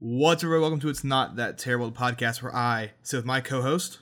What's 0.00 0.44
up. 0.44 0.50
Welcome 0.50 0.78
to 0.80 0.88
It's 0.90 1.02
Not 1.02 1.34
That 1.34 1.58
Terrible 1.58 1.90
podcast 1.90 2.40
where 2.40 2.54
I 2.54 2.92
sit 3.02 3.16
with 3.16 3.24
my 3.24 3.40
co 3.40 3.62
host 3.62 3.98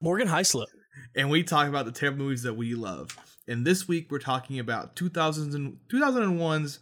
Morgan 0.00 0.26
Heislip. 0.26 0.66
and 1.14 1.30
we 1.30 1.44
talk 1.44 1.68
about 1.68 1.84
the 1.84 1.92
terrible 1.92 2.24
movies 2.24 2.42
that 2.42 2.54
we 2.54 2.74
love. 2.74 3.16
And 3.46 3.64
this 3.64 3.86
week 3.86 4.10
we're 4.10 4.18
talking 4.18 4.58
about 4.58 4.96
2000s 4.96 5.54
and 5.54 5.78
2001's 5.88 6.80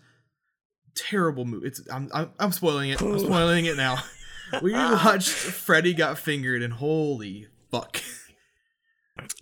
terrible 0.95 1.45
movie. 1.45 1.67
It's 1.67 1.83
I'm, 1.93 2.09
I'm, 2.15 2.31
I'm 2.39 2.53
spoiling 2.53 2.89
it. 2.89 3.03
I'm 3.03 3.19
spoiling 3.19 3.67
it 3.67 3.77
now. 3.77 3.99
We 4.63 4.73
watched 4.73 5.29
Freddy 5.29 5.93
Got 5.93 6.19
Fingered 6.19 6.63
and 6.63 6.73
holy 6.73 7.49
fuck. 7.71 8.01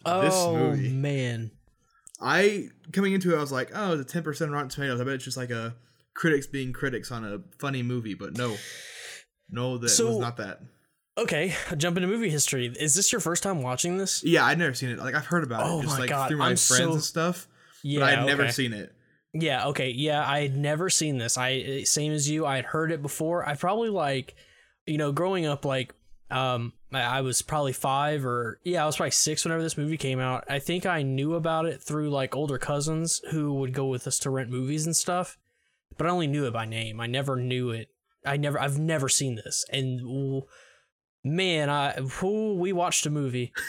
Oh 0.04 0.56
movie. 0.56 0.88
man. 0.88 1.50
I 2.20 2.70
coming 2.90 3.12
into 3.12 3.34
it, 3.34 3.36
I 3.36 3.40
was 3.40 3.52
like, 3.52 3.70
oh, 3.74 4.00
it's 4.00 4.14
a 4.14 4.22
10% 4.22 4.50
Rotten 4.50 4.70
Tomatoes. 4.70 5.00
I 5.00 5.04
bet 5.04 5.12
it's 5.14 5.24
just 5.24 5.36
like 5.36 5.50
a 5.50 5.76
critics 6.14 6.46
being 6.46 6.72
critics 6.72 7.10
on 7.10 7.24
a 7.24 7.40
funny 7.58 7.82
movie, 7.82 8.14
but 8.14 8.36
no, 8.36 8.56
no, 9.50 9.78
that 9.78 9.84
was 9.84 10.18
not 10.18 10.36
that. 10.38 10.60
Okay, 11.16 11.54
jump 11.76 11.96
into 11.96 12.08
movie 12.08 12.30
history. 12.30 12.66
Is 12.78 12.94
this 12.94 13.12
your 13.12 13.20
first 13.20 13.42
time 13.42 13.62
watching 13.62 13.98
this? 13.98 14.22
Yeah, 14.24 14.44
I'd 14.44 14.58
never 14.58 14.74
seen 14.74 14.90
it. 14.90 14.98
Like 14.98 15.14
I've 15.14 15.26
heard 15.26 15.44
about 15.44 15.62
Oh 15.64 15.78
it 15.78 15.82
just 15.82 15.94
my 15.94 16.00
like 16.00 16.10
God, 16.10 16.28
through 16.28 16.38
my 16.38 16.46
I'm 16.50 16.56
friends 16.56 16.82
so- 16.82 16.92
and 16.92 17.02
stuff, 17.02 17.48
Yeah, 17.82 18.00
but 18.00 18.18
I'd 18.18 18.26
never 18.26 18.50
seen 18.50 18.72
it. 18.72 18.92
Yeah, 19.32 19.66
okay. 19.68 19.90
Yeah, 19.90 20.24
I 20.28 20.42
had 20.42 20.56
never 20.56 20.88
seen 20.88 21.18
this. 21.18 21.36
I 21.36 21.82
same 21.84 22.12
as 22.12 22.28
you. 22.30 22.46
I 22.46 22.56
had 22.56 22.64
heard 22.66 22.92
it 22.92 23.02
before. 23.02 23.46
I 23.48 23.54
probably 23.56 23.88
like, 23.90 24.34
you 24.86 24.96
know, 24.96 25.10
growing 25.10 25.44
up, 25.44 25.64
like, 25.64 25.92
um, 26.30 26.72
I, 26.92 27.00
I 27.00 27.20
was 27.22 27.42
probably 27.42 27.72
five 27.72 28.24
or 28.24 28.60
yeah, 28.64 28.82
I 28.82 28.86
was 28.86 28.96
probably 28.96 29.10
six 29.10 29.44
whenever 29.44 29.62
this 29.62 29.76
movie 29.76 29.96
came 29.96 30.20
out. 30.20 30.44
I 30.48 30.60
think 30.60 30.86
I 30.86 31.02
knew 31.02 31.34
about 31.34 31.66
it 31.66 31.82
through 31.82 32.10
like 32.10 32.34
older 32.36 32.58
cousins 32.58 33.20
who 33.32 33.54
would 33.54 33.72
go 33.74 33.86
with 33.86 34.06
us 34.06 34.18
to 34.20 34.30
rent 34.30 34.50
movies 34.50 34.86
and 34.86 34.94
stuff, 34.96 35.36
but 35.96 36.06
I 36.06 36.10
only 36.10 36.26
knew 36.26 36.46
it 36.46 36.52
by 36.52 36.64
name. 36.66 37.00
I 37.00 37.06
never 37.06 37.36
knew 37.36 37.70
it. 37.70 37.88
I 38.26 38.36
never. 38.36 38.58
I've 38.60 38.78
never 38.78 39.08
seen 39.08 39.34
this, 39.36 39.64
and 39.70 40.00
man, 41.24 41.70
I 41.70 41.98
ooh, 42.22 42.54
we 42.58 42.72
watched 42.72 43.06
a 43.06 43.10
movie. 43.10 43.52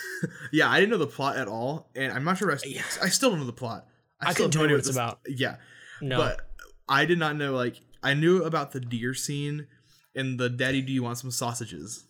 Yeah, 0.51 0.69
I 0.69 0.79
didn't 0.79 0.91
know 0.91 0.97
the 0.97 1.07
plot 1.07 1.35
at 1.37 1.47
all, 1.49 1.89
and 1.95 2.13
I'm 2.13 2.23
not 2.23 2.37
sure. 2.37 2.51
I, 2.51 2.57
Yeah. 2.65 2.81
I 3.01 3.09
still 3.09 3.29
don't 3.31 3.39
know 3.39 3.45
the 3.45 3.51
plot. 3.53 3.85
I 4.21 4.31
still 4.31 4.45
couldn't 4.45 4.51
tell 4.51 4.61
you 4.67 4.71
what 4.73 4.79
it's 4.79 4.87
this- 4.87 4.95
about. 4.95 5.19
Yeah, 5.27 5.57
No, 6.01 6.17
but 6.17 6.47
I 6.87 7.05
did 7.05 7.17
not 7.19 7.35
know. 7.35 7.53
Like 7.53 7.81
I 8.01 8.13
knew 8.13 8.43
about 8.43 8.71
the 8.71 8.79
deer 8.79 9.13
scene 9.13 9.67
and 10.15 10.39
the 10.39 10.49
"Daddy, 10.49 10.81
do 10.81 10.93
you 10.93 11.03
want 11.03 11.17
some 11.17 11.31
sausages?" 11.31 12.05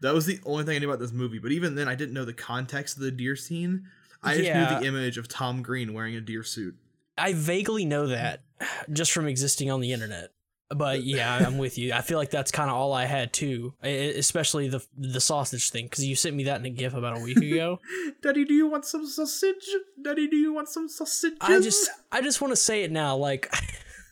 That 0.00 0.14
was 0.14 0.26
the 0.26 0.40
only 0.44 0.64
thing 0.64 0.74
I 0.74 0.78
knew 0.80 0.88
about 0.90 0.98
this 0.98 1.12
movie. 1.12 1.38
But 1.38 1.52
even 1.52 1.76
then, 1.76 1.86
I 1.86 1.94
didn't 1.94 2.12
know 2.14 2.24
the 2.24 2.32
context 2.32 2.96
of 2.96 3.04
the 3.04 3.12
deer 3.12 3.36
scene. 3.36 3.84
I 4.22 4.32
just 4.34 4.44
Yeah. 4.46 4.72
knew 4.74 4.80
the 4.80 4.86
image 4.86 5.16
of 5.16 5.28
Tom 5.28 5.62
Green 5.62 5.94
wearing 5.94 6.16
a 6.16 6.20
deer 6.20 6.42
suit. 6.42 6.74
I 7.16 7.32
vaguely 7.32 7.84
know 7.84 8.08
that 8.08 8.42
just 8.90 9.12
from 9.12 9.26
existing 9.26 9.70
on 9.70 9.80
the 9.80 9.92
internet. 9.92 10.30
But 10.74 11.02
yeah, 11.04 11.36
I'm 11.36 11.58
with 11.58 11.76
you. 11.76 11.92
I 11.92 12.00
feel 12.00 12.18
like 12.18 12.30
that's 12.30 12.50
kind 12.50 12.70
of 12.70 12.76
all 12.76 12.92
I 12.94 13.04
had 13.04 13.32
too, 13.32 13.74
especially 13.82 14.68
the 14.68 14.84
the 14.96 15.20
sausage 15.20 15.70
thing 15.70 15.84
because 15.84 16.04
you 16.04 16.16
sent 16.16 16.34
me 16.34 16.44
that 16.44 16.60
in 16.60 16.66
a 16.66 16.70
GIF 16.70 16.94
about 16.94 17.18
a 17.18 17.20
week 17.20 17.36
ago. 17.42 17.78
Daddy, 18.22 18.44
do 18.44 18.54
you 18.54 18.66
want 18.66 18.86
some 18.86 19.06
sausage? 19.06 19.68
Daddy, 20.02 20.28
do 20.28 20.36
you 20.36 20.52
want 20.52 20.68
some 20.68 20.88
sausage? 20.88 21.34
I 21.40 21.60
just 21.60 21.90
I 22.10 22.22
just 22.22 22.40
want 22.40 22.52
to 22.52 22.56
say 22.56 22.84
it 22.84 22.90
now. 22.90 23.16
Like, 23.16 23.54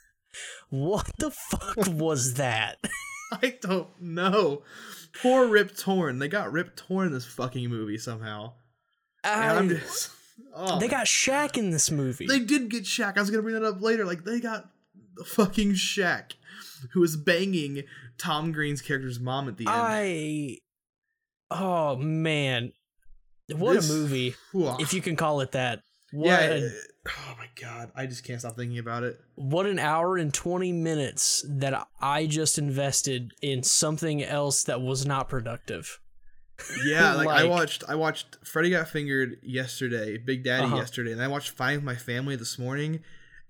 what 0.71 1.11
the 1.19 1.31
fuck 1.31 1.77
was 1.89 2.35
that? 2.35 2.79
I 3.33 3.57
don't 3.63 3.89
know. 4.01 4.63
Poor 5.23 5.47
Rip 5.47 5.77
Torn. 5.77 6.19
They 6.19 6.29
got 6.29 6.53
Rip 6.53 6.77
Torn 6.77 7.07
in 7.07 7.13
this 7.15 7.27
fucking 7.27 7.69
movie 7.71 7.99
somehow. 7.99 8.53
And 9.25 9.59
I'm 9.59 9.69
just. 9.71 10.11
Oh, 10.55 10.79
they 10.79 10.89
got 10.89 11.07
Shaq 11.07 11.57
in 11.57 11.71
this 11.71 11.91
movie. 11.91 12.27
They 12.27 12.41
did 12.41 12.69
get 12.71 12.85
Shaq. 12.85 13.17
I 13.17 13.21
was 13.21 13.31
gonna 13.31 13.43
bring 13.43 13.55
that 13.55 13.65
up 13.65 13.81
later. 13.81 14.05
Like 14.05 14.25
they 14.25 14.41
got 14.41 14.71
the 15.17 15.25
fucking 15.25 15.73
Shaq, 15.73 16.33
who 16.93 17.01
was 17.01 17.17
banging 17.17 17.85
Tom 18.19 18.53
Green's 18.53 18.83
character's 18.83 19.21
mom 19.21 19.49
at 19.49 19.57
the 19.57 19.67
end. 19.67 19.75
I. 19.77 20.59
Oh 21.51 21.97
man, 21.97 22.73
what 23.55 23.75
This- 23.75 23.91
a 23.91 23.93
movie! 23.93 24.35
If 24.79 24.95
you 24.95 25.01
can 25.03 25.17
call 25.17 25.41
it 25.41 25.53
that. 25.53 25.81
What 26.13 26.27
yeah. 26.27 26.41
a- 26.55 26.71
oh 27.09 27.35
my 27.39 27.47
god, 27.61 27.93
I 27.95 28.07
just 28.07 28.25
can't 28.25 28.41
stop 28.41 28.57
thinking 28.57 28.79
about 28.79 29.05
it. 29.05 29.19
what 29.37 29.67
an 29.67 29.79
hour 29.79 30.17
and 30.17 30.35
20 30.35 30.73
minutes 30.73 31.45
that 31.49 31.87
I 32.01 32.27
just 32.27 32.59
invested 32.59 33.31
in 33.41 33.63
something 33.63 34.21
else 34.23 34.65
that 34.65 34.81
was 34.81 35.07
not 35.07 35.29
productive. 35.29 36.01
Yeah, 36.85 37.15
like, 37.17 37.29
I 37.29 37.45
watched. 37.45 37.85
I 37.89 37.95
watched 37.95 38.37
Freddy 38.45 38.71
Got 38.71 38.89
Fingered 38.89 39.39
yesterday, 39.43 40.17
Big 40.19 40.45
Daddy 40.45 40.65
Uh-huh. 40.65 40.77
yesterday, 40.77 41.13
and 41.13 41.23
I 41.23 41.29
watched 41.29 41.51
Five 41.51 41.83
My 41.83 41.95
Family 41.97 42.37
this 42.37 42.59
morning. 42.59 43.01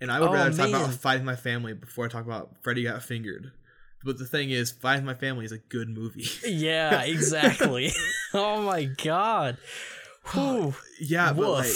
And 0.02 0.10
I 0.10 0.18
would 0.18 0.30
Oh, 0.30 0.32
rather 0.32 0.56
talk 0.56 0.68
about 0.70 0.88
man. 0.88 0.96
Five 0.96 1.24
My 1.24 1.36
Family 1.36 1.74
before 1.74 2.06
I 2.06 2.08
talk 2.08 2.24
about 2.24 2.56
Freddy 2.62 2.84
Got 2.84 3.02
Fingered. 3.02 3.52
But 4.02 4.16
the 4.18 4.24
thing 4.24 4.48
is, 4.48 4.70
Five 4.70 5.04
My 5.04 5.12
Family 5.12 5.44
is 5.44 5.52
a 5.52 5.58
good 5.58 5.90
movie. 5.90 6.24
Yeah, 6.46 7.02
exactly. 7.04 7.90
oh 8.34 8.62
my 8.62 8.84
god. 8.84 9.58
Whew. 10.32 10.74
Yeah, 11.00 11.32
but 11.34 11.50
like, 11.50 11.72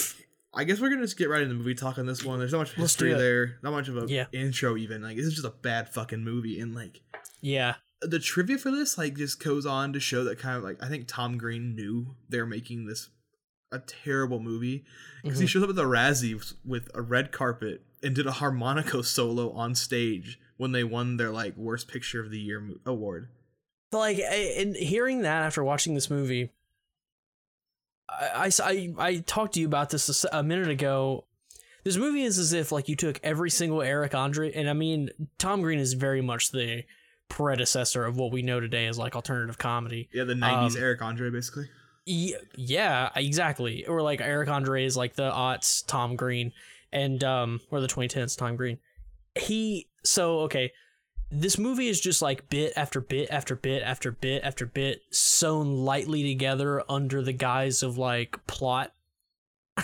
I 0.54 0.64
guess 0.64 0.80
we're 0.80 0.88
gonna 0.88 1.02
just 1.02 1.18
get 1.18 1.28
right 1.28 1.42
into 1.42 1.52
the 1.54 1.58
movie 1.58 1.74
talk 1.74 1.98
on 1.98 2.06
this 2.06 2.24
one. 2.24 2.38
There's 2.38 2.52
not 2.52 2.58
much 2.60 2.72
history 2.74 3.12
there, 3.12 3.58
not 3.62 3.72
much 3.72 3.88
of 3.88 3.96
a 3.98 4.06
Yeah. 4.06 4.26
intro 4.32 4.76
even. 4.78 5.02
Like 5.02 5.16
this 5.16 5.26
is 5.26 5.34
just 5.34 5.46
a 5.46 5.50
bad 5.50 5.90
fucking 5.90 6.24
movie, 6.24 6.60
and 6.60 6.74
like 6.74 7.00
Yeah. 7.42 7.74
The 8.06 8.18
trivia 8.18 8.58
for 8.58 8.70
this 8.70 8.96
like 8.98 9.16
just 9.16 9.42
goes 9.42 9.66
on 9.66 9.92
to 9.92 10.00
show 10.00 10.24
that 10.24 10.38
kind 10.38 10.56
of 10.56 10.62
like 10.64 10.82
I 10.82 10.88
think 10.88 11.04
Tom 11.08 11.38
Green 11.38 11.74
knew 11.74 12.14
they're 12.28 12.46
making 12.46 12.86
this 12.86 13.08
a 13.72 13.78
terrible 13.80 14.38
movie 14.40 14.84
because 15.22 15.38
he 15.40 15.46
Mhm. 15.46 15.48
shows 15.48 15.62
up 15.64 15.70
at 15.70 15.74
the 15.76 15.84
Razzies 15.84 16.54
with 16.64 16.88
a 16.94 17.02
red 17.02 17.32
carpet 17.32 17.82
and 18.02 18.14
did 18.14 18.26
a 18.26 18.32
harmonica 18.32 19.02
solo 19.02 19.50
on 19.52 19.74
stage 19.74 20.38
when 20.56 20.72
they 20.72 20.84
won 20.84 21.16
their 21.16 21.30
like 21.30 21.56
worst 21.56 21.88
picture 21.88 22.20
of 22.20 22.30
the 22.30 22.38
year 22.38 22.62
award. 22.86 23.28
But 23.90 23.98
like 23.98 24.18
and 24.18 24.76
hearing 24.76 25.22
that 25.22 25.42
after 25.42 25.64
watching 25.64 25.94
this 25.94 26.10
movie 26.10 26.50
I, 28.08 28.50
I, 28.58 28.64
I, 28.70 28.94
I 28.98 29.16
talked 29.18 29.54
to 29.54 29.60
you 29.60 29.66
about 29.66 29.90
this 29.90 30.24
a 30.32 30.42
minute 30.42 30.68
ago. 30.68 31.24
This 31.84 31.96
movie 31.96 32.22
is 32.22 32.38
as 32.38 32.52
if 32.52 32.70
like 32.72 32.88
you 32.88 32.96
took 32.96 33.20
every 33.22 33.50
single 33.50 33.82
Eric 33.82 34.14
Andre 34.14 34.52
and 34.52 34.68
I 34.70 34.72
mean 34.72 35.10
Tom 35.38 35.62
Green 35.62 35.78
is 35.78 35.92
very 35.94 36.20
much 36.22 36.50
the 36.50 36.84
predecessor 37.28 38.04
of 38.04 38.16
what 38.16 38.32
we 38.32 38.42
know 38.42 38.60
today 38.60 38.86
as 38.86 38.98
like 38.98 39.14
alternative 39.16 39.58
comedy. 39.58 40.08
Yeah, 40.12 40.24
the 40.24 40.34
'90s 40.34 40.76
Um, 40.76 40.82
Eric 40.82 41.02
Andre 41.02 41.30
basically. 41.30 41.68
Ye- 42.06 42.36
Yeah, 42.56 43.10
exactly. 43.16 43.86
Or 43.86 44.02
like 44.02 44.20
Eric 44.20 44.48
Andre 44.48 44.84
is 44.84 44.96
like 44.96 45.14
the 45.14 45.30
aughts 45.30 45.84
Tom 45.86 46.16
Green, 46.16 46.52
and 46.92 47.22
um, 47.24 47.60
or 47.70 47.80
the 47.80 47.86
2010s 47.88 48.36
Tom 48.36 48.56
Green. 48.56 48.78
He 49.34 49.88
so 50.04 50.40
okay. 50.40 50.72
This 51.30 51.58
movie 51.58 51.88
is 51.88 52.00
just 52.00 52.22
like 52.22 52.48
bit 52.48 52.72
after 52.76 53.00
bit 53.00 53.28
after 53.30 53.56
bit 53.56 53.82
after 53.82 54.12
bit 54.12 54.44
after 54.44 54.66
bit 54.66 55.00
sewn 55.10 55.84
lightly 55.84 56.22
together 56.22 56.84
under 56.88 57.22
the 57.22 57.32
guise 57.32 57.82
of 57.82 57.98
like 57.98 58.38
plot. 58.46 58.92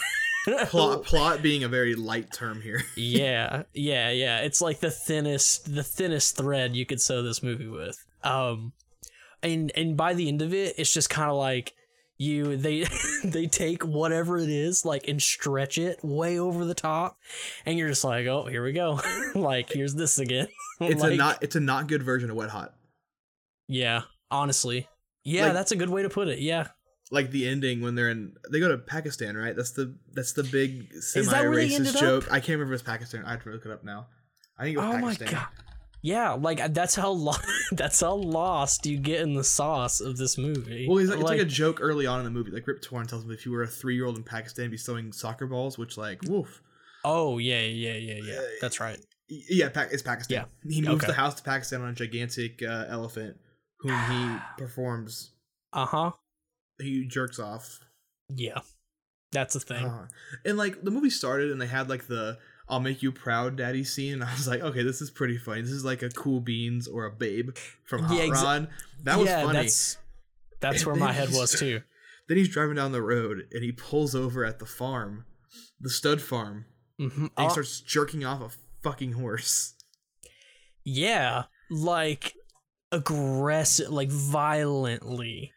Plot 0.66 1.04
plot 1.04 1.42
being 1.42 1.64
a 1.64 1.68
very 1.68 1.94
light 1.94 2.32
term 2.32 2.60
here. 2.60 2.82
yeah, 2.96 3.64
yeah, 3.72 4.10
yeah. 4.10 4.38
It's 4.40 4.60
like 4.60 4.80
the 4.80 4.90
thinnest, 4.90 5.74
the 5.74 5.82
thinnest 5.82 6.36
thread 6.36 6.76
you 6.76 6.86
could 6.86 7.00
sew 7.00 7.22
this 7.22 7.42
movie 7.42 7.68
with. 7.68 8.02
Um, 8.22 8.72
and 9.42 9.72
and 9.74 9.96
by 9.96 10.14
the 10.14 10.28
end 10.28 10.42
of 10.42 10.52
it, 10.52 10.74
it's 10.78 10.92
just 10.92 11.10
kind 11.10 11.30
of 11.30 11.36
like 11.36 11.74
you 12.18 12.56
they 12.56 12.86
they 13.24 13.46
take 13.46 13.82
whatever 13.82 14.38
it 14.38 14.50
is 14.50 14.84
like 14.84 15.08
and 15.08 15.22
stretch 15.22 15.78
it 15.78 15.98
way 16.02 16.38
over 16.38 16.64
the 16.64 16.74
top, 16.74 17.16
and 17.64 17.78
you're 17.78 17.88
just 17.88 18.04
like, 18.04 18.26
oh, 18.26 18.46
here 18.46 18.62
we 18.62 18.72
go. 18.72 19.00
like 19.34 19.70
here's 19.72 19.94
this 19.94 20.18
again. 20.18 20.48
It's 20.80 21.02
a 21.02 21.14
not 21.16 21.42
it's 21.42 21.56
a 21.56 21.60
not 21.60 21.86
good 21.88 22.02
version 22.02 22.30
of 22.30 22.36
Wet 22.36 22.50
Hot. 22.50 22.74
Yeah, 23.68 24.02
honestly, 24.30 24.88
yeah, 25.24 25.44
Like- 25.44 25.52
that's 25.54 25.72
a 25.72 25.76
good 25.76 25.90
way 25.90 26.02
to 26.02 26.08
put 26.10 26.28
it. 26.28 26.40
Yeah. 26.40 26.68
Like 27.10 27.30
the 27.30 27.48
ending 27.48 27.80
when 27.80 27.94
they're 27.94 28.08
in 28.10 28.34
they 28.50 28.60
go 28.60 28.68
to 28.68 28.78
Pakistan, 28.78 29.36
right? 29.36 29.54
That's 29.56 29.72
the 29.72 29.96
that's 30.12 30.32
the 30.32 30.44
big 30.44 30.92
semi 31.00 31.26
that 31.30 31.42
where 31.48 31.56
they 31.56 31.74
ended 31.74 31.94
racist 31.94 31.96
up? 31.96 32.00
joke. 32.00 32.26
I 32.32 32.40
can't 32.40 32.58
remember 32.58 32.74
if 32.74 32.80
it's 32.80 32.88
Pakistan. 32.88 33.24
I 33.24 33.32
have 33.32 33.42
to 33.44 33.50
look 33.50 33.64
it 33.66 33.70
up 33.72 33.84
now. 33.84 34.06
I 34.58 34.64
think 34.64 34.76
it 34.76 34.80
was 34.80 34.86
Oh 34.94 34.98
my 34.98 35.14
Pakistan. 35.14 35.32
god. 35.32 35.46
Yeah, 36.02 36.30
like 36.32 36.72
that's 36.72 36.94
how 36.94 37.10
lo- 37.10 37.34
that's 37.72 38.00
how 38.00 38.14
lost 38.14 38.86
you 38.86 38.96
get 38.98 39.20
in 39.20 39.34
the 39.34 39.44
sauce 39.44 40.00
of 40.00 40.16
this 40.16 40.38
movie. 40.38 40.86
Well, 40.88 40.96
it's 40.98 41.10
like, 41.10 41.20
it's 41.20 41.28
like 41.28 41.40
a 41.40 41.44
joke 41.44 41.78
early 41.80 42.06
on 42.06 42.20
in 42.20 42.24
the 42.24 42.30
movie. 42.30 42.50
Like 42.50 42.66
Rip 42.66 42.80
Torn 42.80 43.06
tells 43.06 43.24
him 43.24 43.30
if 43.32 43.44
you 43.44 43.52
were 43.52 43.62
a 43.62 43.66
three 43.66 43.96
year 43.96 44.06
old 44.06 44.16
in 44.16 44.22
Pakistan, 44.22 44.70
be 44.70 44.78
sewing 44.78 45.12
soccer 45.12 45.46
balls, 45.46 45.76
which 45.76 45.98
like 45.98 46.20
woof. 46.22 46.62
Oh 47.04 47.36
yeah, 47.38 47.60
yeah, 47.60 47.92
yeah, 47.94 48.20
yeah. 48.22 48.34
Uh, 48.38 48.42
That's 48.62 48.80
right. 48.80 48.98
Yeah, 49.28 49.68
it's 49.90 50.02
Pakistan. 50.02 50.46
Yeah. 50.64 50.70
He 50.70 50.80
moves 50.80 51.04
Okay. 51.04 51.06
the 51.08 51.12
house 51.12 51.34
to 51.34 51.42
Pakistan 51.42 51.82
on 51.82 51.90
a 51.90 51.92
gigantic 51.92 52.62
uh, 52.62 52.86
elephant, 52.88 53.36
whom 53.80 53.92
he 54.10 54.36
performs. 54.58 55.32
Uh 55.72 55.86
huh. 55.86 56.10
He 56.80 57.04
jerks 57.06 57.38
off. 57.38 57.80
Yeah, 58.28 58.60
that's 59.32 59.54
the 59.54 59.60
thing. 59.60 59.84
Uh, 59.84 60.06
and 60.44 60.56
like 60.58 60.82
the 60.82 60.90
movie 60.90 61.10
started, 61.10 61.50
and 61.50 61.60
they 61.60 61.66
had 61.66 61.88
like 61.88 62.06
the 62.06 62.38
"I'll 62.68 62.80
make 62.80 63.02
you 63.02 63.10
proud, 63.12 63.56
daddy" 63.56 63.84
scene, 63.84 64.14
and 64.14 64.24
I 64.24 64.32
was 64.32 64.46
like, 64.48 64.60
okay, 64.62 64.82
this 64.82 65.00
is 65.02 65.10
pretty 65.10 65.36
funny. 65.38 65.62
This 65.62 65.70
is 65.72 65.84
like 65.84 66.02
a 66.02 66.08
Cool 66.10 66.40
Beans 66.40 66.86
or 66.88 67.04
a 67.06 67.10
Babe 67.10 67.50
from 67.84 68.04
Hot 68.04 68.16
Yeah, 68.16 68.24
exa- 68.26 68.42
Rod. 68.44 68.68
That 69.04 69.18
was 69.18 69.28
yeah, 69.28 69.42
funny. 69.44 69.58
that's 69.58 69.98
that's 70.60 70.86
where 70.86 70.94
my 70.94 71.12
head 71.12 71.30
was 71.32 71.58
too. 71.58 71.82
Then 72.28 72.36
he's 72.36 72.48
driving 72.48 72.76
down 72.76 72.92
the 72.92 73.02
road, 73.02 73.48
and 73.52 73.64
he 73.64 73.72
pulls 73.72 74.14
over 74.14 74.44
at 74.44 74.58
the 74.60 74.66
farm, 74.66 75.24
the 75.80 75.90
stud 75.90 76.20
farm, 76.22 76.66
hmm 76.98 77.26
and 77.36 77.46
he 77.46 77.50
starts 77.50 77.80
jerking 77.80 78.24
off 78.24 78.40
a 78.40 78.50
fucking 78.82 79.14
horse. 79.14 79.74
yeah, 80.84 81.44
like 81.70 82.34
aggressive, 82.92 83.88
like 83.90 84.10
violently. 84.10 85.52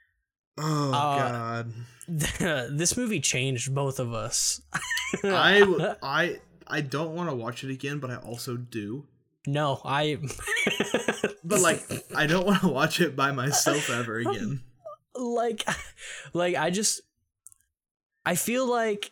Oh 0.57 0.91
Uh, 0.93 1.63
god. 1.63 1.73
this 2.77 2.95
movie 2.97 3.19
changed 3.19 3.73
both 3.73 3.99
of 3.99 4.13
us. 4.13 4.61
I 5.23 5.95
I 6.03 6.39
I 6.67 6.81
don't 6.81 7.15
want 7.15 7.29
to 7.29 7.35
watch 7.35 7.63
it 7.63 7.71
again, 7.71 7.99
but 7.99 8.11
I 8.11 8.15
also 8.17 8.57
do. 8.57 9.05
no, 9.47 9.81
I. 9.83 10.17
But 11.43 11.59
like, 11.61 11.81
I 12.15 12.25
don't 12.27 12.45
want 12.45 12.61
to 12.61 12.67
watch 12.69 13.01
it 13.01 13.15
by 13.15 13.31
myself 13.31 13.89
ever 13.89 14.17
again. 14.19 14.61
like, 15.15 15.67
like 16.33 16.55
I 16.55 16.69
just, 16.69 17.01
I 18.25 18.35
feel 18.35 18.69
like. 18.69 19.09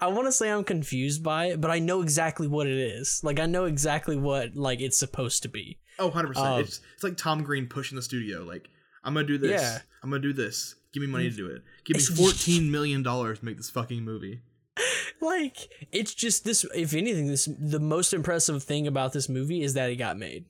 I 0.00 0.08
want 0.08 0.26
to 0.26 0.32
say 0.32 0.50
I'm 0.50 0.64
confused 0.64 1.22
by 1.22 1.46
it, 1.46 1.60
but 1.60 1.70
I 1.70 1.78
know 1.78 2.02
exactly 2.02 2.48
what 2.48 2.66
it 2.66 2.76
is. 2.76 3.20
Like 3.22 3.38
I 3.38 3.46
know 3.46 3.64
exactly 3.66 4.16
what 4.16 4.56
like 4.56 4.80
it's 4.80 4.98
supposed 4.98 5.42
to 5.44 5.48
be. 5.48 5.78
Oh, 5.98 6.06
100 6.06 6.28
percent. 6.28 6.46
Um, 6.46 6.60
It's 6.60 6.80
it's 6.94 7.04
like 7.04 7.16
Tom 7.16 7.44
Green 7.44 7.66
pushing 7.68 7.94
the 7.96 8.02
studio. 8.02 8.42
Like, 8.42 8.68
I'm 9.04 9.14
gonna 9.14 9.26
do 9.26 9.38
this. 9.38 9.60
Yeah. 9.60 9.78
I'm 10.02 10.10
gonna 10.10 10.22
do 10.22 10.32
this. 10.32 10.74
Give 10.92 11.02
me 11.02 11.06
money 11.06 11.30
to 11.30 11.36
do 11.36 11.46
it. 11.48 11.62
Give 11.84 11.96
me 11.96 12.02
14 12.02 12.70
million 12.70 13.02
dollars 13.02 13.40
to 13.40 13.44
make 13.44 13.56
this 13.56 13.70
fucking 13.70 14.02
movie. 14.02 14.40
Like 15.20 15.70
it's 15.90 16.12
just 16.12 16.44
this. 16.44 16.66
If 16.74 16.92
anything, 16.92 17.28
this 17.28 17.48
the 17.58 17.80
most 17.80 18.12
impressive 18.12 18.62
thing 18.62 18.86
about 18.86 19.14
this 19.14 19.28
movie 19.28 19.62
is 19.62 19.72
that 19.72 19.88
it 19.88 19.96
got 19.96 20.18
made. 20.18 20.44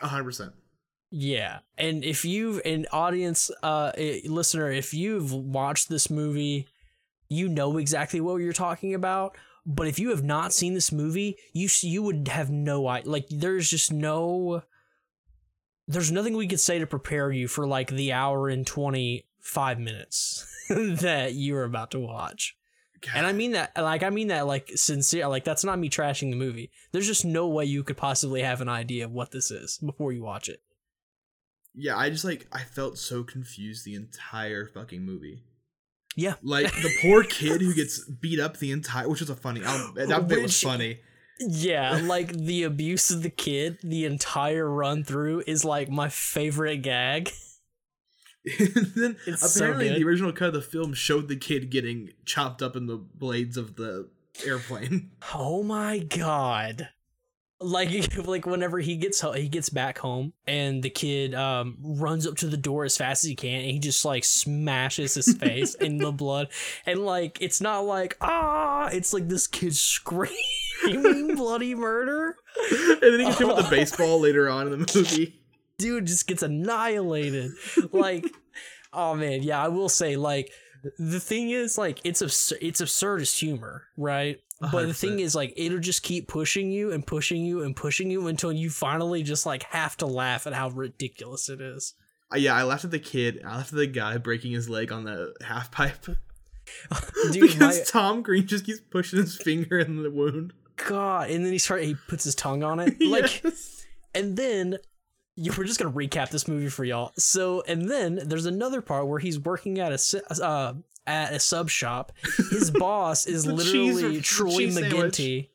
100. 0.00 0.24
percent 0.24 0.52
Yeah, 1.10 1.60
and 1.76 2.04
if 2.04 2.24
you've 2.24 2.60
an 2.64 2.86
audience, 2.92 3.50
uh, 3.62 3.90
eh, 3.96 4.20
listener, 4.26 4.70
if 4.70 4.94
you've 4.94 5.32
watched 5.32 5.88
this 5.88 6.10
movie, 6.10 6.68
you 7.28 7.48
know 7.48 7.78
exactly 7.78 8.20
what 8.20 8.36
you're 8.36 8.52
talking 8.52 8.94
about. 8.94 9.36
But 9.66 9.88
if 9.88 9.98
you 9.98 10.10
have 10.10 10.22
not 10.22 10.52
seen 10.52 10.74
this 10.74 10.92
movie, 10.92 11.36
you 11.52 11.68
you 11.80 12.02
would 12.02 12.28
have 12.28 12.50
no 12.50 12.86
idea. 12.88 13.10
Like, 13.10 13.26
there's 13.30 13.68
just 13.68 13.92
no, 13.92 14.62
there's 15.90 16.12
nothing 16.12 16.36
we 16.36 16.46
could 16.46 16.60
say 16.60 16.78
to 16.78 16.86
prepare 16.86 17.30
you 17.30 17.48
for 17.48 17.66
like 17.66 17.90
the 17.90 18.12
hour 18.12 18.48
and 18.48 18.66
twenty 18.66 19.26
five 19.40 19.78
minutes 19.78 20.46
that 20.68 21.34
you 21.34 21.56
are 21.56 21.64
about 21.64 21.90
to 21.92 22.00
watch. 22.00 22.56
And 23.14 23.26
I 23.26 23.32
mean 23.32 23.52
that, 23.52 23.72
like, 23.76 24.02
I 24.02 24.10
mean 24.10 24.28
that, 24.28 24.46
like, 24.46 24.70
sincere. 24.74 25.26
Like, 25.26 25.42
that's 25.42 25.64
not 25.64 25.78
me 25.78 25.88
trashing 25.88 26.30
the 26.30 26.36
movie. 26.36 26.70
There's 26.92 27.06
just 27.06 27.24
no 27.24 27.48
way 27.48 27.64
you 27.64 27.82
could 27.82 27.96
possibly 27.96 28.42
have 28.42 28.60
an 28.60 28.68
idea 28.68 29.06
of 29.06 29.10
what 29.10 29.30
this 29.30 29.50
is 29.50 29.78
before 29.78 30.12
you 30.12 30.22
watch 30.22 30.50
it. 30.50 30.60
Yeah, 31.74 31.96
I 31.96 32.10
just 32.10 32.24
like 32.24 32.46
I 32.52 32.62
felt 32.62 32.98
so 32.98 33.22
confused 33.22 33.84
the 33.84 33.94
entire 33.94 34.66
fucking 34.66 35.02
movie. 35.02 35.44
Yeah. 36.16 36.34
Like 36.42 36.72
the 36.72 36.90
poor 37.02 37.22
kid 37.22 37.60
who 37.60 37.74
gets 37.74 38.04
beat 38.04 38.40
up 38.40 38.58
the 38.58 38.72
entire, 38.72 39.08
which 39.08 39.20
was 39.20 39.30
a 39.30 39.36
funny. 39.36 39.62
I'll, 39.64 39.92
that 39.94 40.28
bit 40.28 40.42
was 40.42 40.60
funny. 40.60 41.00
Yeah, 41.40 42.00
like 42.04 42.32
the 42.32 42.64
abuse 42.64 43.10
of 43.10 43.22
the 43.22 43.30
kid, 43.30 43.78
the 43.82 44.04
entire 44.04 44.68
run 44.70 45.04
through 45.04 45.44
is 45.46 45.64
like 45.64 45.88
my 45.88 46.08
favorite 46.08 46.78
gag. 46.82 47.32
and 48.58 48.68
then 48.96 49.16
It's 49.26 49.56
apparently 49.56 49.88
good. 49.88 49.98
the 50.00 50.04
original 50.04 50.32
cut 50.32 50.48
of 50.48 50.54
the 50.54 50.62
film 50.62 50.92
showed 50.94 51.28
the 51.28 51.36
kid 51.36 51.70
getting 51.70 52.10
chopped 52.24 52.62
up 52.62 52.76
in 52.76 52.86
the 52.86 52.96
blades 52.96 53.56
of 53.56 53.76
the 53.76 54.08
airplane. 54.46 55.10
Oh 55.34 55.62
my 55.62 55.98
god. 55.98 56.88
Like 57.62 57.90
like 58.26 58.46
whenever 58.46 58.78
he 58.78 58.96
gets 58.96 59.20
ho- 59.20 59.32
he 59.32 59.48
gets 59.48 59.68
back 59.68 59.98
home 59.98 60.32
and 60.46 60.82
the 60.82 60.88
kid 60.88 61.34
um 61.34 61.76
runs 61.82 62.26
up 62.26 62.36
to 62.38 62.46
the 62.46 62.56
door 62.56 62.84
as 62.84 62.96
fast 62.96 63.22
as 63.24 63.28
he 63.28 63.36
can 63.36 63.60
and 63.60 63.70
he 63.70 63.78
just 63.78 64.02
like 64.04 64.24
smashes 64.24 65.14
his 65.14 65.34
face 65.36 65.74
in 65.74 65.98
the 65.98 66.10
blood 66.10 66.48
and 66.86 67.04
like 67.04 67.36
it's 67.42 67.60
not 67.60 67.80
like 67.80 68.16
ah 68.22 68.88
it's 68.92 69.12
like 69.12 69.28
this 69.28 69.46
kid 69.46 69.76
screaming 69.76 70.36
bloody 71.36 71.74
murder 71.74 72.36
and 72.70 73.00
then 73.00 73.20
he 73.20 73.24
gets 73.26 73.38
hit 73.38 73.46
with 73.48 73.56
the 73.56 73.70
baseball 73.70 74.20
later 74.20 74.48
on 74.48 74.66
in 74.66 74.80
the 74.80 74.92
movie. 74.94 75.40
dude 75.78 76.06
just 76.06 76.26
gets 76.26 76.42
annihilated. 76.42 77.52
like, 77.92 78.26
oh 78.92 79.14
man, 79.14 79.42
yeah, 79.42 79.62
I 79.62 79.68
will 79.68 79.88
say, 79.88 80.16
like, 80.16 80.50
the 80.98 81.20
thing 81.20 81.50
is, 81.50 81.76
like, 81.76 82.00
it's 82.04 82.22
absurd. 82.22 82.58
It's 82.62 82.80
absurdist 82.80 83.38
humor, 83.38 83.84
right? 83.96 84.38
But 84.60 84.88
the 84.88 84.94
thing 84.94 85.20
is, 85.20 85.34
like, 85.34 85.54
it'll 85.56 85.78
just 85.78 86.02
keep 86.02 86.28
pushing 86.28 86.70
you 86.70 86.92
and 86.92 87.06
pushing 87.06 87.44
you 87.44 87.62
and 87.62 87.74
pushing 87.74 88.10
you 88.10 88.26
until 88.26 88.52
you 88.52 88.68
finally 88.68 89.22
just 89.22 89.46
like 89.46 89.62
have 89.64 89.96
to 89.98 90.06
laugh 90.06 90.46
at 90.46 90.52
how 90.52 90.68
ridiculous 90.68 91.48
it 91.48 91.62
is. 91.62 91.94
Uh, 92.32 92.36
yeah, 92.36 92.54
I 92.54 92.62
laughed 92.64 92.84
at 92.84 92.90
the 92.90 92.98
kid. 92.98 93.42
I 93.44 93.56
laughed 93.56 93.72
at 93.72 93.78
the 93.78 93.86
guy 93.86 94.18
breaking 94.18 94.52
his 94.52 94.68
leg 94.68 94.92
on 94.92 95.04
the 95.04 95.32
half 95.42 95.70
pipe 95.70 96.04
Dude, 96.04 96.20
because 97.40 97.78
my 97.78 97.84
Tom 97.84 98.22
Green 98.22 98.46
just 98.46 98.66
keeps 98.66 98.80
pushing 98.80 99.18
his 99.18 99.36
finger 99.36 99.78
in 99.78 100.02
the 100.02 100.10
wound. 100.10 100.52
God! 100.86 101.30
And 101.30 101.44
then 101.44 101.52
he 101.52 101.58
start 101.58 101.82
he 101.82 101.94
puts 102.08 102.24
his 102.24 102.34
tongue 102.34 102.62
on 102.62 102.80
it, 102.80 103.00
like. 103.00 103.42
Yes. 103.44 103.86
And 104.14 104.36
then 104.36 104.76
you 105.36 105.52
we're 105.56 105.64
just 105.64 105.78
gonna 105.78 105.94
recap 105.94 106.30
this 106.30 106.48
movie 106.48 106.68
for 106.68 106.84
y'all. 106.84 107.12
So 107.16 107.62
and 107.68 107.88
then 107.88 108.20
there's 108.24 108.46
another 108.46 108.80
part 108.80 109.06
where 109.06 109.20
he's 109.20 109.38
working 109.38 109.78
at 109.78 109.92
a 109.92 110.42
uh 110.44 110.74
at 111.06 111.32
a 111.32 111.38
sub 111.40 111.70
shop. 111.70 112.12
His 112.50 112.70
boss 112.78 113.26
is 113.26 113.44
cheese- 113.44 113.52
literally 113.52 114.20
Troy 114.20 114.50
cheese 114.50 114.74
sandwich. 114.74 114.92
McGinty. 115.14 115.48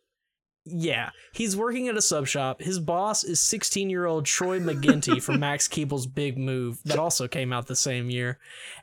Yeah, 0.67 1.11
he's 1.31 1.55
working 1.55 1.89
at 1.89 1.95
a 1.97 2.01
sub 2.01 2.25
shop. 2.25 2.59
His 2.61 2.79
boss 2.79 3.23
is 3.23 3.39
16 3.39 3.89
year 3.89 4.05
old 4.07 4.25
Troy 4.25 4.59
McGinty 4.59 5.21
from 5.21 5.39
Max 5.41 5.67
Keeble's 5.67 6.07
Big 6.07 6.37
Move 6.39 6.79
that 6.85 6.97
also 6.97 7.27
came 7.27 7.53
out 7.53 7.67
the 7.67 7.75
same 7.75 8.09
year, 8.09 8.39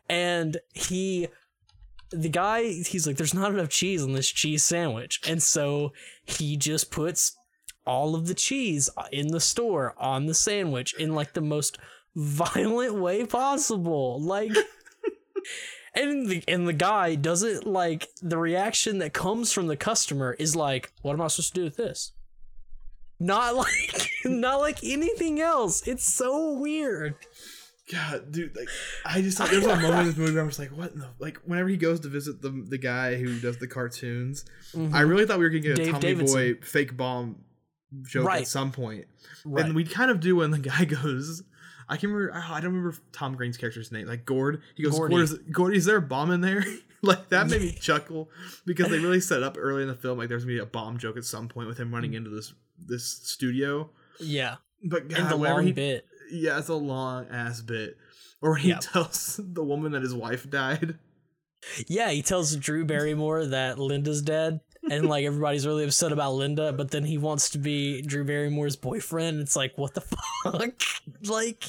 and 0.09 0.59
he. 0.73 1.29
The 2.13 2.29
guy, 2.29 2.65
he's 2.65 3.07
like, 3.07 3.17
there's 3.17 3.35
not 3.35 3.53
enough 3.53 3.69
cheese 3.69 4.03
on 4.03 4.13
this 4.13 4.29
cheese 4.29 4.63
sandwich. 4.63 5.21
And 5.27 5.43
so 5.43 5.93
he 6.25 6.57
just 6.57 6.91
puts 6.91 7.37
all 7.87 8.15
of 8.15 8.27
the 8.27 8.35
cheese 8.35 8.89
in 9.11 9.29
the 9.29 9.41
store 9.41 9.95
on 9.99 10.27
the 10.27 10.35
sandwich 10.35 10.95
in 10.99 11.15
like 11.15 11.33
the 11.33 11.41
most 11.41 11.79
violent 12.15 12.95
way 12.95 13.25
possible. 13.27 14.21
Like 14.21 14.53
and 15.95 16.29
the 16.29 16.45
and 16.49 16.67
the 16.67 16.73
guy 16.73 17.15
doesn't 17.15 17.67
like 17.67 18.09
the 18.21 18.39
reaction 18.39 18.99
that 18.99 19.13
comes 19.13 19.53
from 19.53 19.67
the 19.67 19.77
customer 19.77 20.35
is 20.39 20.57
like, 20.57 20.93
what 21.03 21.15
am 21.15 21.21
I 21.21 21.29
supposed 21.29 21.55
to 21.55 21.61
do 21.61 21.65
with 21.65 21.77
this? 21.77 22.13
Not 23.19 23.57
like 23.57 24.11
not 24.25 24.61
like 24.61 24.79
anything 24.85 25.41
else. 25.41 25.87
It's 25.87 26.13
so 26.13 26.53
weird. 26.53 27.15
God, 27.93 28.33
dude, 28.33 28.57
like 28.57 28.69
I 29.05 29.21
just 29.21 29.37
thought 29.39 29.51
there 29.51 29.61
was 29.61 29.67
a 29.69 29.77
moment 29.77 30.01
in 30.01 30.07
this 30.07 30.17
movie 30.17 30.33
where 30.35 30.43
I 30.43 30.47
was 30.47 30.59
like, 30.59 30.71
what 30.71 30.93
in 30.93 31.01
the 31.01 31.09
like 31.19 31.39
whenever 31.45 31.69
he 31.69 31.77
goes 31.77 32.01
to 32.01 32.09
visit 32.09 32.41
the 32.41 32.51
the 32.51 32.79
guy 32.79 33.17
who 33.17 33.39
does 33.41 33.59
the 33.59 33.67
cartoons, 33.69 34.45
Mhm. 34.75 34.95
I 34.95 35.01
really 35.01 35.27
thought 35.27 35.39
we 35.39 35.45
were 35.45 35.51
gonna 35.51 35.61
get 35.61 35.73
a 35.79 35.83
Dave 35.83 35.89
Tommy 35.89 36.01
Davidson. 36.01 36.55
Boy 36.55 36.55
fake 36.65 36.97
bomb 36.97 37.45
joke 38.03 38.27
Right. 38.27 38.43
at 38.43 38.49
some 38.49 38.73
point. 38.73 39.07
right. 39.45 39.65
And 39.67 39.75
we 39.75 39.85
kind 39.85 40.11
of 40.11 40.21
do 40.21 40.37
when 40.37 40.51
the 40.51 40.59
guy 40.71 40.85
goes 40.87 41.43
I 41.89 41.97
can 41.99 42.11
remember 42.11 42.35
I 42.35 42.61
don't 42.61 42.73
remember 42.75 42.97
Tom 43.13 43.35
Green's 43.37 43.57
character's 43.59 43.93
name, 43.93 44.07
like 44.07 44.25
Gord. 44.25 44.63
He 44.77 44.83
goes, 44.85 44.93
Gordy. 44.97 45.15
Gord, 45.15 45.25
is, 45.25 45.35
Gordy, 45.51 45.77
is 45.77 45.85
there 45.85 45.97
a 45.97 46.03
bomb 46.03 46.31
in 46.31 46.41
there? 46.41 46.65
like 47.03 47.29
that 47.31 47.49
made 47.49 47.61
me 47.61 47.73
chuckle 47.81 48.31
because 48.65 48.89
they 48.89 48.99
really 49.01 49.21
set 49.21 49.43
up 49.43 49.57
early 49.59 49.83
in 49.83 49.89
the 49.89 49.95
film 49.95 50.17
like 50.17 50.29
there's 50.29 50.45
gonna 50.45 50.55
be 50.55 50.61
a 50.61 50.65
bomb 50.67 50.97
joke 50.99 51.17
at 51.17 51.25
some 51.25 51.49
point 51.49 51.67
with 51.69 51.77
him 51.79 51.93
running 51.93 52.15
into 52.15 52.31
this 52.31 52.55
this 52.79 53.05
studio. 53.05 53.91
yeah. 54.21 54.57
But 54.85 55.09
God, 55.09 55.19
And 55.21 55.29
the 55.31 55.37
long 55.37 55.65
he, 55.67 55.73
bit. 55.73 56.07
Yeah, 56.33 56.59
it's 56.59 56.69
a 56.69 56.75
long 56.75 57.27
ass 57.31 57.61
bit. 57.61 57.97
Or 58.41 58.57
he 58.57 58.71
Yep. 58.71 58.81
tells 58.93 59.41
the 59.43 59.63
woman 59.63 59.93
that 59.93 60.03
his 60.03 60.15
wife 60.15 60.49
died. 60.51 60.99
Yeah, 61.87 62.11
he 62.11 62.23
tells 62.23 62.57
Drew 62.57 62.85
Barrymore 62.85 63.47
that 63.47 63.79
Linda's 63.79 64.21
dead, 64.21 64.59
and 64.91 65.09
like 65.09 65.25
everybody's 65.25 65.65
really 65.67 65.85
upset 65.85 66.11
about 66.11 66.33
Linda, 66.35 66.73
but 66.73 66.91
then 66.91 67.05
he 67.05 67.19
wants 67.19 67.51
to 67.51 67.59
be 67.59 68.03
Drew 68.03 68.25
Barrymore's 68.25 68.75
boyfriend. 68.75 69.39
It's 69.41 69.55
like, 69.55 69.79
what 69.79 69.95
the 69.95 70.01
fuck? 70.45 70.73
like, 71.27 71.65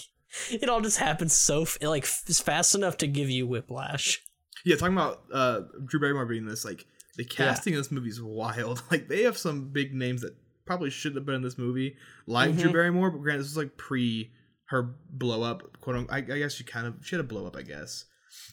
it 0.51 0.67
all 0.67 0.81
just 0.81 0.97
happens 0.97 1.33
so 1.33 1.61
f- 1.61 1.77
like 1.81 2.05
fast 2.05 2.73
enough 2.73 2.97
to 2.97 3.07
give 3.07 3.29
you 3.29 3.45
whiplash. 3.45 4.23
Yeah, 4.65 4.77
talking 4.77 4.95
about 4.95 5.21
uh, 5.31 5.61
Drew 5.85 5.99
Barrymore 5.99 6.25
being 6.25 6.45
this, 6.47 6.65
like 6.65 6.87
the 7.17 7.23
casting 7.25 7.73
in 7.73 7.79
this 7.79 7.91
movie 7.91 8.09
is 8.09 8.19
wild. 8.21 8.81
Like 8.89 9.07
they 9.09 9.21
have 9.23 9.37
some 9.37 9.69
big 9.69 9.93
names 9.93 10.21
that 10.21 10.35
probably 10.65 10.89
shouldn't 10.89 11.17
have 11.17 11.25
been 11.27 11.35
in 11.35 11.41
this 11.43 11.59
movie, 11.59 11.97
like 12.25 12.55
Drew 12.57 12.71
Mhm. 12.71 12.73
Barrymore. 12.73 13.11
But 13.11 13.19
granted, 13.21 13.41
this 13.43 13.49
was 13.51 13.57
like 13.57 13.77
pre 13.77 14.31
her 14.73 14.95
blow 15.09 15.41
up. 15.43 15.79
Quote 15.79 15.95
unquote. 15.95 16.29
I, 16.29 16.33
I 16.35 16.37
guess 16.39 16.53
she 16.53 16.63
kind 16.63 16.85
of 16.87 16.95
she 17.01 17.15
had 17.15 17.23
a 17.23 17.27
blow 17.27 17.45
up. 17.47 17.55
I 17.55 17.61
guess. 17.61 18.05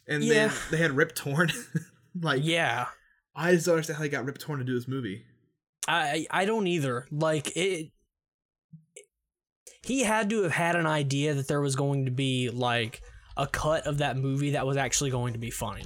And 0.07 0.23
Yeah. 0.23 0.49
then 0.49 0.57
they 0.71 0.77
had 0.77 0.93
Rip 0.93 1.15
Torn. 1.15 1.51
like 2.21 2.43
Yeah, 2.45 2.87
I 3.35 3.53
just 3.55 3.67
don't 3.67 3.75
understand 3.75 3.97
how 3.97 4.03
they 4.03 4.09
got 4.09 4.25
Rip 4.25 4.39
Torn 4.39 4.59
to 4.61 4.65
do 4.65 4.75
this 4.75 4.87
movie. 4.89 5.25
I 5.89 6.27
I 6.31 6.45
don't 6.45 6.67
either. 6.67 7.07
Like 7.11 7.57
it. 7.57 7.91
He 9.83 10.03
had 10.03 10.29
to 10.31 10.43
have 10.43 10.53
had 10.53 10.77
an 10.77 10.87
idea 10.87 11.35
that 11.35 11.49
there 11.49 11.61
was 11.61 11.75
going 11.75 12.05
to 12.05 12.11
be 12.11 12.51
like 12.51 13.03
a 13.37 13.47
cut 13.47 13.87
of 13.87 13.99
that 13.99 14.17
movie 14.17 14.51
that 14.51 14.67
was 14.67 14.77
actually 14.77 15.11
going 15.11 15.33
to 15.33 15.39
be 15.39 15.51
funny. 15.51 15.85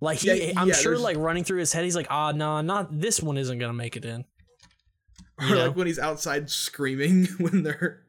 Like 0.00 0.18
he, 0.18 0.48
Yeah, 0.48 0.52
I'm 0.56 0.68
yeah, 0.68 0.74
sure, 0.74 0.98
like 0.98 1.16
running 1.18 1.44
through 1.44 1.58
his 1.60 1.72
head, 1.72 1.84
he's 1.84 1.94
like, 1.96 2.06
"Ah, 2.10 2.32
no, 2.32 2.60
not 2.62 2.98
this 2.98 3.22
one 3.22 3.36
isn't 3.36 3.58
gonna 3.58 3.72
make 3.74 3.96
it 3.96 4.04
in." 4.04 4.24
Or 5.40 5.46
You 5.46 5.54
know? 5.56 5.66
like 5.66 5.76
when 5.76 5.86
he's 5.88 5.98
outside 5.98 6.48
screaming 6.48 7.26
when 7.38 7.62
they're 7.64 8.02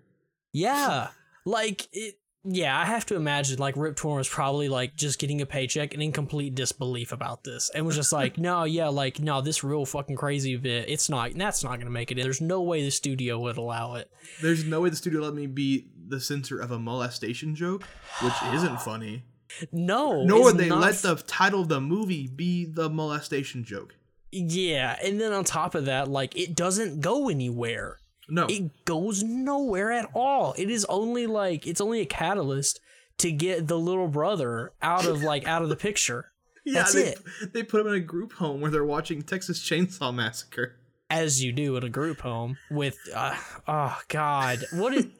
Yeah, 0.53 1.09
like 1.45 1.87
it. 1.91 2.15
Yeah, 2.47 2.79
I 2.79 2.85
have 2.85 3.07
to 3.07 3.15
imagine 3.15 3.57
like 3.57 3.75
Rip 3.75 3.95
Torn 3.95 4.17
was 4.17 4.29
probably 4.29 4.69
like 4.69 4.95
just 4.95 5.17
getting 5.17 5.41
a 5.41 5.47
paycheck 5.47 5.95
and 5.95 6.03
in 6.03 6.11
complete 6.11 6.53
disbelief 6.53 7.11
about 7.11 7.43
this, 7.43 7.71
and 7.73 7.85
was 7.87 7.95
just 7.95 8.13
like, 8.13 8.37
"No, 8.39 8.65
yeah, 8.65 8.89
like 8.89 9.19
no, 9.19 9.41
this 9.41 9.63
real 9.63 9.83
fucking 9.83 10.15
crazy 10.15 10.55
bit, 10.55 10.87
it's 10.87 11.09
not. 11.09 11.31
That's 11.35 11.63
not 11.63 11.79
gonna 11.79 11.89
make 11.89 12.11
it 12.11 12.19
in. 12.19 12.23
There's 12.23 12.41
no 12.41 12.61
way 12.61 12.83
the 12.83 12.91
studio 12.91 13.39
would 13.39 13.57
allow 13.57 13.95
it." 13.95 14.11
there's 14.41 14.63
no 14.63 14.81
way 14.81 14.89
the 14.89 14.95
studio 14.95 15.21
let 15.21 15.33
me 15.33 15.47
be 15.47 15.87
the 16.07 16.19
center 16.19 16.59
of 16.59 16.69
a 16.69 16.77
molestation 16.77 17.55
joke, 17.55 17.83
which 18.21 18.33
isn't 18.53 18.79
funny. 18.81 19.23
No, 19.71 20.23
Nor 20.23 20.43
would 20.43 20.57
they 20.57 20.69
let 20.69 20.95
the 20.95 21.15
title 21.15 21.61
of 21.61 21.67
the 21.69 21.81
movie 21.81 22.27
be 22.27 22.65
the 22.65 22.89
molestation 22.89 23.63
joke. 23.63 23.95
Yeah, 24.31 24.97
and 25.03 25.19
then 25.19 25.31
on 25.31 25.45
top 25.45 25.75
of 25.75 25.85
that, 25.85 26.09
like 26.09 26.37
it 26.37 26.55
doesn't 26.55 27.01
go 27.01 27.29
anywhere. 27.29 27.99
No, 28.27 28.47
It 28.47 28.85
goes 28.85 29.23
nowhere 29.23 29.91
at 29.91 30.09
all. 30.13 30.53
It 30.57 30.69
is 30.69 30.85
only 30.85 31.27
like 31.27 31.67
it's 31.67 31.81
only 31.81 32.01
a 32.01 32.05
catalyst 32.05 32.79
to 33.19 33.31
get 33.31 33.67
the 33.67 33.77
little 33.77 34.07
brother 34.07 34.73
out 34.81 35.05
of 35.05 35.21
like 35.21 35.47
out 35.47 35.61
of 35.61 35.69
the 35.69 35.75
picture. 35.75 36.31
yeah, 36.65 36.79
that's 36.79 36.93
they, 36.93 37.09
it. 37.09 37.53
They 37.53 37.63
put 37.63 37.81
him 37.81 37.87
in 37.87 37.93
a 37.93 37.99
group 37.99 38.33
home 38.33 38.61
where 38.61 38.71
they're 38.71 38.85
watching 38.85 39.21
Texas 39.21 39.59
Chainsaw 39.59 40.13
Massacre. 40.13 40.75
As 41.09 41.43
you 41.43 41.51
do 41.51 41.77
in 41.77 41.83
a 41.83 41.89
group 41.89 42.21
home 42.21 42.57
with 42.71 42.97
uh, 43.13 43.35
oh 43.67 43.99
god. 44.07 44.65
What 44.73 44.93
is 44.93 45.07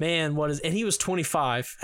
Man, 0.00 0.36
what 0.36 0.52
is 0.52 0.60
and 0.60 0.72
he 0.72 0.84
was 0.84 0.96
25 0.96 1.76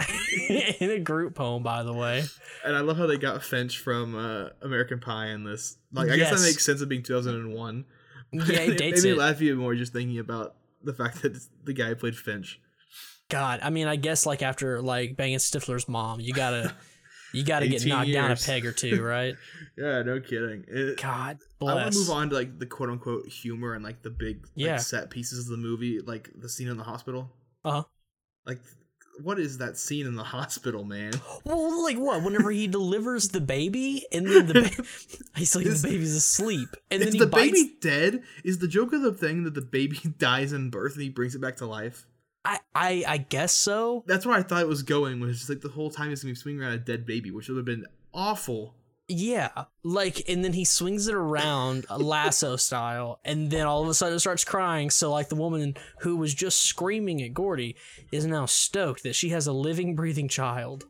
in 0.78 0.88
a 0.88 1.00
group 1.00 1.36
home 1.36 1.64
by 1.64 1.82
the 1.82 1.92
way. 1.92 2.22
And 2.64 2.76
I 2.76 2.80
love 2.80 2.96
how 2.96 3.08
they 3.08 3.18
got 3.18 3.42
Finch 3.42 3.80
from 3.80 4.14
uh, 4.14 4.50
American 4.62 5.00
Pie 5.00 5.30
in 5.30 5.42
this. 5.42 5.78
Like, 5.92 6.10
I 6.10 6.16
guess 6.16 6.30
that 6.30 6.46
makes 6.46 6.64
sense 6.64 6.80
of 6.80 6.88
being 6.88 7.02
2001. 7.02 7.84
Yeah, 8.46 8.60
it 8.60 8.78
dates 8.78 9.02
made 9.04 9.10
me 9.10 9.16
it. 9.16 9.18
laugh 9.18 9.40
even 9.42 9.58
more 9.58 9.74
just 9.74 9.92
thinking 9.92 10.18
about 10.18 10.54
the 10.82 10.92
fact 10.92 11.22
that 11.22 11.38
the 11.64 11.72
guy 11.72 11.94
played 11.94 12.16
Finch. 12.16 12.60
God, 13.30 13.60
I 13.62 13.70
mean, 13.70 13.86
I 13.88 13.96
guess 13.96 14.26
like 14.26 14.42
after 14.42 14.82
like 14.82 15.16
banging 15.16 15.38
Stifler's 15.38 15.88
mom, 15.88 16.20
you 16.20 16.32
gotta 16.34 16.74
you 17.32 17.42
gotta 17.42 17.66
get 17.68 17.76
18 17.82 17.88
knocked 17.88 18.12
down 18.12 18.30
a 18.30 18.36
peg 18.36 18.66
or 18.66 18.72
two, 18.72 19.02
right? 19.14 19.34
Yeah, 19.78 20.02
no 20.02 20.20
kidding. 20.20 20.64
It, 20.68 21.00
God 21.00 21.38
I 21.60 21.64
want 21.64 21.80
bless. 21.84 21.94
to 21.94 22.00
move 22.00 22.10
on 22.10 22.28
to 22.30 22.34
like 22.36 22.58
the 22.58 22.66
quote 22.66 22.90
unquote 22.90 23.26
humor 23.28 23.74
and 23.74 23.82
like 23.84 24.02
the 24.02 24.10
big 24.10 24.42
like, 24.42 24.52
Yeah. 24.56 24.76
set 24.76 25.08
pieces 25.10 25.38
of 25.40 25.46
the 25.46 25.56
movie, 25.56 26.00
like 26.00 26.30
the 26.36 26.48
scene 26.48 26.68
in 26.68 26.76
the 26.76 26.84
hospital. 26.84 27.30
Uh-huh. 27.64 27.84
Like, 28.46 28.60
what 29.22 29.38
is 29.38 29.58
that 29.58 29.76
scene 29.76 30.06
in 30.06 30.14
the 30.16 30.24
hospital, 30.36 30.84
man? 30.84 31.12
Well, 31.44 31.82
like 31.84 31.96
what? 31.96 32.22
Whenever 32.22 32.50
he 32.50 32.66
delivers 32.66 33.28
the 33.28 33.40
baby, 33.40 34.04
and 34.12 34.26
then 34.26 34.46
the 34.46 34.54
ba- 34.54 34.84
he's 35.36 35.54
like 35.54 35.66
Is- 35.66 35.82
the 35.82 35.88
baby's 35.88 36.14
asleep, 36.14 36.68
and 36.90 37.02
then 37.02 37.16
the 37.16 37.26
bites. 37.26 37.50
baby 37.52 37.74
dead? 37.80 38.22
Is 38.44 38.58
the 38.58 38.68
joke 38.68 38.92
of 38.92 39.02
the 39.02 39.12
thing 39.12 39.44
that 39.44 39.54
the 39.54 39.62
baby 39.62 39.98
dies 40.18 40.52
in 40.52 40.70
birth 40.70 40.94
and 40.94 41.02
he 41.02 41.08
brings 41.10 41.34
it 41.34 41.40
back 41.40 41.56
to 41.58 41.66
life? 41.66 42.06
I, 42.46 42.58
I 42.74 43.04
I 43.08 43.16
guess 43.18 43.54
so. 43.54 44.04
That's 44.06 44.26
where 44.26 44.36
I 44.36 44.42
thought 44.42 44.60
it 44.60 44.68
was 44.68 44.82
going. 44.82 45.18
Was 45.20 45.38
just 45.38 45.48
like 45.48 45.60
the 45.62 45.68
whole 45.70 45.90
time 45.90 46.10
he's 46.10 46.22
gonna 46.22 46.32
be 46.32 46.36
swinging 46.36 46.62
around 46.62 46.72
a 46.72 46.78
dead 46.78 47.06
baby, 47.06 47.30
which 47.30 47.48
would 47.48 47.56
have 47.56 47.64
been 47.64 47.86
awful. 48.12 48.74
Yeah, 49.06 49.64
like, 49.82 50.28
and 50.30 50.42
then 50.42 50.54
he 50.54 50.64
swings 50.64 51.08
it 51.08 51.14
around 51.14 51.84
lasso 51.90 52.56
style, 52.56 53.20
and 53.24 53.50
then 53.50 53.66
all 53.66 53.82
of 53.82 53.88
a 53.88 53.94
sudden 53.94 54.16
it 54.16 54.20
starts 54.20 54.44
crying. 54.44 54.88
So, 54.88 55.12
like, 55.12 55.28
the 55.28 55.34
woman 55.34 55.76
who 56.00 56.16
was 56.16 56.32
just 56.32 56.62
screaming 56.62 57.22
at 57.22 57.34
Gordy 57.34 57.76
is 58.12 58.24
now 58.26 58.46
stoked 58.46 59.02
that 59.02 59.14
she 59.14 59.28
has 59.28 59.46
a 59.46 59.52
living, 59.52 59.94
breathing 59.94 60.28
child 60.28 60.84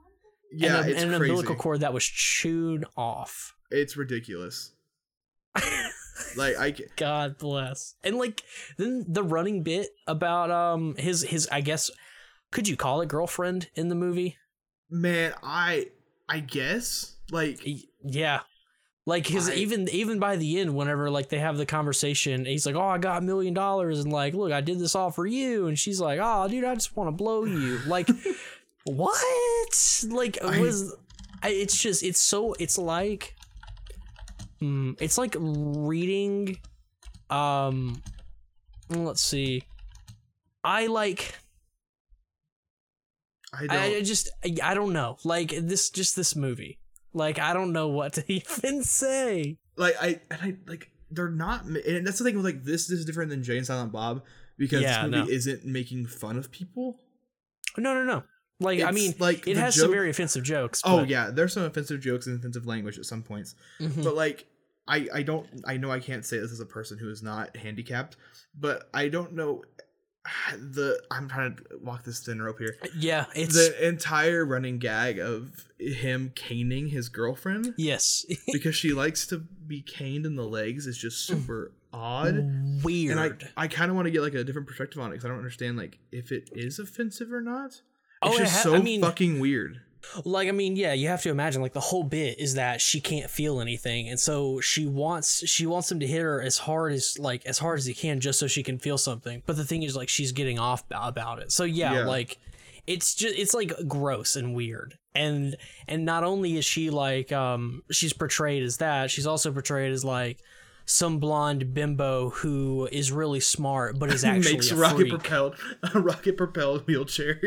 Yeah, 0.52 0.78
and, 0.80 0.88
a, 0.90 0.97
and 0.97 1.09
an 1.11 1.14
umbilical 1.14 1.56
cord 1.56 1.80
that 1.80 1.92
was 1.92 2.04
chewed 2.04 2.85
off. 2.97 3.56
It's 3.71 3.97
ridiculous. 3.97 4.71
like 6.37 6.56
I, 6.56 6.75
God 6.97 7.38
bless. 7.38 7.94
And 8.04 8.16
like 8.16 8.42
then 8.76 9.04
the 9.09 9.23
running 9.23 9.62
bit 9.62 9.88
about 10.06 10.50
um 10.50 10.94
his 10.97 11.23
his 11.23 11.49
I 11.50 11.61
guess 11.61 11.90
could 12.50 12.68
you 12.68 12.76
call 12.76 13.00
it 13.00 13.09
girlfriend 13.09 13.68
in 13.75 13.88
the 13.88 13.94
movie? 13.94 14.37
man, 14.90 15.35
I, 15.42 15.88
I 16.28 16.40
guess 16.40 17.16
like 17.30 17.66
Yeah. 18.04 18.40
Like 19.06 19.26
his 19.26 19.49
I- 19.50 19.54
even 19.54 19.88
even 19.90 20.18
by 20.18 20.37
the 20.37 20.61
end, 20.61 20.75
whenever 20.75 21.11
like 21.11 21.28
they 21.28 21.38
have 21.38 21.56
the 21.58 21.66
conversation, 21.66 22.44
he's 22.46 22.64
like, 22.64 22.75
"Oh, 22.75 22.80
I 22.87 22.96
got 22.99 23.18
a 23.18 23.20
million 23.25 23.52
dollars," 23.52 24.00
and 24.00 24.11
like, 24.12 24.32
"Look, 24.34 24.50
I 24.52 24.61
did 24.62 24.78
this 24.78 24.94
all 24.94 25.11
for 25.11 25.26
you," 25.26 25.66
and 25.66 25.78
she's 25.78 26.00
like, 26.00 26.18
"Oh, 26.23 26.49
dude, 26.49 26.64
I 26.64 26.75
just 26.75 26.96
want 26.96 27.08
to 27.08 27.12
blow 27.12 27.44
you." 27.44 27.80
Like, 27.87 28.08
what? 28.84 29.20
Like, 30.08 30.42
I- 30.42 30.61
was 30.61 30.94
I, 31.42 31.49
it's 31.50 31.78
just 31.78 32.02
it's 32.02 32.20
so 32.20 32.54
it's 32.58 32.78
like, 32.78 33.34
hmm, 34.61 34.92
it's 35.00 35.18
like 35.18 35.37
reading, 35.38 36.56
um, 37.28 38.02
let's 38.88 39.20
see, 39.20 39.64
I 40.62 40.87
like 40.87 41.34
I. 43.52 43.66
I, 43.96 44.02
just 44.02 44.30
I 44.62 44.73
don't 44.75 44.94
know. 44.94 45.18
Like 45.25 45.50
this 45.50 45.90
just 45.90 46.16
this 46.16 46.34
movie. 46.34 46.78
Like 47.14 47.38
I 47.38 47.52
don't 47.54 47.73
know 47.73 47.88
what 47.88 48.14
to 48.14 48.25
even 48.33 48.83
say. 48.85 49.59
like 49.76 49.94
I 50.00 50.21
and 50.30 50.40
I 50.42 50.56
like 50.66 50.90
they're 51.11 51.30
not 51.30 51.64
and 51.64 52.06
that's 52.06 52.18
the 52.18 52.25
thing 52.25 52.37
with 52.37 52.44
like 52.44 52.64
this 52.64 52.88
this 52.88 52.99
is 52.99 53.04
different 53.04 53.30
than 53.30 53.42
Jay 53.42 53.56
and 53.56 53.66
Silent 53.66 53.92
Bob 53.92 54.23
because 54.59 54.83
Yeah, 54.83 55.02
this 55.06 55.11
movie 55.12 55.26
no. 55.30 55.33
isn't 55.37 55.64
making 55.64 56.06
fun 56.06 56.37
of 56.37 56.50
people. 56.50 56.99
No, 57.78 57.94
no, 57.94 58.04
no. 58.04 58.25
Like 58.61 58.83
I 58.83 58.90
mean, 58.90 59.14
like 59.18 59.47
it 59.49 59.56
has 59.56 59.75
some 59.78 59.90
very 59.90 60.11
offensive 60.11 60.42
jokes. 60.44 60.80
Oh 60.85 60.99
but- 60.99 61.09
yeah, 61.09 61.30
there's 61.30 61.52
some 61.52 61.62
offensive 61.64 62.00
jokes 62.00 62.26
and 62.26 62.38
offensive 62.38 62.66
language 62.66 62.99
at 62.99 63.04
some 63.04 63.23
points, 63.23 63.54
Mhm. 63.80 64.02
but 64.04 64.14
like 64.14 64.47
I 64.88 65.09
I 65.14 65.23
don't 65.23 65.47
I 65.66 65.76
know 65.76 65.90
I 65.90 65.99
can't 66.00 66.25
say 66.25 66.38
this 66.38 66.52
as 66.52 66.61
a 66.61 66.66
person 66.66 66.99
who 66.99 67.09
is 67.11 67.23
not 67.23 67.56
handicapped, 67.56 68.16
but 68.59 68.88
I 68.92 69.09
don't 69.09 69.33
know 69.35 69.62
the 70.56 71.02
I'm 71.10 71.28
trying 71.28 71.56
to 71.56 71.62
walk 71.82 72.04
this 72.04 72.20
thin 72.20 72.40
rope 72.40 72.58
here. 72.58 72.76
yeah, 72.96 73.26
it's 73.34 73.54
the 73.54 73.86
entire 73.86 74.44
running 74.44 74.78
gag 74.78 75.18
of 75.18 75.66
him 75.78 76.32
caning 76.34 76.88
his 76.88 77.08
girlfriend 77.08 77.74
yes, 77.76 78.24
because 78.52 78.74
she 78.74 78.92
likes 78.92 79.26
to 79.28 79.38
be 79.38 79.82
caned 79.82 80.24
in 80.26 80.36
the 80.36 80.44
legs 80.46 80.86
is 80.86 80.96
just 80.96 81.24
mm. 81.24 81.34
super 81.34 81.72
odd. 81.92 82.82
weird. 82.82 83.16
and 83.16 83.20
I, 83.56 83.64
I 83.64 83.68
kind 83.68 83.90
of 83.90 83.96
want 83.96 84.06
to 84.06 84.10
get 84.10 84.22
like 84.22 84.34
a 84.34 84.44
different 84.44 84.66
perspective 84.66 85.00
on 85.00 85.08
it 85.08 85.10
because 85.12 85.24
I 85.24 85.28
don't 85.28 85.38
understand 85.38 85.76
like 85.76 85.98
if 86.10 86.32
it 86.32 86.50
is 86.52 86.78
offensive 86.78 87.32
or 87.32 87.40
not. 87.40 87.66
It's 87.72 87.82
Oh, 88.22 88.38
just 88.38 88.54
ha- 88.56 88.62
so 88.62 88.74
I 88.76 88.80
mean- 88.80 89.02
fucking 89.02 89.38
weird. 89.40 89.80
Like 90.25 90.49
I 90.49 90.52
mean, 90.52 90.76
yeah, 90.76 90.92
you 90.92 91.08
have 91.08 91.23
to 91.23 91.30
imagine 91.30 91.62
like 91.62 91.73
the 91.73 91.80
whole 91.80 92.04
bit 92.04 92.38
is 92.38 92.54
that 92.54 92.80
she 92.80 93.00
can't 93.00 93.30
feel 93.30 93.61
anything, 93.61 94.08
and 94.08 94.18
so 94.18 94.61
she 94.61 94.87
wants 94.87 95.46
she 95.49 95.66
wants 95.66 95.90
him 95.90 96.00
to 96.00 96.06
hit 96.06 96.23
her 96.23 96.40
as 96.42 96.58
hard 96.58 96.92
as 96.92 97.18
like 97.18 97.44
as 97.46 97.58
hard 97.58 97.78
as 97.78 97.87
he 97.87 97.94
can 97.94 98.20
just 98.20 98.38
so 98.38 98.46
she 98.46 98.62
can 98.62 98.78
feel 98.78 98.99
something. 98.99 99.42
But 99.46 99.56
the 99.56 99.64
thing 99.64 99.82
is, 99.82 99.96
like 99.96 100.08
she's 100.08 100.32
getting 100.32 100.58
off 100.58 100.84
about 100.90 101.38
it. 101.40 101.52
So 101.52 101.64
yeah, 101.64 101.94
Yeah. 101.94 102.04
like 102.06 102.38
it's 102.87 103.14
just 103.14 103.37
it's 103.38 103.54
like 103.54 103.73
gross 103.88 104.37
and 104.37 104.54
weird. 104.54 104.99
And 105.14 105.56
and 105.88 106.04
not 106.04 106.25
only 106.25 106.56
is 106.56 106.64
she 106.64 106.90
like 106.90 107.32
um 107.32 107.82
she's 107.90 108.12
portrayed 108.12 108.62
as 108.62 108.78
that, 108.78 109.11
she's 109.11 109.26
also 109.26 109.52
portrayed 109.52 109.92
as 109.92 110.04
like 110.04 110.38
some 110.87 111.18
blonde 111.18 111.73
bimbo 111.73 112.28
who 112.28 112.87
is 112.92 113.11
really 113.11 113.40
smart 113.40 113.99
but 113.99 114.12
is 114.12 114.23
actually 114.25 114.52
Makes 114.54 114.70
a 114.70 114.76
rocket 114.76 115.08
propelled 115.08 115.56
a 115.94 115.99
rocket 116.00 116.37
propelled 116.37 116.87
wheelchair. 116.87 117.40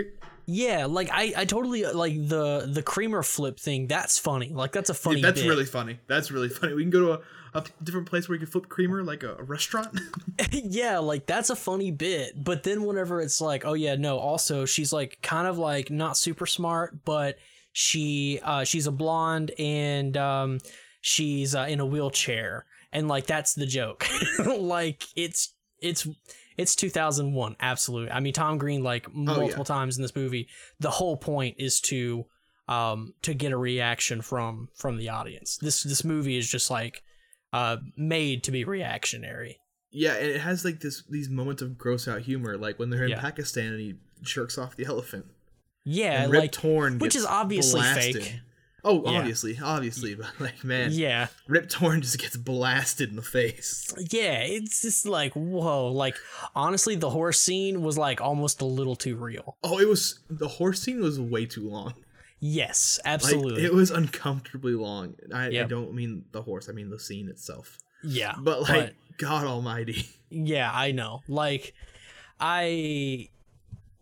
Yeah, 0.50 0.86
like 0.86 1.10
I, 1.12 1.34
I 1.36 1.46
totally 1.46 1.84
like 1.86 2.14
the 2.16 2.70
the 2.72 2.82
creamer 2.82 3.22
flip 3.22 3.60
thing. 3.60 3.88
That's 3.88 4.18
funny. 4.18 4.48
Like 4.48 4.72
that's 4.72 4.90
a 4.90 4.94
funny. 4.94 5.22
that's 5.22 5.42
bit. 5.42 5.50
really 5.50 5.66
funny. 5.66 6.00
That's 6.08 6.32
really 6.32 6.48
funny. 6.48 6.74
We 6.74 6.84
can 6.84 6.90
go 6.90 7.02
to 7.02 7.12
a, 7.54 7.60
a 7.60 7.66
different 7.84 8.08
place 8.08 8.30
where 8.30 8.38
you 8.38 8.40
can 8.40 8.48
flip 8.50 8.70
creamer 8.70 9.04
like 9.04 9.24
a, 9.24 9.36
a 9.36 9.44
restaurant. 9.44 10.00
yeah, 10.52 11.00
like 11.00 11.26
that's 11.26 11.50
a 11.50 11.56
funny 11.56 11.92
bit. 11.92 12.42
But 12.42 12.64
then 12.64 12.86
whenever 12.86 13.20
it's 13.20 13.42
like, 13.42 13.66
oh 13.66 13.74
yeah, 13.74 13.96
no. 13.96 14.20
Also, 14.20 14.64
she's 14.64 14.94
like 14.94 15.20
kind 15.22 15.48
of 15.48 15.58
like 15.58 15.92
not 15.92 16.16
super 16.16 16.46
smart, 16.46 17.04
but 17.04 17.38
she 17.74 18.40
uh 18.42 18.64
she's 18.64 18.88
a 18.88 18.92
blonde 18.92 19.52
and 19.60 20.16
um 20.16 20.60
she's 21.02 21.56
uh, 21.56 21.68
in 21.68 21.82
a 21.82 21.86
wheelchair, 21.86 22.66
and 22.94 23.10
like 23.10 23.28
that's 23.28 23.54
the 23.54 23.66
joke. 23.66 24.08
like 24.46 25.04
it's 25.18 25.54
it's 25.82 26.08
it's 26.58 26.76
2001 26.76 27.56
absolutely 27.60 28.12
i 28.12 28.20
mean 28.20 28.34
tom 28.34 28.58
green 28.58 28.84
like 28.84 29.14
multiple 29.14 29.64
times 29.66 29.98
in 29.98 30.02
this 30.02 30.16
movie 30.16 30.48
the 30.80 30.90
whole 30.92 31.16
point 31.18 31.56
is 31.60 31.80
to 31.80 32.26
um 32.68 33.14
to 33.22 33.34
get 33.34 33.52
a 33.52 33.58
reaction 33.58 34.22
from 34.22 34.68
from 34.76 34.98
the 34.98 35.10
audience 35.10 35.58
this 35.58 35.84
this 35.84 36.04
movie 36.04 36.38
is 36.38 36.50
just 36.50 36.70
like 36.70 37.02
uh 37.54 37.78
made 37.96 38.44
to 38.44 38.52
be 38.52 38.64
reactionary 38.66 39.60
yeah, 39.90 40.16
and 40.16 40.28
it 40.28 40.42
has 40.42 40.66
like 40.66 40.82
this 40.82 41.04
these 41.10 41.30
moments 41.30 41.62
of 41.62 41.78
gross 41.78 42.10
out 42.10 42.22
humor, 42.22 42.58
like 42.58 42.78
when 42.78 42.90
they're 42.90 43.06
in 43.06 43.10
Yeah. 43.12 43.22
Pakistan 43.22 43.68
and 43.72 43.80
he 43.80 43.96
jerks 44.22 44.58
off 44.58 44.76
the 44.76 44.86
elephant. 44.86 45.26
yeah 45.86 46.28
like 46.28 46.52
Torn, 46.52 47.00
which 47.00 47.16
is 47.16 47.26
obviously 47.26 47.80
blasted. 47.80 48.24
fake 48.24 48.40
Oh, 48.84 49.04
Yeah. 49.12 49.20
obviously, 49.20 49.60
obviously, 49.62 50.16
but 50.16 50.28
like 50.40 50.64
man, 50.64 50.92
yeah 50.94 51.28
Rip 51.48 51.68
Torn 51.70 52.02
just 52.02 52.18
gets 52.20 52.38
blasted 52.38 53.10
in 53.10 53.16
the 53.16 53.22
face. 53.22 53.94
yeah 54.12 54.40
it's 54.44 54.82
just 54.82 55.06
like 55.06 55.34
whoa 55.34 55.88
like 55.92 56.16
honestly 56.56 56.96
the 56.96 57.10
horse 57.10 57.40
scene 57.40 57.82
was 57.82 57.98
like 57.98 58.22
almost 58.22 58.62
a 58.62 58.66
little 58.66 58.96
too 58.96 59.16
real 59.16 59.58
Oh, 59.64 59.80
it 59.80 59.88
was 59.88 60.20
the 60.30 60.48
horse 60.48 60.82
scene 60.82 61.02
was 61.02 61.20
way 61.20 61.46
too 61.46 61.68
long. 61.70 61.96
yes 62.40 63.00
Like 63.04 63.14
absolutely 63.16 63.64
it 63.66 63.74
was 63.74 63.90
uncomfortably 63.92 64.74
long. 64.74 65.16
I, 65.34 65.48
I 65.48 65.64
don't 65.64 65.94
mean 65.94 66.26
the 66.32 66.44
horse, 66.44 66.70
I 66.70 66.72
mean 66.74 66.90
the 66.90 67.00
scene 67.00 67.28
itself. 67.30 67.80
yeah 68.04 68.36
But 68.40 68.62
like 68.70 68.96
God 69.18 69.46
Almighty. 69.46 70.08
Yeah, 70.30 70.70
I 70.74 70.92
know. 70.92 71.22
Like 71.30 71.74
I 72.40 73.30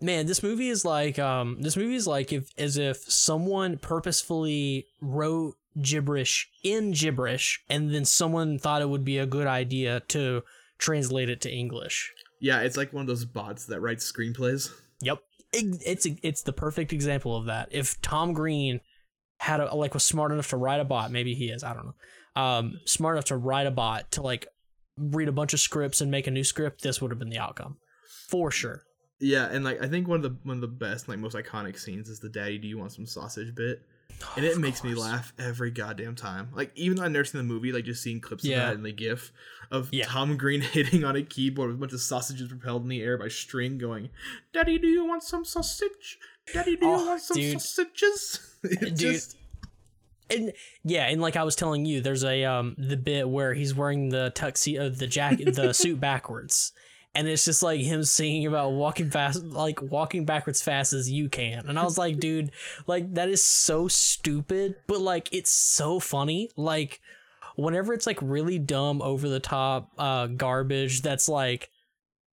man, 0.06 0.28
this 0.28 0.44
movie 0.44 0.70
is 0.70 0.86
like 0.86 1.20
um 1.20 1.62
this 1.62 1.76
movie 1.76 1.96
is 1.96 2.08
like 2.08 2.32
if 2.32 2.50
as 2.58 2.78
if 2.78 2.98
someone 2.98 3.78
purposefully 3.78 4.88
wrote 5.02 5.56
gibberish 5.82 6.50
in 6.64 6.92
gibberish 6.92 7.62
and 7.70 7.94
then 7.94 8.06
someone 8.06 8.58
thought 8.58 8.82
it 8.82 8.90
would 8.90 9.04
be 9.04 9.18
a 9.18 9.26
good 9.26 9.48
idea 9.48 10.00
to 10.08 10.42
translate 10.78 11.30
it 11.30 11.42
to 11.42 11.52
English. 11.52 12.12
Yeah, 12.40 12.62
it's 12.62 12.78
like 12.78 12.94
one 12.94 13.02
of 13.02 13.08
those 13.08 13.26
bots 13.26 13.66
that 13.66 13.82
writes 13.82 14.10
screenplays. 14.10 14.72
Yep. 15.02 15.20
it, 15.52 15.84
it's 15.86 16.08
it's 16.24 16.44
the 16.44 16.54
perfect 16.54 16.94
example 16.94 17.36
of 17.36 17.46
that. 17.46 17.70
If 17.72 18.02
Tom 18.02 18.34
Green 18.34 18.82
had 19.40 19.60
a, 19.60 19.76
like 19.76 19.94
was 19.94 20.04
smart 20.04 20.32
enough 20.32 20.50
to 20.50 20.58
write 20.58 20.80
a 20.80 20.86
bot, 20.86 21.12
maybe 21.12 21.34
he 21.34 21.50
is, 21.50 21.64
I 21.64 21.74
don't 21.74 21.88
know. 21.88 22.42
Um, 22.42 22.80
smart 22.86 23.16
enough 23.16 23.26
to 23.26 23.38
write 23.38 23.68
a 23.68 23.72
bot 23.72 24.12
to 24.12 24.22
like 24.22 24.48
read 24.98 25.28
a 25.28 25.34
bunch 25.34 25.54
of 25.54 25.60
scripts 25.60 26.02
and 26.02 26.12
make 26.12 26.28
a 26.28 26.32
new 26.32 26.44
script, 26.44 26.82
this 26.82 27.02
would 27.02 27.12
have 27.12 27.20
been 27.20 27.30
the 27.30 27.40
outcome, 27.40 27.78
for 28.30 28.52
sure. 28.52 28.84
Yeah, 29.20 29.48
and 29.50 29.64
like 29.64 29.82
I 29.82 29.88
think 29.88 30.08
one 30.08 30.18
of 30.18 30.24
the 30.24 30.36
one 30.44 30.58
of 30.58 30.62
the 30.62 30.68
best, 30.68 31.08
like 31.08 31.20
most 31.20 31.36
iconic 31.36 31.80
scenes 31.80 32.10
is 32.10 32.20
the 32.20 32.30
"Daddy, 32.30 32.58
do 32.58 32.68
you 32.68 32.78
want 32.78 32.92
some 32.92 33.06
sausage?" 33.06 33.56
bit, 33.56 33.82
and 34.36 34.46
it 34.46 34.58
makes 34.58 34.84
me 34.84 34.94
laugh 34.94 35.34
every 35.40 35.72
goddamn 35.72 36.16
time. 36.16 36.50
Like 36.54 36.72
even 36.76 36.98
though 36.98 37.04
I've 37.06 37.12
never 37.12 37.24
seen 37.24 37.40
the 37.40 37.54
movie, 37.54 37.72
like 37.72 37.86
just 37.86 38.04
seeing 38.04 38.20
clips 38.20 38.44
Yeah. 38.44 38.58
of 38.64 38.68
that 38.68 38.76
and 38.76 38.86
the 38.86 38.92
GIF 38.92 39.32
of 39.72 39.90
Yeah. 39.94 40.06
Tom 40.06 40.36
Green 40.38 40.60
hitting 40.74 41.04
on 41.06 41.16
a 41.16 41.22
keyboard 41.24 41.70
with 41.70 41.78
a 41.78 41.80
bunch 41.80 41.94
of 41.94 42.02
sausages 42.02 42.50
propelled 42.50 42.84
in 42.84 42.90
the 42.90 43.02
air 43.02 43.18
by 43.18 43.30
string, 43.30 43.78
going, 43.78 44.10
"Daddy, 44.54 44.78
do 44.78 44.88
you 44.88 45.06
want 45.06 45.24
some 45.24 45.46
sausage? 45.46 46.18
Daddy, 46.54 46.76
do 46.76 46.86
you 46.86 46.92
Oh, 46.92 47.06
want 47.08 47.22
some 47.22 47.38
dude. 47.38 47.62
sausages?" 47.62 48.40
It 48.64 48.80
Dude. 48.80 48.98
just 48.98 49.38
And 50.30 50.52
yeah, 50.84 51.06
and 51.08 51.22
like 51.22 51.36
I 51.38 51.44
was 51.44 51.56
telling 51.56 51.86
you, 51.86 52.02
there's 52.02 52.24
a 52.26 52.44
um 52.44 52.76
the 52.78 52.98
bit 52.98 53.30
where 53.30 53.54
he's 53.54 53.74
wearing 53.74 54.10
the 54.10 54.32
tuxedo, 54.36 54.90
the 54.90 55.08
jacket, 55.08 55.56
the 55.56 55.72
suit 55.74 56.00
backwards, 56.02 56.74
and 57.16 57.28
it's 57.28 57.46
just 57.46 57.64
like 57.64 57.80
him 57.80 58.04
singing 58.04 58.46
about 58.46 58.72
walking 58.74 59.10
fast, 59.10 59.44
like 59.44 59.82
walking 59.82 60.26
backwards 60.26 60.62
fast 60.62 60.94
as 60.94 61.10
you 61.10 61.30
can. 61.30 61.68
And 61.68 61.80
I 61.80 61.84
was 61.84 61.98
like, 61.98 62.20
dude, 62.20 62.52
like 62.88 63.14
that 63.16 63.30
is 63.30 63.44
so 63.44 63.88
stupid, 63.88 64.76
but 64.88 65.00
like 65.02 65.30
it's 65.32 65.52
so 65.52 66.00
funny. 66.00 66.50
Like 66.58 67.00
whenever 67.56 67.94
it's 67.94 68.06
like 68.06 68.20
really 68.22 68.60
dumb, 68.60 69.02
over 69.02 69.30
the 69.30 69.40
top, 69.40 69.92
uh, 69.98 70.28
garbage 70.28 71.02
that's 71.02 71.30
like, 71.30 71.70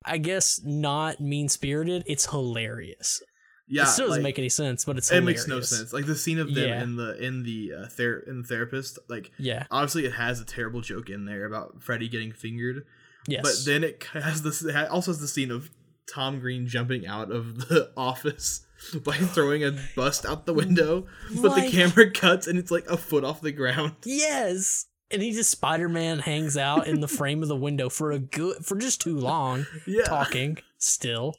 I 0.05 0.17
guess 0.19 0.61
not 0.65 1.21
mean 1.21 1.49
spirited. 1.51 2.05
It's 2.07 2.27
hilarious. 2.31 3.23
yeah, 3.69 3.83
it 3.83 3.87
still 3.89 4.07
doesn't 4.09 4.23
like, 4.23 4.31
make 4.31 4.39
any 4.39 4.49
sense, 4.49 4.85
but 4.87 4.97
it's 4.97 5.13
it 5.13 5.21
makes 5.23 5.47
no 5.47 5.61
sense. 5.61 5.93
Like 5.93 6.07
the 6.07 6.17
scene 6.17 6.39
of 6.39 6.55
them 6.55 6.69
Yeah. 6.69 6.83
in 6.83 6.97
the 6.97 7.23
in 7.23 7.43
the 7.45 7.73
uh, 7.83 7.87
ther- 7.89 8.25
in 8.27 8.41
the 8.43 8.49
therapist, 8.49 8.99
like 9.09 9.31
Yeah. 9.39 9.67
obviously 9.71 10.07
it 10.07 10.15
has 10.15 10.41
a 10.41 10.45
terrible 10.45 10.81
joke 10.81 11.11
in 11.11 11.27
there 11.27 11.45
about 11.45 11.83
Freddy 11.83 12.09
getting 12.09 12.33
fingered. 12.33 12.85
Yes. 13.31 13.43
But 13.43 13.71
then 13.71 13.85
it 13.85 14.05
has 14.13 14.43
this 14.43 14.63
it 14.63 14.75
also 14.89 15.11
has 15.13 15.21
the 15.21 15.29
scene 15.29 15.51
of 15.51 15.71
Tom 16.13 16.41
Green 16.41 16.67
jumping 16.67 17.07
out 17.07 17.31
of 17.31 17.69
the 17.69 17.91
office 17.97 18.67
by 19.05 19.13
throwing 19.17 19.63
a 19.65 19.73
bust 19.95 20.27
out 20.27 20.47
the 20.47 20.55
window. 20.55 21.07
But 21.41 21.53
Like- 21.53 21.71
the 21.71 21.77
camera 21.77 22.11
cuts 22.15 22.47
and 22.47 22.59
it's 22.59 22.71
like 22.71 22.87
a 22.89 22.97
foot 22.97 23.25
off 23.25 23.41
the 23.41 23.53
ground. 23.53 23.95
Yes. 24.05 24.87
And 25.13 25.21
he 25.23 25.33
just 25.33 25.51
Spider 25.51 25.89
Man 25.89 26.21
hangs 26.21 26.57
out 26.57 26.87
in 26.87 27.01
the 27.01 27.09
frame 27.09 27.43
of 27.43 27.49
the 27.49 27.57
window 27.57 27.89
for 27.89 28.13
a 28.13 28.19
good 28.21 28.65
for 28.65 28.77
just 28.77 29.01
too 29.01 29.17
long, 29.19 29.67
Yeah. 29.87 30.05
talking 30.05 30.59
still. 30.79 31.35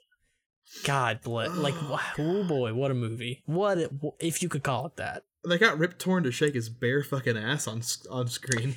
God 0.83 1.21
bless. 1.21 1.51
Like, 1.55 1.75
Oh, 1.81 1.91
wow, 1.91 1.99
oh 2.19 2.43
boy, 2.43 2.73
what 2.73 2.91
a 2.91 2.93
movie! 2.93 3.43
What 3.45 3.77
it, 3.77 3.91
if 4.19 4.41
you 4.43 4.49
could 4.49 4.63
call 4.63 4.87
it 4.87 4.97
that? 4.97 5.23
They 5.47 5.57
got 5.57 5.77
Rip 5.79 5.97
Torn 5.97 6.23
to 6.23 6.31
shake 6.31 6.53
his 6.53 6.67
bare 6.69 7.01
fucking 7.03 7.37
ass 7.37 7.65
on 7.67 7.81
on 8.09 8.27
screen. 8.27 8.75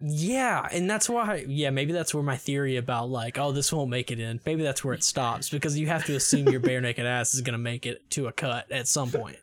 Yeah, 0.00 0.66
and 0.72 0.88
that's 0.88 1.08
why. 1.08 1.44
Yeah, 1.48 1.70
maybe 1.70 1.92
that's 1.92 2.14
where 2.14 2.22
my 2.22 2.36
theory 2.36 2.76
about 2.76 3.08
like, 3.10 3.38
oh, 3.38 3.52
this 3.52 3.72
won't 3.72 3.90
make 3.90 4.10
it 4.10 4.20
in. 4.20 4.40
Maybe 4.46 4.62
that's 4.62 4.84
where 4.84 4.94
it 4.94 5.02
stops 5.02 5.50
because 5.50 5.78
you 5.78 5.88
have 5.88 6.04
to 6.04 6.14
assume 6.14 6.48
your 6.48 6.60
bare 6.60 6.80
naked 6.80 7.04
ass 7.06 7.34
is 7.34 7.40
gonna 7.40 7.58
make 7.58 7.84
it 7.86 8.08
to 8.10 8.28
a 8.28 8.32
cut 8.32 8.70
at 8.70 8.86
some 8.86 9.10
point. 9.10 9.36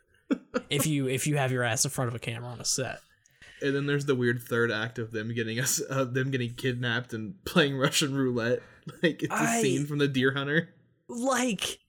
if 0.70 0.86
you 0.86 1.08
if 1.08 1.26
you 1.26 1.36
have 1.36 1.52
your 1.52 1.62
ass 1.62 1.84
in 1.84 1.90
front 1.90 2.08
of 2.08 2.14
a 2.14 2.18
camera 2.18 2.48
on 2.48 2.60
a 2.60 2.64
set. 2.64 3.00
And 3.62 3.74
then 3.74 3.86
there's 3.86 4.06
the 4.06 4.14
weird 4.14 4.42
third 4.42 4.70
act 4.70 4.98
of 4.98 5.12
them 5.12 5.34
getting 5.34 5.58
us 5.60 5.78
of 5.80 6.14
them 6.14 6.30
getting 6.30 6.54
kidnapped 6.54 7.12
and 7.12 7.34
playing 7.44 7.76
Russian 7.76 8.14
roulette. 8.14 8.60
Like 9.02 9.20
it's 9.22 9.34
a 9.34 9.60
scene 9.60 9.84
from 9.84 9.98
the 9.98 10.06
Deer 10.06 10.32
Hunter. 10.32 10.68
like 11.08 11.80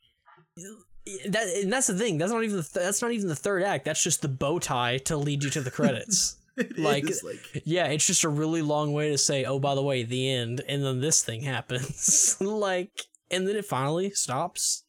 that 1.30 1.48
and 1.62 1.72
that's 1.72 1.88
the 1.88 1.94
thing 1.98 2.18
that's 2.18 2.32
not 2.32 2.44
even 2.44 2.58
the 2.58 2.64
th- 2.64 2.86
that's 2.86 3.02
not 3.02 3.12
even 3.12 3.28
the 3.28 3.36
third 3.36 3.62
act 3.64 3.86
that's 3.86 4.02
just 4.04 4.22
the 4.22 4.28
bow 4.28 4.60
tie 4.60 4.98
to 4.98 5.16
lead 5.16 5.44
you 5.44 5.50
to 5.52 5.62
the 5.62 5.72
credits 5.72 6.38
It 6.78 6.78
Like- 6.80 7.10
is, 7.10 7.24
like 7.24 7.62
yeah 7.66 7.86
it's 7.88 8.06
just 8.08 8.24
a 8.24 8.30
really 8.30 8.62
long 8.62 8.94
way 8.94 9.12
to 9.12 9.18
say 9.18 9.46
oh 9.46 9.60
by 9.60 9.76
the 9.76 9.84
way 9.84 10.04
the 10.04 10.30
end 10.32 10.62
and 10.68 10.84
then 10.84 11.00
this 11.02 11.24
thing 11.24 11.42
happens 11.42 12.38
like 12.42 13.02
and 13.30 13.48
then 13.48 13.56
it 13.56 13.66
finally 13.66 14.10
stops 14.12 14.84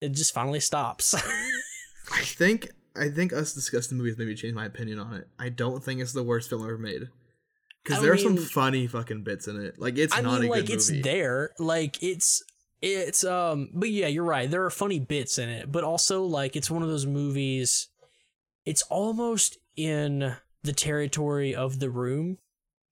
it 0.00 0.12
just 0.12 0.32
finally 0.34 0.60
stops 0.60 1.14
I 2.12 2.20
think 2.20 2.68
I 2.96 3.08
think 3.08 3.32
us 3.32 3.54
discussing 3.54 3.96
the 3.96 4.02
movie 4.02 4.10
has 4.10 4.18
maybe 4.18 4.34
changed 4.34 4.54
my 4.54 4.66
opinion 4.66 5.00
on 5.00 5.14
it. 5.14 5.26
I 5.38 5.48
don't 5.48 5.82
think 5.82 6.00
it's 6.00 6.12
the 6.12 6.22
worst 6.22 6.48
film 6.50 6.62
ever 6.62 6.78
made. 6.78 7.08
Because 7.82 8.00
there 8.02 8.12
are 8.12 8.18
some 8.18 8.36
funny 8.36 8.86
fucking 8.86 9.24
bits 9.24 9.48
in 9.48 9.60
it. 9.60 9.78
Like 9.80 9.98
it's 9.98 10.14
i 10.16 10.20
not 10.20 10.40
mean 10.40 10.50
a 10.50 10.52
like 10.52 10.66
good 10.66 10.74
it's 10.74 10.90
movie. 10.90 11.02
there 11.02 11.50
like 11.58 12.02
it's 12.02 12.42
it's 12.82 13.24
um 13.24 13.70
but 13.74 13.88
yeah 13.90 14.06
you're 14.06 14.22
right 14.24 14.50
there 14.50 14.64
are 14.64 14.70
funny 14.70 14.98
bits 15.00 15.38
in 15.38 15.48
it 15.48 15.72
but 15.72 15.82
also 15.82 16.24
like 16.24 16.54
it's 16.56 16.70
one 16.70 16.82
of 16.82 16.88
those 16.90 17.06
movies 17.06 17.88
it's 18.66 18.82
almost 18.90 19.56
in 19.76 20.36
the 20.64 20.72
territory 20.72 21.54
of 21.54 21.78
the 21.78 21.90
room 21.90 22.38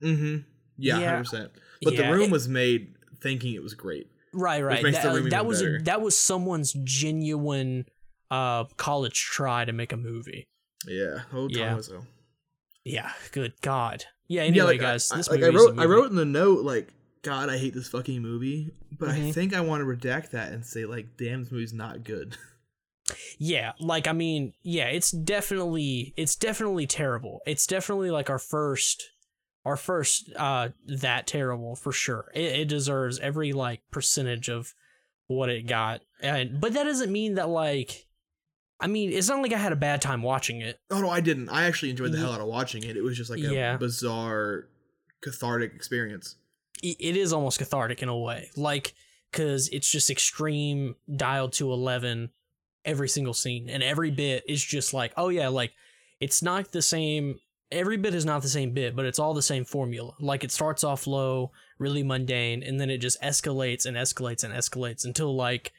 Mm-hmm. 0.01 0.37
Yeah, 0.77 0.99
Yeah. 0.99 1.17
percent. 1.19 1.51
But 1.83 1.93
Yeah, 1.93 2.07
the 2.07 2.13
room 2.13 2.23
it- 2.25 2.31
was 2.31 2.47
made 2.47 2.95
thinking 3.19 3.53
it 3.53 3.63
was 3.63 3.73
great. 3.73 4.07
Right, 4.33 4.61
right. 4.63 4.81
That, 4.83 5.13
room 5.13 5.29
that 5.29 5.45
was 5.45 5.61
a, 5.61 5.77
that 5.83 6.01
was 6.01 6.17
someone's 6.17 6.73
genuine 6.83 7.85
uh 8.31 8.63
college 8.77 9.21
try 9.25 9.63
to 9.65 9.71
make 9.73 9.91
a 9.93 9.97
movie. 9.97 10.45
Yeah. 10.87 11.21
Oh, 11.31 11.47
Yeah. 11.49 11.77
yeah. 11.89 11.97
Yeah, 12.85 13.11
good 13.31 13.53
god. 13.61 14.05
Yeah, 14.27 14.41
anyway, 14.41 14.57
yeah, 14.57 14.63
like, 14.63 14.79
guys, 14.81 15.11
I, 15.11 15.17
this 15.17 15.29
I, 15.29 15.33
like 15.35 15.43
I 15.43 15.47
wrote, 15.49 15.79
I 15.79 15.85
wrote 15.85 16.09
in 16.09 16.15
the 16.15 16.25
note 16.25 16.63
like, 16.65 16.89
God, 17.21 17.49
I 17.49 17.57
hate 17.57 17.73
this 17.73 17.87
fucking 17.87 18.21
movie. 18.21 18.71
But 18.91 19.09
I 19.09 19.19
Mhm. 19.19 19.33
think 19.33 19.53
I 19.53 19.61
want 19.61 19.81
to 19.81 19.85
redact 19.85 20.31
that 20.31 20.51
and 20.51 20.65
say 20.65 20.85
like, 20.85 21.15
damn, 21.17 21.43
this 21.43 21.51
movie's 21.51 21.73
not 21.73 22.03
good. 22.03 22.35
Yeah, 23.37 23.73
like 23.79 24.07
I 24.07 24.13
mean, 24.13 24.53
yeah, 24.63 24.85
it's 24.85 25.11
definitely 25.11 26.13
it's 26.15 26.35
definitely 26.35 26.87
terrible. 26.87 27.41
It's 27.45 27.67
definitely 27.67 28.11
like 28.11 28.29
our 28.29 28.39
first 28.39 29.03
our 29.65 29.75
first 29.77 30.29
uh 30.37 30.69
that 30.87 31.27
terrible 31.27 31.75
for 31.75 31.91
sure. 31.91 32.31
It, 32.33 32.59
it 32.61 32.67
deserves 32.67 33.19
every 33.19 33.51
like 33.53 33.81
percentage 33.91 34.49
of 34.49 34.73
what 35.27 35.49
it 35.49 35.67
got. 35.67 36.01
And 36.21 36.61
but 36.61 36.73
that 36.73 36.83
doesn't 36.85 37.11
mean 37.11 37.35
that 37.35 37.49
like 37.49 38.07
I 38.79 38.87
mean, 38.87 39.11
it's 39.11 39.29
not 39.29 39.41
like 39.41 39.53
I 39.53 39.57
had 39.57 39.71
a 39.73 39.77
bad 39.77 40.01
time 40.01 40.21
watching 40.21 40.61
it. 40.61 40.77
Oh 40.89 41.01
no, 41.01 41.09
I 41.09 41.19
didn't. 41.21 41.49
I 41.49 41.63
actually 41.65 41.89
enjoyed 41.91 42.11
the 42.11 42.17
hell 42.17 42.33
out 42.33 42.41
of 42.41 42.47
watching 42.47 42.83
it. 42.83 42.97
It 42.97 43.03
was 43.03 43.17
just 43.17 43.29
like 43.29 43.39
a 43.39 43.53
Yeah. 43.53 43.77
bizarre, 43.77 44.67
cathartic 45.21 45.73
experience. 45.73 46.35
it 46.81 47.15
is 47.15 47.31
almost 47.31 47.59
cathartic 47.59 48.01
in 48.03 48.09
a 48.09 48.17
way 48.17 48.49
like 48.57 48.93
because 49.31 49.69
it's 49.69 49.89
just 49.89 50.09
extreme 50.09 50.95
dialed 51.15 51.53
to 51.53 51.71
11 51.71 52.29
every 52.85 53.07
single 53.09 53.33
scene 53.33 53.69
and 53.69 53.81
every 53.83 54.11
bit 54.11 54.43
is 54.47 54.63
just 54.63 54.93
like 54.93 55.13
oh 55.17 55.29
yeah 55.29 55.47
like 55.47 55.71
it's 56.19 56.41
not 56.41 56.71
the 56.71 56.81
same 56.81 57.39
every 57.71 57.97
bit 57.97 58.13
is 58.13 58.25
not 58.25 58.41
the 58.41 58.47
same 58.47 58.71
bit 58.71 58.95
but 58.95 59.05
it's 59.05 59.17
all 59.19 59.33
the 59.33 59.41
same 59.41 59.65
formula 59.65 60.13
like 60.19 60.43
it 60.43 60.51
starts 60.51 60.83
off 60.83 61.07
low 61.07 61.51
really 61.79 62.03
mundane 62.03 62.61
and 62.61 62.79
then 62.79 62.89
it 62.89 62.99
just 62.99 63.19
escalates 63.21 63.85
and 63.85 63.97
escalates 63.97 64.43
and 64.43 64.53
escalates 64.53 65.05
until 65.05 65.35
like 65.35 65.71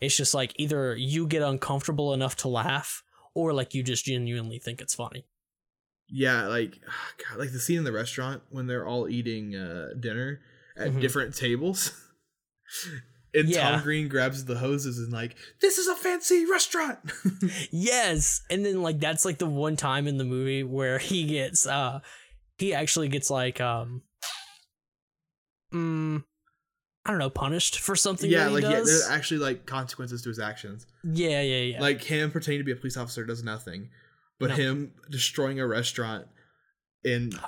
it's 0.00 0.16
just 0.16 0.34
like 0.34 0.52
either 0.56 0.94
you 0.96 1.26
get 1.26 1.42
uncomfortable 1.42 2.12
enough 2.12 2.36
to 2.36 2.48
laugh 2.48 3.02
or 3.34 3.52
like 3.52 3.72
you 3.74 3.82
just 3.82 4.04
genuinely 4.04 4.58
think 4.58 4.80
it's 4.80 4.94
funny 4.94 5.24
Yeah, 6.10 6.46
like 6.48 6.80
God, 7.28 7.38
like 7.38 7.52
the 7.52 7.60
scene 7.60 7.78
in 7.78 7.84
the 7.84 7.92
restaurant 7.92 8.42
when 8.50 8.66
they're 8.66 8.86
all 8.86 9.08
eating 9.08 9.54
uh, 9.56 9.90
dinner 9.98 10.40
at 10.76 10.92
Mhm. 10.92 11.00
different 11.00 11.34
tables. 11.34 11.92
And 13.34 13.48
Yeah. 13.48 13.70
Tom 13.72 13.82
Green 13.82 14.08
grabs 14.08 14.44
the 14.46 14.56
hoses 14.58 14.98
and 14.98 15.12
like, 15.12 15.36
this 15.60 15.78
is 15.78 15.86
a 15.86 15.94
fancy 15.94 16.46
restaurant. 16.46 16.98
Yes. 17.70 18.42
And 18.50 18.64
then 18.64 18.82
like 18.82 19.00
that's 19.00 19.24
like 19.24 19.38
the 19.38 19.46
one 19.46 19.76
time 19.76 20.06
in 20.06 20.16
the 20.18 20.24
movie 20.24 20.62
where 20.62 20.98
he 20.98 21.24
gets 21.24 21.66
uh 21.66 22.00
he 22.58 22.72
actually 22.74 23.08
gets 23.08 23.30
like 23.30 23.60
um 23.60 24.02
mm, 25.72 26.22
I 27.04 27.10
don't 27.10 27.18
know, 27.18 27.30
punished 27.30 27.78
for 27.80 27.96
something 27.96 28.30
yeah, 28.30 28.48
like 28.48 28.62
yeah, 28.62 28.70
there's 28.70 29.08
actually 29.08 29.38
like 29.40 29.66
consequences 29.66 30.22
to 30.22 30.28
his 30.28 30.38
actions. 30.38 30.86
Yeah, 31.04 31.40
yeah, 31.40 31.60
yeah. 31.74 31.80
Like 31.80 32.02
him 32.02 32.30
pretending 32.30 32.60
to 32.60 32.64
be 32.64 32.72
a 32.72 32.76
police 32.76 32.96
officer 32.96 33.24
does 33.24 33.42
nothing, 33.44 33.90
but 34.38 34.50
No. 34.50 34.54
him 34.56 34.92
destroying 35.10 35.60
a 35.60 35.66
restaurant 35.66 36.26
and 37.04 37.38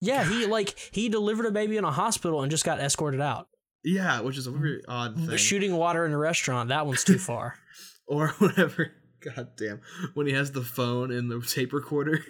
yeah, 0.00 0.24
he 0.24 0.46
like 0.46 0.76
he 0.92 1.08
delivered 1.08 1.46
a 1.46 1.50
baby 1.50 1.76
in 1.76 1.84
a 1.84 1.90
hospital 1.90 2.42
and 2.42 2.50
just 2.50 2.64
got 2.64 2.80
escorted 2.80 3.20
out. 3.20 3.48
Yeah, 3.86 4.20
which 4.20 4.36
is 4.36 4.46
a 4.46 4.50
very 4.50 4.78
mm. 4.78 4.84
odd 4.88 5.16
thing. 5.16 5.36
Shooting 5.36 5.76
water 5.76 6.04
in 6.04 6.12
a 6.12 6.18
restaurant, 6.18 6.70
that 6.70 6.86
one's 6.86 7.04
too 7.04 7.18
far. 7.18 7.58
or 8.06 8.28
whatever. 8.38 8.92
God 9.20 9.50
damn, 9.56 9.80
when 10.14 10.26
he 10.26 10.32
has 10.32 10.52
the 10.52 10.62
phone 10.62 11.10
and 11.10 11.30
the 11.30 11.40
tape 11.40 11.72
recorder, 11.72 12.24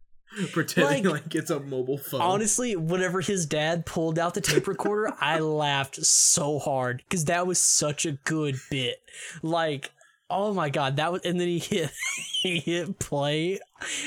pretending 0.52 1.04
Like- 1.04 1.24
like, 1.24 1.34
it's 1.34 1.50
a 1.50 1.60
mobile 1.60 1.98
phone. 1.98 2.20
Honestly, 2.20 2.76
whenever 2.76 3.20
his 3.20 3.46
dad 3.46 3.86
pulled 3.86 4.18
out 4.18 4.34
the 4.34 4.40
tape 4.40 4.68
recorder, 4.68 5.12
I 5.20 5.40
laughed 5.40 6.04
so 6.04 6.58
hard 6.58 7.02
because 7.08 7.24
that 7.24 7.46
was 7.46 7.60
such 7.60 8.06
a 8.06 8.12
good 8.12 8.56
bit. 8.70 8.98
Like, 9.42 9.90
oh 10.30 10.52
my 10.52 10.68
god, 10.68 10.96
that 10.96 11.10
was, 11.10 11.22
and 11.22 11.40
then 11.40 11.48
he 11.48 11.58
hit, 11.58 11.90
he 12.42 12.60
hit 12.60 12.98
play, 12.98 13.60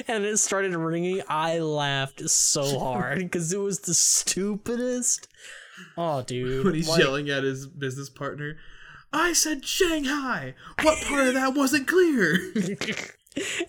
and 0.08 0.24
it 0.24 0.38
started 0.38 0.76
ringing. 0.76 1.22
I 1.28 1.60
laughed 1.60 2.28
so 2.30 2.80
hard 2.80 3.20
because 3.20 3.52
it 3.52 3.60
was 3.60 3.80
the 3.80 3.96
stupidest. 3.96 5.28
Oh, 5.98 6.22
dude, 6.28 6.66
when 6.66 6.76
he's 6.76 6.88
like, 6.90 7.00
yelling 7.00 7.30
at 7.30 7.44
his 7.44 7.68
business 7.68 8.10
partner. 8.10 8.58
I 9.14 9.34
said 9.34 9.66
Shanghai. 9.66 10.56
What 10.84 11.04
part 11.06 11.28
of 11.28 11.34
that 11.34 11.54
wasn't 11.54 11.88
clear? 11.88 12.36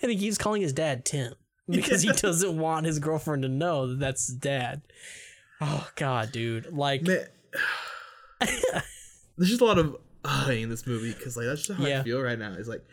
and 0.01 0.11
he 0.11 0.17
keeps 0.17 0.37
calling 0.37 0.61
his 0.61 0.71
dad 0.73 1.03
Tim 1.05 1.33
because 1.67 2.01
he 2.01 2.11
doesn't 2.15 2.57
want 2.57 2.85
his 2.85 2.99
girlfriend 2.99 3.43
to 3.43 3.49
know 3.49 3.87
that 3.87 3.99
that's 3.99 4.27
his 4.27 4.35
dad. 4.35 4.81
Oh 5.59 5.89
god, 5.95 6.31
dude! 6.31 6.71
Like, 6.73 7.03
Man, 7.03 7.25
there's 8.39 9.49
just 9.49 9.61
a 9.61 9.65
lot 9.65 9.79
of 9.79 9.95
uh 10.25 10.49
in 10.51 10.69
this 10.69 10.87
movie 10.87 11.13
because 11.13 11.35
like 11.35 11.45
that's 11.45 11.65
just 11.67 11.79
how 11.79 11.85
Yeah. 11.85 12.01
I 12.01 12.03
feel 12.03 12.21
right 12.21 12.39
now. 12.39 12.51
Is 12.53 12.67
like 12.67 12.83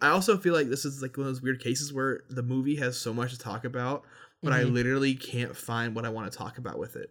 I 0.00 0.08
also 0.08 0.38
feel 0.38 0.54
like 0.54 0.68
this 0.68 0.84
is 0.84 1.02
like 1.02 1.16
one 1.16 1.26
of 1.26 1.32
those 1.34 1.42
weird 1.42 1.60
cases 1.60 1.92
where 1.92 2.20
the 2.30 2.42
movie 2.42 2.76
has 2.76 2.96
so 2.96 3.12
much 3.12 3.32
to 3.32 3.38
talk 3.38 3.64
about, 3.64 4.04
but 4.42 4.52
I 4.52 4.62
Mhm. 4.62 4.72
literally 4.72 5.14
can't 5.14 5.56
find 5.56 5.94
what 5.94 6.04
I 6.04 6.08
want 6.08 6.30
to 6.30 6.38
talk 6.38 6.56
about 6.58 6.78
with 6.78 6.96
it. 6.96 7.10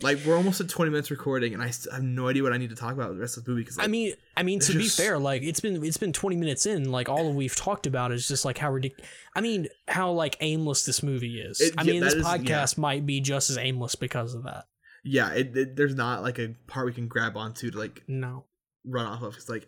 Like 0.00 0.18
we're 0.24 0.36
almost 0.36 0.60
at 0.60 0.68
20 0.68 0.90
minutes 0.92 1.10
recording, 1.10 1.54
and 1.54 1.62
I 1.62 1.66
have 1.92 2.02
no 2.02 2.28
idea 2.28 2.42
what 2.44 2.52
I 2.52 2.56
need 2.56 2.70
to 2.70 2.76
talk 2.76 2.92
about 2.92 3.08
with 3.08 3.16
the 3.18 3.20
rest 3.20 3.36
of 3.36 3.44
the 3.44 3.50
movie. 3.50 3.62
Because 3.62 3.78
I 3.80 3.88
mean, 3.88 4.14
I 4.36 4.44
mean, 4.44 4.60
to 4.60 4.72
It's 4.78 4.96
be 4.96 5.02
fair, 5.02 5.18
like 5.18 5.42
it's 5.42 5.58
been 5.60 5.84
it's 5.84 5.96
been 5.96 6.12
twenty 6.12 6.36
minutes 6.36 6.66
in. 6.66 6.90
Like 6.92 7.08
all 7.08 7.32
we've 7.32 7.56
talked 7.56 7.86
about 7.86 8.12
is 8.12 8.28
just 8.28 8.44
like 8.44 8.58
how 8.58 8.70
ridiculous. 8.70 9.10
I 9.34 9.40
mean, 9.40 9.66
how 9.88 10.12
like 10.12 10.36
aimless 10.40 10.84
this 10.84 11.02
movie 11.02 11.40
is. 11.40 11.60
It- 11.60 11.74
I 11.76 11.82
yeah, 11.82 11.92
mean, 11.92 12.00
this 12.02 12.14
is- 12.14 12.22
yeah. 12.24 12.36
podcast 12.36 12.78
might 12.78 13.06
be 13.06 13.20
just 13.20 13.50
as 13.50 13.58
aimless 13.58 13.96
because 13.96 14.34
of 14.34 14.44
that. 14.44 14.66
yeah, 15.04 15.32
it, 15.32 15.56
it, 15.56 15.76
there's 15.76 15.94
not 15.96 16.22
like 16.22 16.38
a 16.38 16.54
part 16.68 16.86
we 16.86 16.92
can 16.92 17.08
grab 17.08 17.36
onto 17.36 17.70
to 17.70 17.78
like 17.78 18.04
No. 18.06 18.44
run 18.84 19.06
off 19.06 19.22
of. 19.22 19.34
It's 19.34 19.48
like 19.48 19.66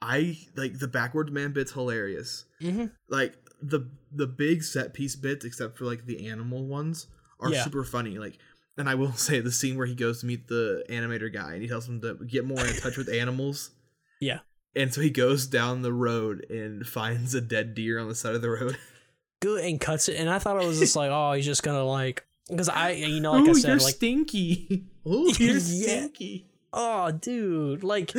I 0.00 0.38
like 0.56 0.80
the 0.80 0.88
backwards 0.88 1.30
man 1.30 1.52
bit's 1.52 1.70
hilarious. 1.72 2.46
Mm-hmm. 2.60 2.86
like 3.08 3.34
the 3.62 3.88
the 4.10 4.26
big 4.26 4.64
set 4.64 4.92
piece 4.92 5.14
bits 5.14 5.44
except 5.44 5.78
for 5.78 5.84
like 5.84 6.04
the 6.06 6.26
animal 6.26 6.66
ones 6.66 7.06
are 7.38 7.50
Yeah. 7.50 7.62
super 7.64 7.84
funny 7.84 8.18
like 8.18 8.38
and 8.76 8.88
i 8.88 8.94
will 8.94 9.12
say 9.14 9.40
the 9.40 9.52
scene 9.52 9.76
where 9.76 9.86
he 9.86 9.94
goes 9.94 10.20
to 10.20 10.26
meet 10.26 10.48
the 10.48 10.84
animator 10.88 11.32
guy 11.32 11.52
and 11.54 11.62
he 11.62 11.68
tells 11.68 11.88
him 11.88 12.00
to 12.00 12.14
get 12.26 12.44
more 12.44 12.64
in 12.64 12.74
touch 12.76 12.96
with 12.96 13.08
animals 13.08 13.70
Yeah. 14.20 14.40
and 14.76 14.92
so 14.94 15.00
he 15.00 15.10
goes 15.10 15.46
down 15.46 15.82
the 15.82 15.92
road 15.92 16.46
and 16.48 16.86
finds 16.86 17.34
a 17.34 17.40
dead 17.40 17.74
deer 17.74 17.98
on 17.98 18.08
the 18.08 18.14
side 18.14 18.34
of 18.34 18.42
the 18.42 18.50
road 18.50 18.78
Good 19.40 19.64
and 19.64 19.80
cuts 19.80 20.08
it, 20.08 20.20
and 20.20 20.30
I 20.30 20.38
thought 20.38 20.62
it 20.62 20.64
was 20.68 20.78
just 20.78 20.94
like, 20.94 21.10
oh, 21.10 21.32
he's 21.32 21.44
just 21.44 21.64
gonna 21.64 21.82
like, 21.82 22.24
because 22.48 22.68
I, 22.68 22.90
you 22.92 23.18
know, 23.18 23.32
like 23.32 23.48
I 23.48 23.50
oh 23.50 23.54
said, 23.54 23.68
you're 23.70 23.78
like, 23.78 23.94
stinky 23.96 24.84
oh 25.04 25.34
you're 25.36 25.54
Yeah. 25.54 25.58
stinky 25.58 26.46
oh, 26.72 27.10
dude, 27.10 27.82
like. 27.82 28.12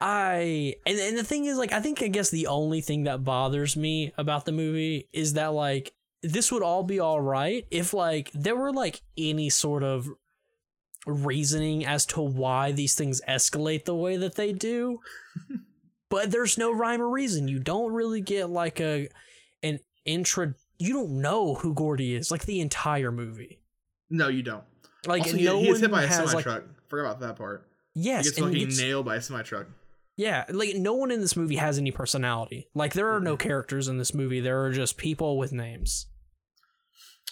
I 0.00 0.76
and, 0.86 0.98
and 0.98 1.18
the 1.18 1.24
thing 1.24 1.44
is 1.44 1.58
like 1.58 1.72
I 1.72 1.80
think 1.80 2.02
I 2.02 2.08
guess 2.08 2.30
the 2.30 2.46
only 2.46 2.80
thing 2.80 3.04
that 3.04 3.22
bothers 3.24 3.76
me 3.76 4.12
about 4.16 4.44
the 4.46 4.52
movie 4.52 5.08
is 5.12 5.34
that 5.34 5.48
like 5.52 5.92
this 6.22 6.52
would 6.52 6.62
all 6.62 6.82
be 6.82 7.00
all 7.00 7.20
right 7.20 7.66
if 7.70 7.94
like 7.94 8.30
there 8.34 8.56
were 8.56 8.72
like 8.72 9.02
any 9.16 9.48
sort 9.48 9.82
of 9.82 10.08
reasoning 11.06 11.84
as 11.84 12.04
to 12.06 12.20
why 12.20 12.72
these 12.72 12.94
things 12.94 13.20
escalate 13.28 13.84
the 13.84 13.94
way 13.94 14.16
that 14.16 14.36
they 14.36 14.52
do. 14.52 15.00
But 16.10 16.32
there's 16.32 16.58
no 16.58 16.72
rhyme 16.72 17.00
or 17.00 17.08
reason. 17.08 17.46
You 17.46 17.60
don't 17.60 17.92
really 17.92 18.20
get 18.20 18.50
like 18.50 18.80
a 18.80 19.08
an 19.62 19.78
intro 20.04 20.54
you 20.78 20.92
don't 20.92 21.20
know 21.20 21.54
who 21.54 21.72
Gordy 21.72 22.14
is 22.14 22.30
like 22.30 22.46
the 22.46 22.60
entire 22.60 23.12
movie. 23.12 23.60
No 24.10 24.28
you 24.28 24.42
don't. 24.42 24.64
Like 25.06 25.22
also, 25.22 25.36
he, 25.36 25.44
no 25.44 25.60
he 25.60 25.66
gets 25.66 25.80
hit 25.80 25.90
by 25.90 26.02
a 26.02 26.10
semi 26.10 26.32
like 26.32 26.42
truck. 26.42 26.64
Forgot 26.88 27.02
about 27.02 27.20
that 27.20 27.36
part. 27.36 27.68
He 27.94 28.00
yes 28.00 28.24
gets 28.24 28.40
fucking 28.40 28.76
nailed 28.76 29.06
by 29.06 29.16
a 29.16 29.20
semi 29.20 29.42
truck. 29.42 29.68
Yeah, 30.16 30.44
like 30.50 30.74
no 30.74 30.94
one 30.94 31.10
in 31.10 31.20
this 31.20 31.36
movie 31.36 31.56
has 31.56 31.78
any 31.78 31.92
personality. 31.92 32.68
Like 32.74 32.92
there 32.92 33.10
are 33.10 33.20
no 33.20 33.36
characters 33.36 33.88
in 33.88 33.96
this 33.96 34.12
movie. 34.12 34.40
There 34.40 34.64
are 34.64 34.72
just 34.72 34.96
people 34.96 35.38
with 35.38 35.52
names. 35.52 36.06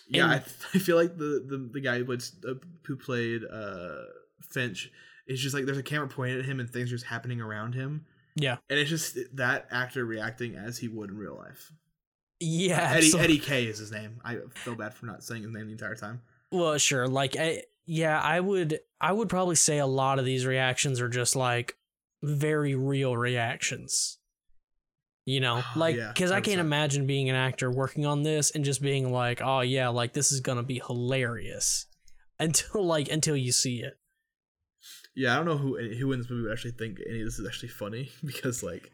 Yeah, 0.09 0.25
And- 0.25 0.33
I, 0.33 0.37
I 0.75 0.79
feel 0.79 0.97
like 0.97 1.17
the 1.19 1.45
the, 1.47 1.69
the 1.73 1.81
guy 1.81 1.99
who, 1.99 2.05
was, 2.07 2.33
uh, 2.49 2.55
who 2.87 2.97
played 2.97 3.43
uh, 3.45 4.05
Finch 4.51 4.91
is 5.27 5.41
just 5.41 5.55
like 5.55 5.67
there's 5.67 5.79
a 5.79 5.83
camera 5.83 6.09
pointed 6.09 6.41
at 6.41 6.45
him 6.47 6.59
and 6.61 6.71
things 6.71 6.91
are 6.91 6.95
just 6.97 7.07
happening 7.07 7.41
around 7.41 7.75
him, 7.75 8.07
Yeah. 8.37 8.57
and 8.71 8.79
it's 8.79 8.89
just 8.91 9.19
that 9.35 9.67
actor 9.71 10.05
reacting 10.05 10.55
as 10.57 10.79
he 10.79 10.89
would 10.89 11.11
in 11.11 11.19
real 11.19 11.37
life. 11.37 11.71
Yeah. 12.41 12.93
Eddie 12.95 13.11
absol- 13.11 13.21
Eddie 13.21 13.39
Kaye 13.39 13.65
is 13.67 13.79
his 13.79 13.91
name. 13.93 14.21
I 14.25 14.39
feel 14.55 14.75
bad 14.77 14.95
for 14.95 15.07
not 15.07 15.23
saying 15.25 15.43
his 15.43 15.51
name 15.53 15.67
the 15.67 15.73
entire 15.73 15.97
time. 15.97 16.23
Well, 16.53 16.79
sure. 16.79 17.07
Like, 17.09 17.37
I, 17.37 17.65
yeah, 17.85 18.19
I 18.21 18.41
would, 18.41 18.81
I 19.01 19.13
would 19.13 19.29
probably 19.29 19.57
say 19.57 19.79
a 19.79 19.87
lot 19.87 20.19
of 20.19 20.25
these 20.25 20.47
reactions 20.47 21.01
are 21.01 21.09
just 21.09 21.35
like 21.37 21.77
very 22.23 22.75
real 22.75 23.17
reactions. 23.17 24.18
You 25.29 25.41
know, 25.41 25.61
ah, 25.63 25.73
like, 25.77 25.95
Yeah, 25.95 26.09
because 26.09 26.31
I 26.31 26.41
can't 26.41 26.57
100%. 26.57 26.61
imagine 26.61 27.07
being 27.07 27.29
an 27.29 27.37
actor 27.37 27.71
working 27.71 28.07
on 28.07 28.23
this 28.23 28.51
and 28.51 28.65
just 28.65 28.81
being 28.81 29.13
like, 29.13 29.43
oh 29.43 29.61
yeah, 29.61 29.89
like 29.89 30.15
this 30.15 30.33
is 30.33 30.41
gonna 30.41 30.63
be 30.63 30.81
hilarious 30.87 31.85
until 32.39 32.87
like 32.87 33.11
until 33.11 33.37
you 33.37 33.53
see 33.53 33.83
it. 33.83 33.99
Yeah, 35.15 35.35
I 35.35 35.37
don't 35.37 35.45
know 35.45 35.59
who 35.59 35.79
eh, 35.79 35.97
who 35.97 36.13
in 36.13 36.21
this 36.21 36.31
movie 36.31 36.45
would 36.45 36.53
actually 36.53 36.71
think 36.71 36.97
any 37.07 37.21
of 37.21 37.27
this 37.27 37.39
is 37.39 37.47
actually 37.47 37.69
funny 37.69 38.11
because 38.25 38.63
like 38.63 38.91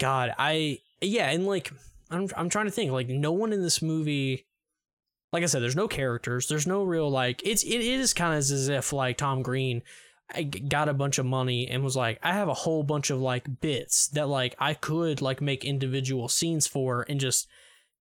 God, 0.00 0.32
I 0.38 0.78
yeah, 1.02 1.28
and 1.28 1.46
like 1.46 1.70
I'm 2.10 2.30
I'm 2.34 2.48
trying 2.48 2.64
to 2.64 2.70
think 2.72 2.90
like 2.90 3.08
no 3.08 3.32
one 3.32 3.52
in 3.52 3.60
this 3.60 3.82
movie 3.82 4.46
like 5.34 5.42
I 5.42 5.46
said 5.46 5.60
there's 5.60 5.76
no 5.76 5.86
characters, 5.86 6.48
there's 6.48 6.66
no 6.66 6.82
real 6.82 7.10
like 7.10 7.42
it's 7.44 7.62
it 7.62 7.82
is 7.82 8.14
kind 8.14 8.32
of 8.32 8.38
as 8.38 8.70
if 8.70 8.90
like 8.94 9.18
Tom 9.18 9.42
Green 9.42 9.82
I 10.34 10.42
got 10.42 10.88
a 10.88 10.94
bunch 10.94 11.18
of 11.18 11.26
money 11.26 11.68
and 11.68 11.84
was 11.84 11.96
like 11.96 12.18
I 12.22 12.32
have 12.32 12.48
a 12.48 12.54
whole 12.54 12.82
bunch 12.82 13.10
of 13.10 13.20
like 13.20 13.60
bits 13.60 14.08
that 14.08 14.28
like 14.28 14.54
I 14.58 14.74
could 14.74 15.22
like 15.22 15.40
make 15.40 15.64
individual 15.64 16.28
scenes 16.28 16.66
for 16.66 17.04
and 17.08 17.20
just 17.20 17.48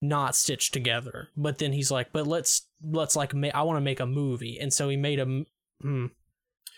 not 0.00 0.34
stitch 0.34 0.70
together. 0.70 1.28
But 1.36 1.58
then 1.58 1.72
he's 1.72 1.90
like, 1.90 2.12
but 2.12 2.26
let's 2.26 2.66
let's 2.82 3.14
like 3.16 3.34
ma- 3.34 3.50
I 3.54 3.62
want 3.62 3.76
to 3.76 3.82
make 3.82 4.00
a 4.00 4.06
movie, 4.06 4.58
and 4.60 4.72
so 4.72 4.88
he 4.88 4.96
made 4.96 5.18
a 5.18 5.22
m- 5.22 5.46
hmm, 5.80 6.06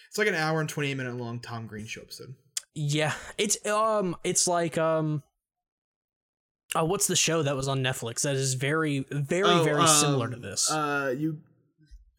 it's 0.09 0.19
like 0.19 0.29
an 0.29 0.35
hour 0.35 0.61
and 0.61 0.69
twenty 0.69 0.91
eight 0.91 0.97
minute 0.97 1.17
long 1.17 1.41
Tom 1.41 1.67
Green 1.67 1.87
show 1.87 2.03
episode. 2.03 2.35
Yeah, 2.75 3.15
it's 3.39 3.65
um, 3.67 4.17
it's 4.25 4.47
like 4.47 4.77
um, 4.77 5.23
oh, 6.75 6.85
what's 6.85 7.07
the 7.07 7.17
show 7.17 7.43
that 7.43 7.57
was 7.57 7.69
on 7.69 7.83
Netflix 7.83 8.23
that 8.23 8.35
is 8.35 8.55
very, 8.55 9.07
very, 9.11 9.49
Oh, 9.49 9.65
very 9.65 9.87
similar 9.87 10.29
to 10.29 10.37
um, 10.37 10.43
this? 10.43 10.71
Uh, 10.71 11.15
you. 11.17 11.41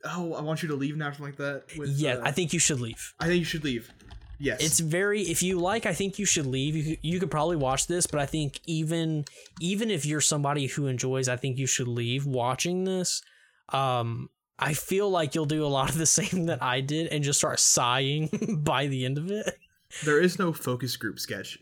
Oh, 0.05 0.33
I 0.33 0.41
want 0.41 0.61
you 0.61 0.69
to 0.69 0.75
leave 0.75 0.95
now, 0.97 1.05
something 1.11 1.25
like 1.25 1.37
that. 1.37 1.63
With, 1.77 1.89
yeah, 1.89 2.15
uh, 2.15 2.21
I 2.23 2.31
think 2.31 2.53
you 2.53 2.59
should 2.59 2.79
leave. 2.79 3.13
I 3.19 3.27
think 3.27 3.39
you 3.39 3.45
should 3.45 3.63
leave. 3.63 3.91
Yes, 4.37 4.61
It's 4.61 4.79
very 4.81 5.21
if 5.21 5.41
you 5.41 5.59
like, 5.59 5.85
I 5.85 5.93
think 5.93 6.19
you 6.19 6.25
should 6.25 6.45
leave. 6.45 6.75
You 6.75 6.97
you 7.01 7.19
could 7.21 7.31
probably 7.31 7.55
watch 7.55 7.87
this, 7.87 8.05
but 8.05 8.19
I 8.19 8.25
think 8.25 8.59
even 8.65 9.23
even 9.61 9.89
if 9.89 10.05
you're 10.05 10.21
somebody 10.21 10.67
who 10.67 10.87
enjoys, 10.87 11.29
I 11.29 11.37
think 11.37 11.57
you 11.57 11.67
should 11.67 11.87
leave 11.87 12.25
watching 12.25 12.83
this. 12.83 13.21
Um, 13.69 14.29
I 14.59 14.73
feel 14.73 15.09
like 15.09 15.35
you'll 15.35 15.45
do 15.45 15.65
a 15.65 15.67
lot 15.67 15.89
of 15.89 15.97
the 15.97 16.05
same 16.19 16.47
that 16.47 16.61
I 16.61 16.81
did 16.81 17.07
and 17.07 17.23
just 17.23 17.39
start 17.39 17.59
sighing 17.59 18.59
by 18.63 18.87
the 18.87 19.05
end 19.05 19.17
of 19.17 19.31
it. 19.31 19.57
there 20.03 20.19
is 20.19 20.37
no 20.37 20.51
focus 20.51 20.97
group 20.97 21.19
sketch 21.19 21.59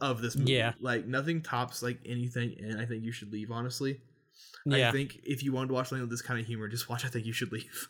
of 0.00 0.22
this 0.22 0.36
movie. 0.36 0.52
Yeah. 0.52 0.74
Like 0.80 1.06
nothing 1.06 1.42
tops 1.42 1.82
like 1.82 1.98
anything 2.06 2.54
and 2.60 2.80
I 2.80 2.86
think 2.86 3.02
you 3.02 3.12
should 3.12 3.32
leave, 3.32 3.50
honestly. 3.50 4.00
Yeah, 4.66 4.88
I 4.88 4.92
think 4.92 5.20
if 5.22 5.42
you 5.42 5.52
wanted 5.52 5.68
to 5.68 5.74
watch 5.74 5.88
something 5.88 6.02
with 6.02 6.10
this 6.10 6.22
kind 6.22 6.40
of 6.40 6.46
humor, 6.46 6.68
just 6.68 6.88
watch 6.88 7.04
I 7.04 7.08
think 7.08 7.24
you 7.26 7.32
should 7.32 7.52
leave. 7.52 7.88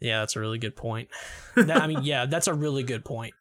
Yeah, 0.00 0.20
that's 0.20 0.36
a 0.36 0.40
really 0.40 0.58
good 0.58 0.76
point. 0.76 1.08
That- 1.56 1.80
I 1.82 1.86
mean, 1.86 2.02
yeah, 2.02 2.26
that's 2.26 2.46
a 2.48 2.54
really 2.54 2.82
good 2.82 3.04
point. 3.04 3.32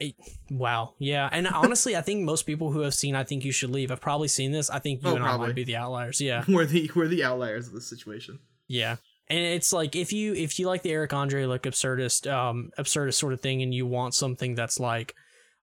It- 0.00 0.14
wow. 0.50 0.94
Yeah. 0.98 1.28
And 1.30 1.46
honestly, 1.46 1.96
I 1.96 2.00
think 2.00 2.24
most 2.24 2.42
people 2.46 2.72
who 2.72 2.80
have 2.80 2.94
seen 2.94 3.14
I 3.14 3.24
Think 3.24 3.44
You 3.44 3.52
Should 3.52 3.70
Leave 3.70 3.90
have 3.90 4.00
probably 4.00 4.28
seen 4.28 4.52
this. 4.52 4.70
I 4.70 4.78
think 4.78 5.02
you 5.02 5.10
Oh, 5.10 5.14
and 5.16 5.24
I 5.24 5.28
probably. 5.28 5.46
might 5.48 5.56
be 5.56 5.64
the 5.64 5.76
outliers. 5.76 6.20
Yeah. 6.20 6.44
we're 6.48 6.64
the 6.66 6.90
we're 6.94 7.08
the 7.08 7.22
outliers 7.24 7.66
of 7.68 7.74
this 7.74 7.88
situation. 7.88 8.38
Yeah. 8.68 8.96
And 9.28 9.38
it's 9.38 9.72
like 9.72 9.94
if 9.94 10.12
you 10.12 10.34
if 10.34 10.58
you 10.58 10.66
like 10.66 10.82
the 10.82 10.90
Eric 10.92 11.12
Andre 11.12 11.44
like 11.44 11.62
absurdist 11.62 12.30
um 12.30 12.70
absurdist 12.78 13.14
sort 13.14 13.32
of 13.32 13.40
thing 13.40 13.62
and 13.62 13.72
you 13.72 13.86
want 13.86 14.14
something 14.14 14.54
that's 14.56 14.80
like 14.80 15.14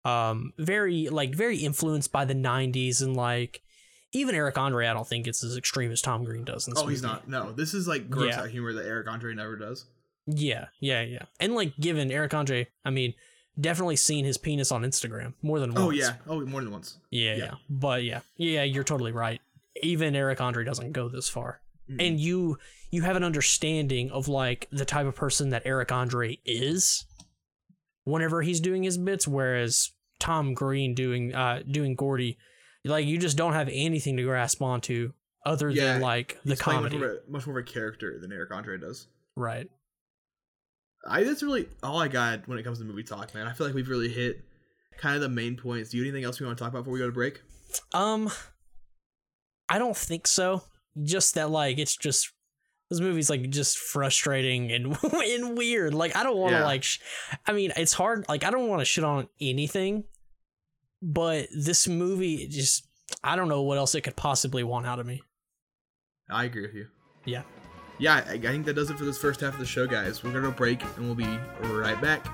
um 0.06 0.54
very 0.58 1.10
like 1.10 1.36
very 1.36 1.58
influenced 1.58 2.12
by 2.12 2.24
the 2.24 2.34
90s 2.34 3.02
and 3.02 3.16
like 3.18 3.62
even 4.12 4.36
Eric 4.36 4.58
Andre 4.58 4.88
I 4.88 4.93
don't 4.93 5.08
think 5.08 5.28
it's 5.28 5.43
as 5.43 5.58
extreme 5.58 5.91
as 5.91 6.02
Tom 6.02 6.24
Green 6.24 6.43
does 6.43 6.67
in 6.67 6.74
this 6.74 6.84
Oh, 6.84 6.88
he's 6.88 7.02
not. 7.04 7.28
No, 7.28 7.52
this 7.52 7.74
is 7.74 7.88
like 7.88 8.10
gross 8.10 8.30
Yeah. 8.36 8.41
out 8.41 8.50
humor 8.50 8.74
that 8.74 8.86
Eric 8.86 9.08
Andre 9.08 9.34
never 9.36 9.56
does. 9.56 9.86
Yeah, 10.26 10.65
yeah, 10.80 11.02
yeah. 11.02 11.24
And 11.39 11.54
like 11.56 11.76
given 11.78 12.12
Eric 12.12 12.34
Andre, 12.34 12.67
I 12.86 12.89
mean, 12.89 13.13
definitely 13.60 13.95
seen 13.95 14.26
his 14.26 14.38
penis 14.38 14.72
on 14.72 14.84
Instagram 14.84 15.34
more 15.41 15.60
than 15.60 15.74
once. 15.74 15.86
Oh 15.86 15.89
yeah. 15.91 16.13
Oh, 16.28 16.39
more 16.45 16.62
than 16.62 16.72
once. 16.72 16.98
Yeah, 17.12 17.32
Yeah. 17.36 17.38
yeah. 17.43 17.54
But 17.69 18.04
yeah. 18.04 18.22
Yeah, 18.38 18.63
you're 18.63 18.84
totally 18.84 19.12
right. 19.12 19.41
Even 19.82 20.15
Eric 20.15 20.41
Andre 20.41 20.63
doesn't 20.63 20.91
go 20.91 21.08
this 21.10 21.30
far. 21.30 21.62
Mm. 21.89 22.08
And 22.08 22.19
you 22.19 22.58
you 22.91 23.02
have 23.04 23.15
an 23.15 23.24
understanding 23.24 24.10
of 24.12 24.28
like 24.28 24.67
the 24.72 24.86
type 24.86 25.06
of 25.06 25.15
person 25.15 25.50
that 25.50 25.63
Eric 25.65 25.91
Andre 25.91 26.39
is 26.45 27.06
whenever 28.04 28.41
he's 28.41 28.60
doing 28.60 28.84
his 28.84 28.98
bits 28.98 29.28
whereas 29.28 29.91
Tom 30.19 30.54
Green 30.54 30.93
doing 30.95 31.34
uh 31.34 31.62
doing 31.69 31.95
Gordy 31.95 32.38
like 32.86 33.06
you 33.06 33.18
just 33.18 33.38
don't 33.38 33.54
have 33.54 33.70
anything 33.72 34.18
to 34.18 34.24
grasp 34.24 34.62
onto 34.62 35.12
other 35.46 35.70
Yeah, 35.70 35.94
than 35.94 36.02
like 36.02 36.38
the 36.46 36.56
playing 36.56 36.84
much 36.84 36.94
more, 36.94 37.06
of 37.06 37.12
a, 37.28 37.32
much 37.32 37.48
more 37.48 37.60
of 37.60 37.65
a 37.65 37.70
character 37.70 38.20
than 38.20 38.32
Eric 38.32 38.52
Andre 38.54 38.78
does. 38.78 39.08
Right. 39.36 39.68
I 41.08 41.24
that's 41.24 41.44
really 41.44 41.68
all 41.82 42.00
I 42.00 42.08
got 42.10 42.48
when 42.48 42.58
it 42.58 42.63
comes 42.63 42.80
to 42.80 42.86
movie 42.86 43.04
talk, 43.04 43.34
man. 43.34 43.48
I 43.48 43.54
feel 43.54 43.65
like 43.68 43.76
we've 43.76 43.89
really 43.89 44.10
hit 44.10 44.42
kind 44.98 45.15
of 45.15 45.22
the 45.22 45.30
main 45.30 45.56
points. 45.56 45.89
Do 45.92 45.98
you 45.98 46.04
have 46.04 46.13
anything 46.13 46.26
else 46.26 46.39
we 46.39 46.46
want 46.46 46.58
to 46.58 46.63
talk 46.63 46.72
about 46.74 46.82
before 46.82 46.94
we 46.94 47.00
go 47.00 47.06
to 47.08 47.12
break? 47.13 47.42
Um, 47.94 48.30
I 49.70 49.80
don't 49.80 49.96
think 49.96 50.28
so. 50.28 50.63
Just 51.04 51.36
that, 51.36 51.50
like, 51.50 51.78
it's 51.78 51.96
just 51.96 52.32
this 52.89 53.00
movie's 53.00 53.30
like 53.30 53.50
just 53.50 53.78
frustrating 53.78 54.72
and 54.74 54.98
and 55.13 55.58
weird. 55.58 55.94
Like 55.94 56.18
I 56.18 56.24
don't 56.24 56.38
want 56.38 56.52
to 56.54 56.60
Yeah. 56.60 56.65
like. 56.65 56.84
Sh- 56.84 57.00
I 57.48 57.54
mean, 57.54 57.72
it's 57.78 57.94
hard. 57.94 58.26
Like 58.28 58.44
I 58.44 58.52
don't 58.52 58.68
want 58.68 58.82
to 58.82 58.86
shit 58.86 59.04
on 59.06 59.30
anything, 59.39 60.04
but 61.02 61.48
this 61.56 61.88
movie 61.88 62.48
just. 62.48 62.86
I 63.24 63.36
don't 63.36 63.50
know 63.50 63.64
what 63.64 63.78
else 63.80 63.96
it 63.96 64.02
could 64.02 64.16
possibly 64.16 64.64
want 64.64 64.86
out 64.86 65.00
of 65.00 65.06
me. 65.06 65.24
I 66.30 66.44
agree 66.46 66.62
with 66.62 66.76
you. 66.76 66.88
Yeah. 67.26 67.42
Yeah, 67.98 68.24
I, 68.28 68.34
I 68.34 68.40
think 68.40 68.66
that 68.68 68.76
does 68.76 68.90
it 68.92 68.98
for 68.98 69.04
this 69.04 69.18
first 69.18 69.42
half 69.42 69.54
of 69.54 69.60
the 69.60 69.66
show, 69.66 69.88
guys. 69.88 70.24
We're 70.24 70.32
gonna 70.32 70.52
break 70.52 70.84
and 70.96 71.06
we'll 71.06 71.16
be 71.16 71.40
right 71.64 72.00
back. 72.00 72.26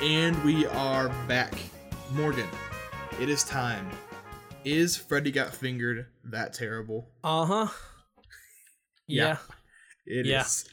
And 0.00 0.42
we 0.44 0.66
are 0.66 1.08
back. 1.28 1.54
Morgan, 2.12 2.48
it 3.20 3.28
is 3.28 3.44
time. 3.44 3.88
Is 4.64 4.96
Freddy 4.96 5.30
Got 5.30 5.54
Fingered 5.54 6.06
that 6.24 6.54
terrible? 6.54 7.08
Uh 7.22 7.44
huh. 7.44 7.68
Yeah. 9.12 9.36
Yeah. 10.06 10.18
It 10.20 10.26
is. 10.26 10.64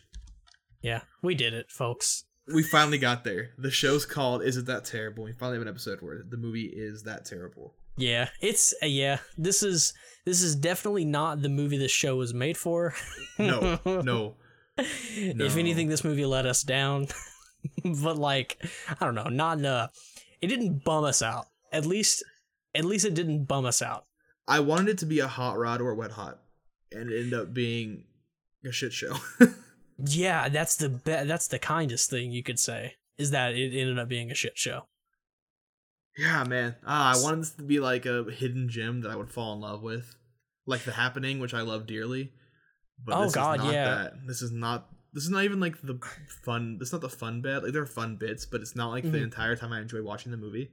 Yeah. 0.81 0.91
Yeah. 0.93 1.01
We 1.21 1.35
did 1.35 1.53
it, 1.53 1.69
folks. 1.69 2.25
We 2.51 2.63
finally 2.63 2.97
got 2.97 3.23
there. 3.23 3.51
The 3.57 3.69
show's 3.69 4.05
called 4.05 4.43
Is 4.43 4.57
It 4.57 4.65
That 4.65 4.85
Terrible? 4.85 5.23
We 5.23 5.33
finally 5.33 5.57
have 5.57 5.67
an 5.67 5.67
episode 5.67 6.01
where 6.01 6.23
the 6.27 6.37
movie 6.37 6.65
is 6.65 7.03
that 7.03 7.25
terrible. 7.25 7.75
Yeah, 7.99 8.29
it's 8.39 8.73
uh, 8.81 8.85
yeah. 8.85 9.17
This 9.37 9.61
is 9.61 9.93
this 10.25 10.41
is 10.41 10.55
definitely 10.55 11.03
not 11.03 11.41
the 11.41 11.49
movie 11.49 11.77
this 11.77 11.91
show 11.91 12.15
was 12.15 12.33
made 12.33 12.57
for. 12.57 12.93
No, 13.37 13.79
no. 13.85 14.35
If 14.77 15.57
anything, 15.57 15.89
this 15.89 16.05
movie 16.05 16.25
let 16.25 16.45
us 16.45 16.63
down. 16.63 17.07
but 17.83 18.17
like, 18.17 18.65
I 18.89 19.03
don't 19.03 19.15
know, 19.15 19.25
not 19.25 19.57
in 19.59 19.65
a. 19.65 19.91
It 20.41 20.47
didn't 20.47 20.85
bum 20.85 21.03
us 21.03 21.21
out. 21.21 21.47
At 21.73 21.85
least, 21.85 22.23
at 22.73 22.85
least 22.85 23.03
it 23.03 23.13
didn't 23.13 23.43
bum 23.43 23.65
us 23.65 23.81
out. 23.81 24.05
I 24.47 24.61
wanted 24.61 24.89
it 24.89 24.97
to 24.99 25.05
be 25.05 25.19
a 25.19 25.27
hot 25.27 25.57
rod 25.57 25.81
or 25.81 25.91
a 25.91 25.95
wet 25.95 26.11
hot, 26.11 26.39
and 26.93 27.11
it 27.11 27.19
ended 27.19 27.33
up 27.33 27.53
being 27.53 28.05
a 28.65 28.71
shit 28.71 28.93
show. 28.93 29.15
Yeah, 30.01 30.47
that's 30.47 30.77
the 30.77 30.87
be- 30.87 31.01
that's 31.11 31.49
the 31.49 31.59
kindest 31.59 32.09
thing 32.09 32.31
you 32.31 32.41
could 32.41 32.57
say 32.57 32.93
is 33.17 33.31
that 33.31 33.53
it 33.53 33.77
ended 33.77 33.99
up 33.99 34.07
being 34.07 34.31
a 34.31 34.33
shit 34.33 34.57
show. 34.57 34.87
yeah, 36.17 36.45
man. 36.45 36.75
Ah, 36.85 37.13
I 37.19 37.21
wanted 37.21 37.41
this 37.41 37.51
to 37.55 37.63
be 37.63 37.81
like 37.81 38.05
a 38.05 38.23
hidden 38.31 38.69
gem 38.69 39.01
that 39.01 39.11
I 39.11 39.17
would 39.17 39.29
fall 39.29 39.53
in 39.55 39.59
love 39.59 39.81
with, 39.83 40.15
like 40.65 40.83
The 40.83 40.93
Happening, 40.93 41.39
which 41.39 41.53
I 41.53 41.63
love 41.63 41.85
dearly. 41.85 42.31
But 43.03 43.15
Oh, 43.17 43.23
this 43.25 43.35
God, 43.35 43.59
is 43.59 43.65
not 43.65 43.73
yeah. 43.73 43.85
that. 43.95 44.13
This 44.25 44.41
is 44.41 44.51
not. 44.53 44.87
This 45.11 45.23
is 45.25 45.29
not 45.31 45.43
even 45.43 45.59
like 45.59 45.81
the 45.81 45.99
fun. 46.45 46.77
This 46.79 46.89
is 46.89 46.93
not 46.93 47.01
the 47.01 47.09
fun 47.09 47.41
bit. 47.41 47.63
Like 47.63 47.73
there 47.73 47.81
are 47.81 47.85
fun 47.85 48.15
bits, 48.15 48.45
but 48.45 48.61
it's 48.61 48.77
not 48.77 48.91
like 48.91 49.03
the 49.03 49.17
Mhm. 49.17 49.23
entire 49.23 49.55
time 49.57 49.73
I 49.73 49.81
enjoy 49.81 50.01
watching 50.01 50.31
the 50.31 50.37
movie. 50.37 50.71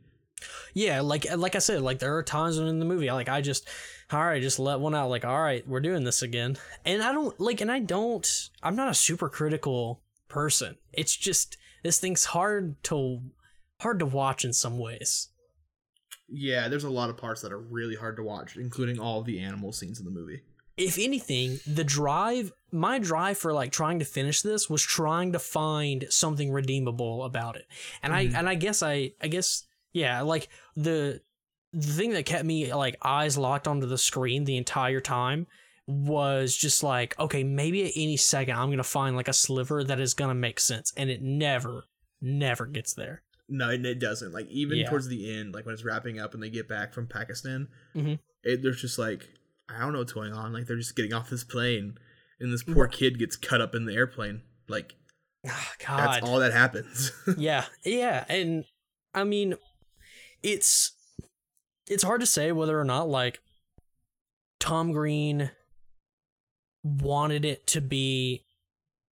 Yeah, 0.75 1.01
like 1.01 1.27
like 1.37 1.57
I 1.57 1.61
said, 1.61 1.81
like 1.83 1.99
there 1.99 2.17
are 2.17 2.23
times 2.23 2.59
when 2.59 2.69
in 2.69 2.79
the 2.79 2.85
movie, 2.85 3.11
like 3.11 3.29
I 3.29 3.41
just, 3.41 3.69
all 4.13 4.25
right, 4.25 4.43
just 4.43 4.59
let 4.59 4.81
one 4.81 4.95
out. 4.95 5.09
Like, 5.09 5.25
all 5.25 5.41
right, 5.43 5.67
we're 5.67 5.81
doing 5.81 6.05
this 6.05 6.23
again, 6.23 6.57
and 6.85 7.03
I 7.03 7.13
don't 7.13 7.39
like, 7.41 7.61
and 7.61 7.73
I 7.73 7.79
don't. 7.79 8.27
I'm 8.63 8.77
not 8.77 8.91
a 8.91 8.95
super 8.95 9.29
critical 9.29 10.03
person. 10.29 10.77
It's 10.93 11.17
just 11.17 11.57
this 11.83 11.99
thing's 11.99 12.27
hard 12.27 12.83
to 12.85 13.23
hard 13.81 13.99
to 14.01 14.07
watch 14.07 14.45
in 14.45 14.53
some 14.53 14.79
ways. 14.79 15.29
Yeah, 16.29 16.69
there's 16.69 16.85
a 16.85 16.91
lot 16.91 17.09
of 17.09 17.17
parts 17.17 17.41
that 17.43 17.53
are 17.53 17.59
really 17.59 17.95
hard 17.95 18.17
to 18.17 18.23
watch, 18.23 18.57
including 18.57 18.99
all 18.99 19.23
the 19.23 19.39
animal 19.39 19.73
scenes 19.73 19.99
in 19.99 20.05
the 20.05 20.11
movie. 20.11 20.43
If 20.77 20.99
anything, 20.99 21.61
the 21.67 21.85
drive, 21.85 22.53
my 22.71 22.99
drive 22.99 23.39
for 23.39 23.55
like 23.55 23.73
trying 23.73 24.01
to 24.01 24.05
finish 24.05 24.43
this 24.43 24.69
was 24.69 24.83
trying 24.83 25.33
to 25.33 25.39
find 25.39 26.07
something 26.11 26.53
redeemable 26.53 27.25
about 27.25 27.57
it, 27.57 27.67
and 28.03 28.13
Mhm. 28.13 28.17
I 28.17 28.39
and 28.39 28.49
I 28.49 28.55
guess 28.57 28.83
I 28.83 29.13
I 29.23 29.29
guess 29.29 29.63
yeah, 29.97 30.21
like 30.23 30.49
the 30.77 31.21
the 31.73 31.83
thing 31.93 32.11
that 32.11 32.25
kept 32.27 32.45
me 32.45 32.73
like 32.75 32.97
eyes 33.03 33.37
locked 33.37 33.67
onto 33.69 33.87
the 33.87 33.99
screen 33.99 34.45
the 34.45 34.57
entire 34.57 35.01
time 35.01 35.47
was 35.87 36.57
just 36.57 36.83
like 36.83 37.19
okay 37.19 37.45
maybe 37.45 37.85
at 37.85 37.93
any 37.97 38.17
second 38.17 38.57
i'm 38.57 38.71
gonna 38.71 38.83
find 38.83 39.15
like 39.15 39.29
a 39.29 39.33
sliver 39.33 39.85
that 39.85 40.01
is 40.01 40.15
gonna 40.15 40.35
make 40.35 40.59
sense 40.59 40.93
and 40.97 41.11
it 41.11 41.23
never 41.23 41.85
never 42.21 42.67
gets 42.67 42.95
there 42.95 43.23
No, 43.49 43.71
it, 43.71 43.99
doesn't. 44.01 44.33
Like 44.33 44.49
even 44.49 44.79
Yeah. 44.79 44.89
towards 44.89 45.07
the 45.07 45.39
end, 45.39 45.55
like 45.55 45.65
when 45.67 45.73
it's 45.75 45.85
wrapping 45.85 46.19
up 46.19 46.35
and 46.35 46.43
they 46.43 46.51
get 46.51 46.67
back 46.69 46.93
from 46.93 47.07
Pakistan, 47.07 47.69
Mhm. 47.95 48.19
it, 48.43 48.63
there's 48.63 48.81
just 48.81 48.99
like 48.99 49.29
I 49.69 49.79
don't 49.81 49.93
know 49.93 50.01
what's 50.01 50.13
going 50.13 50.33
on. 50.33 50.53
Like 50.53 50.67
they're 50.67 50.77
just 50.77 50.97
getting 50.97 51.13
off 51.13 51.31
this 51.31 51.45
plane, 51.45 51.99
and 52.41 52.53
this 52.53 52.65
poor 52.65 52.89
kid 52.89 53.19
gets 53.21 53.37
cut 53.37 53.61
up 53.61 53.75
in 53.77 53.85
the 53.85 53.95
airplane. 53.95 54.43
Like 54.69 54.95
that's 55.45 55.77
god 55.87 56.23
all 56.25 56.41
that 56.41 56.53
happens. 56.53 57.13
yeah 57.37 57.67
yeah 57.85 58.25
and 58.29 58.65
i 59.15 59.23
mean 59.23 59.55
it's 60.47 60.93
it's 61.89 62.05
hard 62.05 62.21
to 62.21 62.27
say 62.27 62.53
whether 62.53 62.79
or 62.81 62.85
not 62.85 63.09
like 63.09 63.41
tom 64.61 64.93
green 64.93 65.51
wanted 66.85 67.45
it 67.45 67.67
to 67.67 67.81
be 67.81 68.45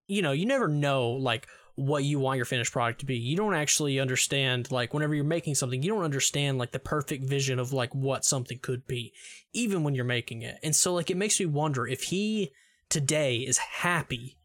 you 0.07 0.23
know 0.23 0.33
you 0.33 0.47
never 0.47 0.69
know 0.69 1.11
like 1.11 1.49
what 1.77 2.05
you 2.05 2.21
want 2.21 2.37
your 2.37 2.45
finished 2.45 2.71
product 2.73 3.01
to 3.01 3.05
be. 3.05 3.17
You 3.17 3.37
don't 3.37 3.53
actually 3.53 3.99
understand 3.99 4.71
like 4.71 4.95
whenever 4.95 5.13
you're 5.13 5.25
making 5.25 5.57
something 5.57 5.83
you 5.83 5.91
don't 5.91 6.05
understand 6.05 6.57
like 6.57 6.71
the 6.71 6.79
perfect 6.79 7.25
vision 7.25 7.59
of 7.59 7.73
like 7.73 7.93
what 7.93 8.25
something 8.25 8.61
could 8.61 8.87
be 8.87 9.13
even 9.53 9.83
when 9.83 9.93
you're 9.93 10.05
making 10.05 10.43
it. 10.43 10.57
And 10.63 10.77
so 10.77 10.95
like 10.95 11.11
it 11.11 11.17
makes 11.17 11.41
me 11.41 11.47
wonder 11.47 11.85
if 11.85 12.05
he 12.05 12.53
today 12.89 13.39
is 13.39 13.59
happy 13.59 14.39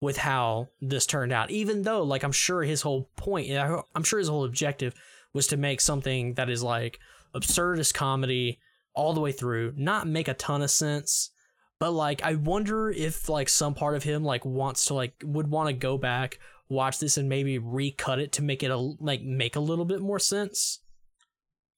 with 0.00 0.18
how 0.18 0.68
this 0.80 1.06
turned 1.06 1.32
out 1.32 1.50
even 1.50 1.82
though 1.82 2.02
like 2.02 2.22
i'm 2.22 2.32
sure 2.32 2.62
his 2.62 2.82
whole 2.82 3.10
point 3.16 3.50
i'm 3.94 4.02
sure 4.02 4.18
his 4.18 4.28
whole 4.28 4.44
objective 4.44 4.94
was 5.32 5.46
to 5.48 5.56
make 5.56 5.80
something 5.80 6.34
that 6.34 6.50
is 6.50 6.62
like 6.62 6.98
absurdist 7.34 7.94
comedy 7.94 8.58
all 8.94 9.12
the 9.12 9.20
way 9.20 9.32
through 9.32 9.72
not 9.76 10.06
make 10.06 10.28
a 10.28 10.34
ton 10.34 10.62
of 10.62 10.70
sense 10.70 11.30
but 11.78 11.92
like 11.92 12.22
i 12.22 12.34
wonder 12.34 12.90
if 12.90 13.28
like 13.28 13.48
some 13.48 13.74
part 13.74 13.94
of 13.94 14.02
him 14.02 14.24
like 14.24 14.44
wants 14.44 14.84
to 14.86 14.94
like 14.94 15.14
would 15.24 15.48
want 15.48 15.68
to 15.68 15.72
go 15.72 15.96
back 15.96 16.38
watch 16.68 16.98
this 16.98 17.16
and 17.16 17.28
maybe 17.28 17.58
recut 17.58 18.18
it 18.18 18.32
to 18.32 18.42
make 18.42 18.62
it 18.62 18.70
a 18.70 18.76
like 18.76 19.22
make 19.22 19.56
a 19.56 19.60
little 19.60 19.84
bit 19.84 20.00
more 20.00 20.18
sense 20.18 20.80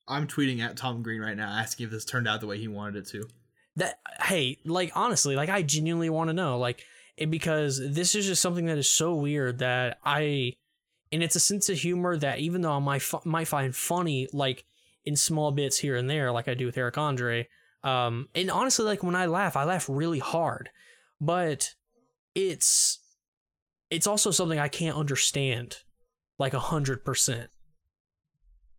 I'm 0.09 0.27
tweeting 0.27 0.61
at 0.61 0.77
Tom 0.77 1.03
Green 1.03 1.21
right 1.21 1.37
now, 1.37 1.49
asking 1.49 1.85
if 1.87 1.93
this 1.93 2.05
turned 2.05 2.27
out 2.27 2.41
the 2.41 2.47
way 2.49 2.59
he 2.59 2.67
wanted 2.67 2.97
it 2.97 3.07
to. 3.11 3.29
that 3.77 4.01
hey 4.23 4.59
like 4.65 4.91
honestly 4.95 5.37
like 5.37 5.49
i 5.49 5.63
genuinely 5.63 6.11
want 6.11 6.29
to 6.29 6.35
know 6.35 6.59
like 6.59 6.83
it, 7.17 7.31
because 7.31 7.81
this 7.95 8.15
is 8.15 8.27
just 8.27 8.43
something 8.43 8.67
that 8.67 8.79
is 8.79 8.91
so 8.91 9.15
weird 9.15 9.59
that 9.59 9.99
i 10.05 10.53
and 11.13 11.23
it's 11.23 11.37
a 11.37 11.41
sense 11.41 11.69
of 11.69 11.79
humor 11.79 12.17
that 12.17 12.39
even 12.39 12.63
though 12.63 12.73
i 12.73 12.79
might, 12.79 13.03
fi- 13.03 13.21
might 13.25 13.49
find 13.49 13.77
funny 13.77 14.27
like 14.33 14.65
in 15.05 15.17
small 15.17 15.53
bits 15.53 15.79
here 15.79 15.97
and 15.97 16.09
there 16.09 16.33
like 16.33 16.49
i 16.49 16.55
do 16.55 16.67
with 16.67 16.79
eric 16.79 16.97
andre 16.97 17.47
um 17.85 18.29
and 18.35 18.51
honestly 18.51 18.85
like 18.85 19.03
when 19.03 19.15
i 19.17 19.27
laugh 19.27 19.57
i 19.57 19.65
laugh 19.65 19.89
really 19.89 20.21
hard. 20.21 20.71
But 21.21 21.75
it's 22.35 22.99
it's 23.91 24.09
also 24.09 24.33
something 24.33 24.59
i 24.59 24.69
can't 24.69 24.97
understand 24.97 25.77
like 26.39 26.55
a 26.55 26.59
hundred 26.59 27.05
percent. 27.05 27.51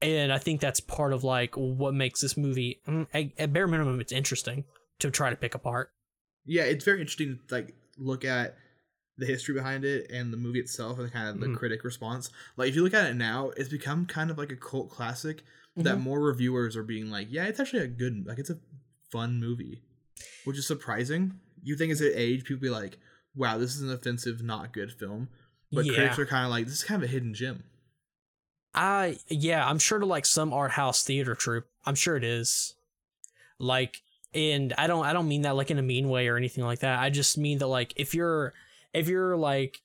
And 0.02 0.34
i 0.34 0.38
think 0.38 0.60
that's 0.60 0.82
part 0.82 1.14
of 1.14 1.24
like 1.24 1.56
what 1.56 1.94
makes 1.94 2.20
this 2.20 2.36
movie 2.36 2.82
mm, 2.86 3.08
at 3.38 3.54
bare 3.54 3.68
minimum 3.68 4.02
it's 4.02 4.12
interesting 4.12 4.66
to 5.00 5.10
try 5.10 5.30
to 5.30 5.38
pick 5.38 5.56
apart. 5.56 5.92
Yeah, 6.46 6.64
it's 6.64 6.84
very 6.84 7.00
interesting 7.00 7.40
to 7.48 7.56
like 7.56 7.74
look 7.98 8.26
at 8.26 8.56
the 9.18 9.26
history 9.26 9.54
behind 9.54 9.86
it 9.86 10.10
and 10.12 10.34
the 10.34 10.38
movie 10.38 10.60
itself 10.60 10.98
and 11.00 11.12
kind 11.12 11.28
of 11.30 11.40
the 11.40 11.48
Mhm. 11.48 11.58
critic 11.58 11.84
response. 11.84 12.32
Like 12.58 12.70
if 12.70 12.76
you 12.76 12.84
look 12.84 12.94
at 12.96 13.10
it 13.10 13.14
now, 13.16 13.50
it's 13.52 13.70
become 13.70 14.06
kind 14.06 14.32
of 14.32 14.38
like 14.38 14.52
a 14.52 14.56
cult 14.56 14.90
classic 14.90 15.44
that 15.78 15.98
Mhm. 15.98 16.02
more 16.02 16.20
reviewers 16.20 16.76
are 16.76 16.84
being 16.84 17.10
like, 17.12 17.28
yeah, 17.32 17.46
it's 17.46 17.60
actually 17.60 17.84
a 17.84 17.88
good 17.88 18.26
like 18.26 18.40
it's 18.40 18.50
a 18.50 18.60
fun 19.12 19.40
movie. 19.40 19.82
Which 20.46 20.58
is 20.58 20.66
surprising. 20.68 21.40
You 21.62 21.76
think 21.76 21.92
as 21.92 22.02
it 22.02 22.14
age, 22.16 22.44
people 22.44 22.62
be 22.62 22.70
like, 22.70 22.98
wow, 23.36 23.58
this 23.58 23.76
is 23.76 23.82
an 23.82 23.92
offensive, 23.92 24.42
not 24.42 24.74
good 24.74 24.92
film. 24.92 25.30
But 25.72 25.86
yeah 25.86 25.94
critics 25.94 26.20
are 26.20 26.26
kind 26.26 26.46
of 26.46 26.52
like, 26.52 26.66
this 26.66 26.76
is 26.76 26.84
kind 26.84 27.02
of 27.04 27.10
a 27.10 27.12
hidden 27.12 27.34
gem. 27.34 27.64
I 28.74 29.18
yeah, 29.28 29.68
I'm 29.68 29.80
sure 29.80 30.00
to 30.00 30.06
like 30.06 30.26
some 30.26 30.52
art 30.54 30.72
house 30.72 31.04
theater 31.04 31.36
troupe. 31.36 31.68
I'm 31.86 31.96
sure 31.96 32.16
it 32.16 32.24
is. 32.24 32.74
Like 33.60 34.02
and 34.34 34.74
I 34.78 34.88
don't 34.88 35.06
I 35.06 35.14
don't 35.14 35.28
mean 35.28 35.44
that 35.44 35.56
like 35.56 35.70
in 35.70 35.78
a 35.78 35.84
mean 35.84 36.10
way 36.10 36.28
or 36.28 36.38
anything 36.38 36.64
like 36.64 36.80
that. 36.80 37.00
I 37.00 37.10
just 37.12 37.38
mean 37.38 37.60
that 37.60 37.68
like 37.68 37.94
if 37.96 38.16
you're 38.16 38.54
if 38.94 39.08
you're 39.08 39.36
like 39.36 39.82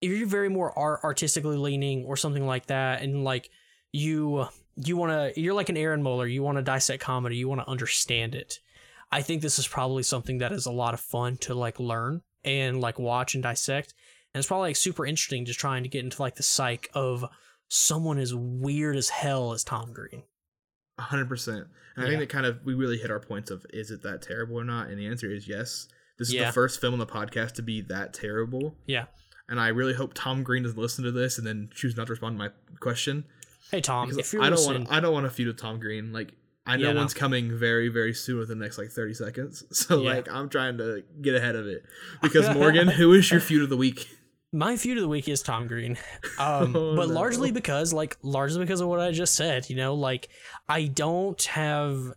if 0.00 0.10
you're 0.10 0.26
very 0.26 0.48
more 0.48 0.76
art 0.78 1.00
artistically 1.04 1.56
leaning 1.56 2.04
or 2.04 2.16
something 2.16 2.46
like 2.46 2.66
that 2.66 3.02
and 3.02 3.24
like 3.24 3.50
you 3.92 4.46
you 4.76 4.96
want 4.96 5.34
to 5.34 5.40
you're 5.40 5.54
like 5.54 5.68
an 5.68 5.76
Aaron 5.76 6.02
Moeller, 6.02 6.26
you 6.26 6.42
want 6.42 6.58
to 6.58 6.62
dissect 6.62 7.02
comedy, 7.02 7.36
you 7.36 7.48
want 7.48 7.60
to 7.60 7.68
understand 7.68 8.34
it. 8.34 8.58
I 9.12 9.22
think 9.22 9.42
this 9.42 9.58
is 9.58 9.66
probably 9.66 10.02
something 10.02 10.38
that 10.38 10.52
is 10.52 10.66
a 10.66 10.72
lot 10.72 10.94
of 10.94 11.00
fun 11.00 11.36
to 11.38 11.54
like 11.54 11.80
learn 11.80 12.22
and 12.44 12.80
like 12.80 12.98
watch 12.98 13.34
and 13.34 13.42
dissect. 13.42 13.94
And 14.32 14.38
it's 14.38 14.46
probably 14.46 14.70
like 14.70 14.76
super 14.76 15.04
interesting 15.04 15.44
just 15.44 15.58
trying 15.58 15.82
to 15.82 15.88
get 15.88 16.04
into 16.04 16.22
like 16.22 16.36
the 16.36 16.42
psyche 16.42 16.88
of 16.94 17.24
someone 17.68 18.18
as 18.18 18.34
weird 18.34 18.96
as 18.96 19.08
hell 19.08 19.52
as 19.52 19.64
Tom 19.64 19.92
Green. 19.92 20.22
A 20.98 21.02
hundred 21.02 21.28
percent. 21.28 21.66
And 21.96 22.04
I 22.04 22.08
think 22.08 22.20
that 22.20 22.28
kind 22.28 22.46
of 22.46 22.64
we 22.64 22.74
really 22.74 22.98
hit 22.98 23.10
our 23.10 23.20
points 23.20 23.50
of 23.50 23.66
is 23.70 23.90
it 23.90 24.02
that 24.02 24.22
terrible 24.22 24.58
or 24.58 24.64
not? 24.64 24.88
And 24.88 24.98
the 24.98 25.06
answer 25.06 25.30
is 25.30 25.48
yes. 25.48 25.88
This 26.20 26.28
is 26.28 26.34
Yeah. 26.34 26.46
the 26.46 26.52
first 26.52 26.80
film 26.80 26.92
on 26.92 27.00
the 27.00 27.06
podcast 27.06 27.54
to 27.54 27.62
be 27.62 27.80
that 27.80 28.14
terrible. 28.14 28.76
Yeah. 28.86 29.06
And 29.48 29.58
I 29.58 29.68
really 29.68 29.94
hope 29.94 30.12
Tom 30.14 30.44
Green 30.44 30.62
doesn't 30.62 30.78
listen 30.78 31.02
to 31.04 31.10
this 31.10 31.36
and 31.38 31.44
then 31.46 31.70
choose 31.74 31.96
not 31.96 32.06
to 32.06 32.12
respond 32.12 32.34
to 32.34 32.38
my 32.38 32.50
question. 32.78 33.24
Hey 33.72 33.80
Tom, 33.80 34.16
if 34.16 34.32
you're 34.32 34.42
I 34.42 34.50
don't 34.50 34.64
want 34.64 34.92
I 34.92 35.00
don't 35.00 35.12
want 35.12 35.26
to 35.26 35.30
feud 35.30 35.48
with 35.48 35.56
Tom 35.56 35.80
Green. 35.80 36.12
Like 36.12 36.34
I 36.66 36.76
know 36.76 36.88
Yeah, 36.88 36.92
no. 36.92 37.00
one's 37.00 37.14
coming 37.14 37.58
very 37.58 37.88
very 37.88 38.12
soon 38.14 38.38
within 38.38 38.58
the 38.58 38.64
next 38.64 38.78
like 38.78 38.90
30 38.90 39.14
seconds. 39.14 39.64
So 39.72 40.02
Yeah. 40.02 40.10
like 40.14 40.30
I'm 40.30 40.48
trying 40.48 40.78
to 40.78 41.02
get 41.22 41.34
ahead 41.34 41.56
of 41.56 41.66
it. 41.66 41.82
Because 42.22 42.54
Morgan, 42.54 42.86
who 42.86 43.12
is 43.14 43.28
your 43.30 43.40
feud 43.40 43.62
of 43.62 43.68
the 43.70 43.76
week? 43.76 44.06
my 44.52 44.76
feud 44.76 44.98
of 44.98 45.02
the 45.02 45.08
week 45.08 45.28
is 45.28 45.42
Tom 45.42 45.68
Green, 45.68 45.96
um, 46.38 46.74
Oh, 46.76 46.96
but 46.96 47.08
no. 47.08 47.14
largely 47.14 47.50
because 47.52 47.92
like 47.92 48.18
largely 48.22 48.58
because 48.60 48.80
of 48.80 48.88
what 48.88 48.98
I 49.00 49.10
just 49.12 49.34
said. 49.36 49.70
You 49.70 49.76
know, 49.76 49.94
like 49.94 50.28
I 50.68 50.84
don't 50.86 51.40
have, 51.44 52.12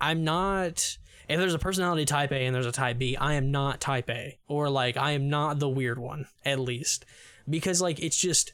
I'm 0.00 0.24
not. 0.24 0.98
If 1.28 1.38
there's 1.38 1.54
a 1.54 1.58
personality 1.58 2.04
type 2.04 2.32
A 2.32 2.46
and 2.46 2.54
there's 2.54 2.66
a 2.66 2.72
type 2.72 2.98
B, 2.98 3.16
I 3.16 3.34
am 3.34 3.50
not 3.50 3.80
type 3.80 4.08
A, 4.10 4.38
or 4.46 4.70
like 4.70 4.96
I 4.96 5.12
am 5.12 5.28
not 5.28 5.58
the 5.58 5.68
weird 5.68 5.98
one 5.98 6.26
at 6.44 6.58
least, 6.58 7.04
because 7.48 7.80
like 7.80 8.00
it's 8.00 8.16
just. 8.16 8.52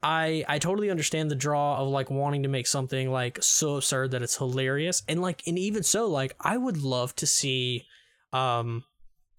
I 0.00 0.44
I 0.48 0.60
totally 0.60 0.90
understand 0.90 1.28
the 1.28 1.34
draw 1.34 1.78
of 1.78 1.88
like 1.88 2.08
wanting 2.08 2.44
to 2.44 2.48
make 2.48 2.68
something 2.68 3.10
like 3.10 3.42
so 3.42 3.78
absurd 3.78 4.12
that 4.12 4.22
it's 4.22 4.36
hilarious 4.36 5.02
and 5.08 5.20
like 5.20 5.42
and 5.44 5.58
even 5.58 5.82
so 5.82 6.06
like 6.06 6.36
I 6.40 6.56
would 6.56 6.76
love 6.76 7.16
to 7.16 7.26
see 7.26 7.84
um 8.32 8.84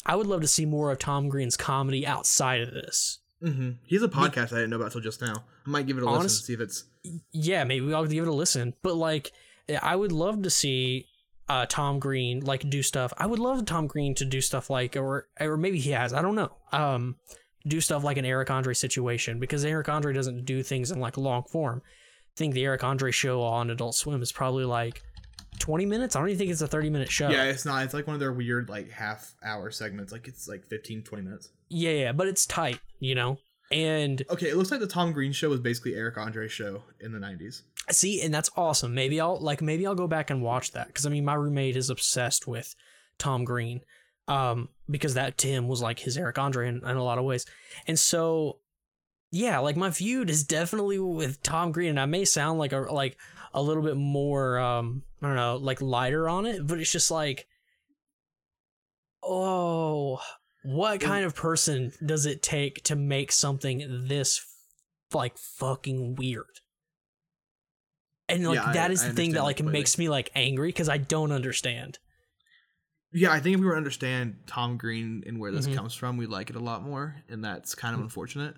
I 0.05 0.17
would 0.17 0.27
love 0.27 0.41
to 0.41 0.49
see 0.49 0.65
more 0.65 0.91
of 0.91 0.99
Tom 0.99 1.29
Green's 1.29 1.55
comedy 1.55 2.05
outside 2.05 2.60
of 2.60 2.73
this. 2.73 3.19
Mm-hmm. 3.41 3.69
He's 3.86 4.03
a 4.03 4.10
podcast 4.10 4.51
I 4.51 4.58
didn't 4.58 4.71
know 4.71 4.75
about 4.75 4.91
till 4.91 4.99
just 4.99 5.21
now. 5.21 5.45
I 5.65 5.69
might 5.69 5.88
give 5.88 5.95
it 5.95 6.03
a 6.03 6.05
listen 6.05 6.19
Honest- 6.19 6.41
and 6.41 6.45
see 6.47 6.53
if 6.55 6.60
it's 6.60 6.84
Yeah, 7.32 7.63
maybe 7.63 7.93
I'll 7.93 8.05
give 8.05 8.25
it 8.25 8.27
a 8.29 8.34
listen. 8.34 8.73
But 8.82 8.95
like 8.95 9.32
I 9.82 9.95
would 9.95 10.12
love 10.12 10.41
to 10.43 10.49
see 10.49 11.05
uh 11.49 11.65
Tom 11.67 11.99
Green 11.99 12.41
like 12.41 12.69
do 12.69 12.81
stuff. 12.83 13.12
I 13.17 13.25
would 13.25 13.39
love 13.39 13.65
Tom 13.65 13.88
Green 13.88 14.15
to 14.15 14.25
do 14.25 14.39
stuff 14.41 14.69
like 14.69 14.95
or 14.95 15.27
or 15.39 15.57
maybe 15.57 15.79
he 15.79 15.91
has, 15.91 16.13
I 16.13 16.21
don't 16.21 16.35
know. 16.35 16.51
Um 16.71 17.15
do 17.67 17.81
stuff 17.81 18.03
like 18.03 18.17
an 18.17 18.25
Eric 18.25 18.49
Andre 18.49 18.73
situation 18.73 19.39
because 19.39 19.65
Eric 19.65 19.89
Andre 19.89 20.13
doesn't 20.13 20.45
do 20.45 20.63
things 20.63 20.91
in 20.91 20.99
like 20.99 21.17
long 21.17 21.43
form. 21.43 21.81
I 21.85 22.35
think 22.38 22.53
the 22.53 22.63
Eric 22.63 22.83
Andre 22.83 23.12
show 23.12 23.41
on 23.41 23.69
Adult 23.69 23.95
Swim 23.95 24.21
is 24.21 24.31
probably 24.31 24.63
like 24.63 25.01
20 25.59 25.85
minutes. 25.85 26.15
I 26.15 26.19
don't 26.19 26.29
even 26.29 26.38
think 26.38 26.51
it's 26.51 26.62
a 26.62 26.67
30 26.67 26.89
minute 26.89 27.12
show. 27.12 27.29
Yeah, 27.29 27.43
it's 27.45 27.65
not. 27.65 27.83
It's 27.83 27.93
like 27.93 28.07
one 28.07 28.13
of 28.13 28.19
their 28.21 28.31
weird 28.31 28.69
like 28.69 28.89
half 28.89 29.33
hour 29.43 29.71
segments. 29.71 30.12
Like 30.13 30.27
it's 30.27 30.47
like 30.47 30.65
15 30.67 31.03
20 31.03 31.23
minutes. 31.23 31.49
yeah, 31.69 31.91
yeah, 31.91 32.12
but 32.13 32.27
it's 32.27 32.45
tight, 32.45 32.79
you 32.99 33.13
know? 33.15 33.39
And 33.71 34.23
Okay, 34.31 34.49
it 34.49 34.55
looks 34.55 34.71
like 34.71 34.79
the 34.79 34.88
Tom 34.88 35.12
Green 35.12 35.31
show 35.31 35.49
was 35.49 35.59
basically 35.59 35.95
Eric 35.95 36.17
Andre's 36.17 36.51
show 36.51 36.83
in 37.01 37.12
the 37.12 37.19
90s. 37.19 37.62
See, 37.91 38.21
and 38.21 38.34
that's 38.34 38.49
awesome. 38.56 38.93
Maybe 38.93 39.19
I'll 39.19 39.39
like 39.39 39.62
maybe 39.62 39.86
I'll 39.88 39.95
go 39.95 40.08
back 40.08 40.30
and 40.30 40.41
watch 40.41 40.71
that 40.71 40.88
because 40.88 41.06
I 41.06 41.10
mean 41.10 41.25
my 41.25 41.34
roommate 41.34 41.75
is 41.75 41.89
obsessed 41.89 42.47
with 42.47 42.75
Tom 43.17 43.43
Green, 43.43 43.82
um, 44.28 44.69
because 44.89 45.15
that 45.15 45.38
Tim 45.38 45.67
was 45.67 45.82
like 45.82 45.99
his 45.99 46.17
Eric 46.17 46.38
Andre 46.38 46.67
in, 46.67 46.78
in 46.78 46.97
a 46.97 47.04
lot 47.04 47.17
of 47.17 47.25
ways, 47.25 47.45
and 47.88 47.97
so 47.97 48.60
yeah, 49.32 49.60
like 49.60 49.75
my 49.75 49.91
feud 49.91 50.30
is 50.30 50.43
definitely 50.43 50.99
with 50.99 51.41
Tom 51.41 51.71
Green, 51.71 51.89
and 51.89 51.99
I 51.99 52.06
may 52.06 52.25
sound 52.25 52.60
like 52.60 52.73
a 52.73 52.80
like 52.80 53.17
a 53.54 53.62
little 53.62 53.84
bit 53.84 53.97
more 53.97 54.60
um 54.60 55.04
I 55.21 55.28
don't 55.28 55.36
know 55.36 55.58
like 55.58 55.82
lighter 55.82 56.30
on 56.30 56.45
it, 56.45 56.65
but 56.67 56.80
it's 56.80 56.91
just 56.91 57.10
like 57.10 57.47
oh 59.23 60.19
what 60.63 61.02
kind 61.02 61.25
of 61.25 61.36
person 61.36 61.91
does 62.06 62.25
it 62.25 62.41
take 62.41 62.84
to 62.84 62.95
make 62.95 63.32
something 63.32 64.06
this 64.08 64.45
like 65.13 65.38
fucking 65.38 66.15
weird 66.15 66.45
and 68.29 68.45
like 68.47 68.55
Yeah, 68.55 68.65
I- 68.69 68.73
that 68.73 68.91
is 68.91 69.03
the 69.03 69.13
thing 69.13 69.31
that 69.33 69.43
like 69.43 69.57
completely. 69.57 69.79
makes 69.79 69.97
me 69.97 70.09
like 70.09 70.29
angry 70.35 70.69
because 70.69 70.89
i 70.89 70.97
don't 70.97 71.31
understand 71.31 71.99
Yeah, 73.11 73.31
I 73.31 73.39
think 73.39 73.55
if 73.55 73.59
we 73.59 73.65
were 73.65 73.71
to 73.73 73.77
understand 73.77 74.35
Tom 74.45 74.77
Green 74.77 75.23
and 75.25 75.39
where 75.39 75.51
this 75.51 75.65
Mhm. 75.67 75.73
comes 75.75 75.95
from, 75.95 76.15
we 76.17 76.27
like 76.27 76.51
it 76.51 76.55
a 76.55 76.59
lot 76.59 76.83
more, 76.83 77.15
and 77.27 77.43
that's 77.43 77.73
kind 77.73 77.95
of 77.95 78.01
unfortunate. 78.01 78.53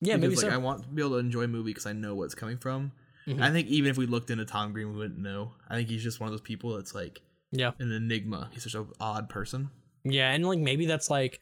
yeah 0.00 0.16
maybe 0.16 0.34
like 0.34 0.40
so 0.46 0.48
I 0.48 0.56
want 0.56 0.82
to 0.82 0.88
be 0.88 1.02
able 1.02 1.12
to 1.12 1.16
enjoy 1.18 1.44
a 1.44 1.48
movie 1.48 1.70
because 1.70 1.86
I 1.86 1.92
know 1.92 2.16
what's 2.16 2.34
coming 2.34 2.58
from. 2.58 2.90
Mhm. 3.28 3.40
I 3.40 3.52
think 3.52 3.68
even 3.68 3.88
if 3.92 3.96
we 3.96 4.06
looked 4.06 4.30
into 4.30 4.44
Tom 4.44 4.72
Green, 4.72 4.90
we 4.90 4.96
wouldn't 4.98 5.20
know. 5.20 5.54
I 5.70 5.76
think 5.76 5.88
he's 5.88 6.02
just 6.02 6.18
one 6.18 6.26
of 6.26 6.32
those 6.32 6.40
people 6.40 6.74
that's 6.74 6.94
like 6.96 7.20
yeah 7.52 7.70
an 7.78 7.92
enigma. 7.92 8.50
He's 8.52 8.64
such 8.64 8.74
an 8.74 8.88
odd 8.98 9.28
person. 9.28 9.70
yeah 10.04 10.32
and 10.32 10.44
like 10.44 10.58
maybe 10.58 10.84
that's 10.86 11.08
like 11.08 11.38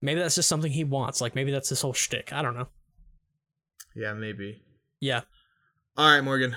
maybe 0.00 0.20
that's 0.20 0.36
just 0.36 0.48
something 0.48 0.70
he 0.70 0.84
wants 0.84 1.20
like 1.20 1.34
maybe 1.34 1.50
that's 1.50 1.70
his 1.70 1.80
whole 1.80 1.92
shtick 1.92 2.32
i 2.32 2.40
don't 2.40 2.54
know 2.54 2.68
Yeah, 3.96 4.12
maybe. 4.14 4.62
yeah 5.00 5.22
All 5.96 6.08
right, 6.12 6.20
Morgan. 6.20 6.54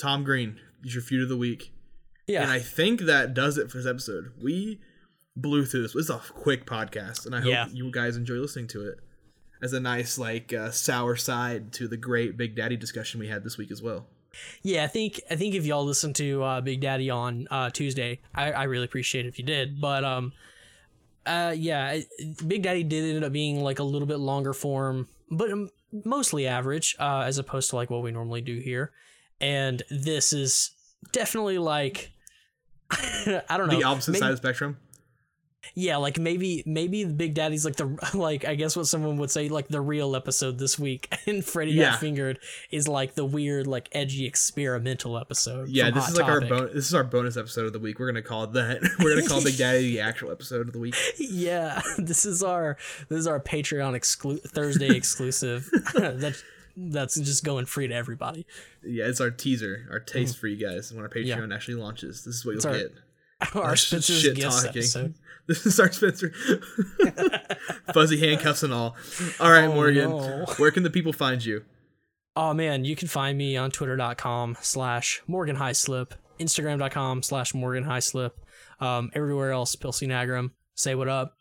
Tom 0.00 0.24
Green 0.24 0.58
is 0.84 0.94
your 0.94 1.02
feud 1.02 1.22
of 1.22 1.28
the 1.28 1.36
week. 1.36 1.72
yeah 2.26 2.42
And 2.42 2.50
I 2.50 2.58
think 2.58 3.02
that 3.02 3.34
does 3.34 3.58
it 3.58 3.70
for 3.70 3.78
this 3.78 3.86
episode. 3.86 4.32
We 4.42 4.80
blew 5.36 5.64
through 5.66 5.82
this. 5.82 5.92
This 5.92 6.04
is 6.04 6.10
a 6.10 6.18
quick 6.32 6.66
podcast, 6.66 7.26
and 7.26 7.34
I 7.34 7.40
hope 7.40 7.50
Yeah. 7.50 7.68
you 7.72 7.90
guys 7.92 8.16
enjoy 8.16 8.34
listening 8.34 8.66
to 8.68 8.88
it 8.88 8.98
as 9.62 9.72
a 9.72 9.80
nice, 9.80 10.18
like, 10.18 10.52
uh, 10.52 10.70
sour 10.70 11.16
side 11.16 11.72
to 11.74 11.86
the 11.86 11.96
great 11.96 12.36
Big 12.36 12.56
Daddy 12.56 12.76
discussion 12.76 13.20
we 13.20 13.28
had 13.28 13.44
this 13.44 13.58
week 13.58 13.70
as 13.70 13.82
well. 13.82 14.08
Yeah, 14.62 14.84
I 14.84 14.86
think 14.86 15.20
I 15.28 15.34
think 15.36 15.54
if 15.56 15.66
y'all 15.66 15.84
listen 15.84 16.12
to 16.14 16.42
uh, 16.42 16.60
Big 16.60 16.80
Daddy 16.80 17.10
on 17.10 17.48
uh, 17.50 17.68
Tuesday, 17.70 18.20
I, 18.34 18.52
I 18.52 18.62
really 18.64 18.84
appreciate 18.84 19.26
it 19.26 19.28
if 19.28 19.38
you 19.38 19.44
did. 19.44 19.80
But 19.80 20.04
um, 20.04 20.32
uh, 21.26 21.52
yeah, 21.56 21.98
Big 22.46 22.62
Daddy 22.62 22.84
did 22.84 23.16
end 23.16 23.24
up 23.24 23.32
being 23.32 23.60
like 23.60 23.80
a 23.80 23.82
little 23.82 24.06
bit 24.06 24.18
longer 24.18 24.52
form, 24.52 25.08
but 25.30 25.50
um, 25.50 25.70
mostly 26.04 26.46
average 26.46 26.94
uh, 27.00 27.24
as 27.26 27.38
opposed 27.38 27.70
to 27.70 27.76
like 27.76 27.90
what 27.90 28.02
we 28.02 28.12
normally 28.12 28.40
do 28.40 28.58
here. 28.60 28.92
And 29.40 29.82
this 29.90 30.32
is 30.32 30.70
definitely 31.12 31.58
like 31.58 32.12
I 32.90 33.42
don't 33.56 33.68
know 33.68 33.76
the 33.78 33.84
opposite 33.84 34.12
maybe- 34.12 34.20
side 34.20 34.30
of 34.32 34.40
the 34.40 34.46
spectrum. 34.48 34.76
yeah, 35.74 35.96
like 35.98 36.18
maybe 36.18 36.62
maybe 36.66 37.04
Big 37.04 37.34
Daddy's 37.34 37.64
like 37.64 37.76
the 37.76 37.96
like 38.14 38.44
I 38.44 38.54
guess 38.54 38.76
what 38.76 38.86
someone 38.86 39.16
would 39.18 39.30
say 39.30 39.48
like 39.48 39.68
the 39.68 39.80
real 39.80 40.16
episode 40.16 40.58
this 40.58 40.78
week, 40.78 41.12
and 41.26 41.44
Freddy 41.44 41.72
Yeah. 41.72 41.92
Got 41.92 42.00
Fingered 42.00 42.38
is 42.70 42.88
like 42.88 43.14
the 43.14 43.24
weird 43.24 43.66
like 43.66 43.88
edgy 43.92 44.26
experimental 44.26 45.16
episode. 45.18 45.68
Yeah, 45.68 45.90
this 45.90 46.04
Hot 46.04 46.12
is 46.12 46.18
like 46.18 46.28
our 46.28 46.40
Topic. 46.40 46.48
bon- 46.50 46.74
this 46.74 46.86
is 46.86 46.94
our 46.94 47.04
bonus 47.04 47.36
episode 47.36 47.66
of 47.66 47.72
the 47.72 47.78
week. 47.78 47.98
We're 47.98 48.06
gonna 48.06 48.22
call 48.22 48.44
it 48.44 48.52
that. 48.54 48.80
We're 48.98 49.14
gonna 49.14 49.28
call 49.28 49.42
Big 49.44 49.56
Daddy 49.56 49.90
the 49.92 50.00
actual 50.00 50.32
episode 50.32 50.66
of 50.66 50.72
the 50.72 50.78
week. 50.80 50.96
yeah, 51.18 51.80
this 51.98 52.24
is 52.26 52.42
our 52.42 52.76
this 53.08 53.18
is 53.20 53.26
our 53.26 53.38
Patreon 53.40 53.94
exclu- 53.96 54.42
Thursday 54.42 54.94
exclusive. 54.96 55.70
that's 55.94 56.42
that's 56.76 57.14
just 57.16 57.44
going 57.44 57.66
free 57.66 57.86
to 57.88 57.94
everybody. 57.94 58.46
Yeah, 58.84 59.06
it's 59.06 59.20
our 59.20 59.30
teaser, 59.30 59.86
our 59.90 60.00
taste 60.00 60.38
for 60.38 60.46
you 60.46 60.56
guys 60.56 60.92
when 60.92 61.02
our 61.02 61.08
Patreon 61.08 61.48
Yeah. 61.48 61.54
actually 61.54 61.74
launches. 61.74 62.24
This 62.24 62.36
is 62.36 62.46
what 62.46 62.54
you'll 62.56 62.66
our- 62.66 62.78
get. 62.78 62.92
Our 63.54 63.74
Spencer's 63.74 64.20
shit 64.20 64.38
talking. 64.38 64.68
episode. 64.68 65.14
This 65.46 65.64
is 65.64 65.80
our 65.80 65.90
Spencer. 65.90 66.30
Fuzzy 67.94 68.18
handcuffs 68.20 68.62
and 68.62 68.72
all. 68.72 68.96
All 69.40 69.50
right, 69.50 69.64
Oh, 69.64 69.74
Morgan. 69.74 70.10
no. 70.10 70.44
Where 70.58 70.70
can 70.70 70.82
the 70.82 70.90
people 70.90 71.12
find 71.14 71.42
you? 71.44 71.64
Oh 72.36 72.52
man, 72.54 72.84
you 72.84 72.94
can 72.94 73.08
find 73.08 73.36
me 73.36 73.56
on 73.56 73.70
twitter.com 73.70 74.58
slash 74.60 75.22
Morgan 75.26 75.56
High 75.56 75.70
Highslip, 75.72 76.12
Instagram.com 76.38 77.22
slash 77.22 77.54
Morgan 77.54 77.84
Highslip, 77.84 78.32
um, 78.78 79.10
everywhere 79.14 79.52
else, 79.52 79.74
Pilsy 79.74 80.06
Nagram. 80.06 80.50
Say 80.74 80.94
what 80.94 81.08
up. 81.08 81.34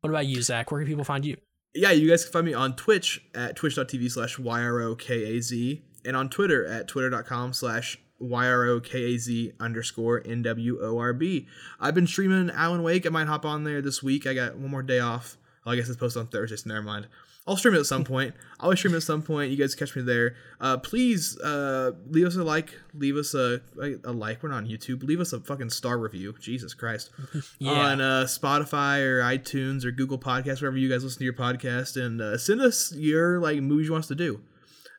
What 0.00 0.10
about 0.10 0.26
you, 0.26 0.42
Zach? 0.42 0.70
Where 0.70 0.80
can 0.80 0.88
people 0.88 1.04
find 1.04 1.24
you? 1.24 1.36
Yeah, 1.76 1.90
you 1.90 2.08
guys 2.08 2.22
can 2.22 2.32
find 2.32 2.46
me 2.46 2.54
on 2.54 2.76
Twitch 2.76 3.24
at 3.34 3.56
twitch.tv 3.56 4.08
slash 4.08 4.36
YROKAZ 4.36 5.80
and 6.04 6.16
on 6.16 6.28
Twitter 6.28 6.64
at 6.64 6.86
twitter.com 6.86 7.52
slash 7.52 7.98
YROKAZ 8.22 9.54
underscore 9.58 10.20
NWORB. 10.20 11.46
I've 11.80 11.94
been 11.94 12.06
streaming 12.06 12.50
Alan 12.50 12.84
Wake. 12.84 13.06
I 13.06 13.10
might 13.10 13.26
hop 13.26 13.44
on 13.44 13.64
there 13.64 13.82
this 13.82 14.04
week. 14.04 14.24
I 14.24 14.34
got 14.34 14.56
one 14.56 14.70
more 14.70 14.84
day 14.84 15.00
off. 15.00 15.36
Well, 15.64 15.72
I 15.72 15.76
guess 15.76 15.88
it's 15.88 15.96
posted 15.96 16.20
on 16.20 16.28
Thursday, 16.28 16.56
so 16.56 16.68
never 16.68 16.82
mind. 16.82 17.08
I'll 17.46 17.58
stream 17.58 17.74
it 17.74 17.78
at 17.78 17.84
some 17.86 18.04
point. 18.04 18.34
I'll 18.58 18.64
always 18.66 18.78
stream 18.78 18.94
it 18.94 18.98
at 18.98 19.02
some 19.02 19.20
point. 19.22 19.50
You 19.50 19.58
guys 19.58 19.74
catch 19.74 19.94
me 19.94 20.00
there. 20.00 20.34
Uh, 20.60 20.78
please 20.78 21.38
uh, 21.40 21.92
leave 22.08 22.26
us 22.26 22.36
a 22.36 22.42
like. 22.42 22.74
Leave 22.94 23.16
us 23.16 23.34
a, 23.34 23.60
a 24.02 24.12
like. 24.12 24.42
We're 24.42 24.48
not 24.48 24.56
on 24.58 24.66
YouTube. 24.66 25.02
Leave 25.02 25.20
us 25.20 25.34
a 25.34 25.40
fucking 25.40 25.68
star 25.68 25.98
review. 25.98 26.34
Jesus 26.40 26.72
Christ. 26.72 27.10
Yeah. 27.58 27.72
On 27.72 28.00
uh, 28.00 28.24
Spotify 28.26 29.00
or 29.02 29.20
iTunes 29.20 29.84
or 29.84 29.90
Google 29.90 30.18
Podcasts, 30.18 30.60
wherever 30.62 30.76
you 30.78 30.88
guys 30.88 31.04
listen 31.04 31.18
to 31.18 31.24
your 31.24 31.34
podcast, 31.34 32.02
and 32.02 32.20
uh, 32.20 32.38
send 32.38 32.60
us 32.62 32.92
your 32.96 33.38
like 33.40 33.60
movies 33.60 33.86
you 33.86 33.92
want 33.92 34.04
us 34.04 34.08
to 34.08 34.14
do. 34.14 34.40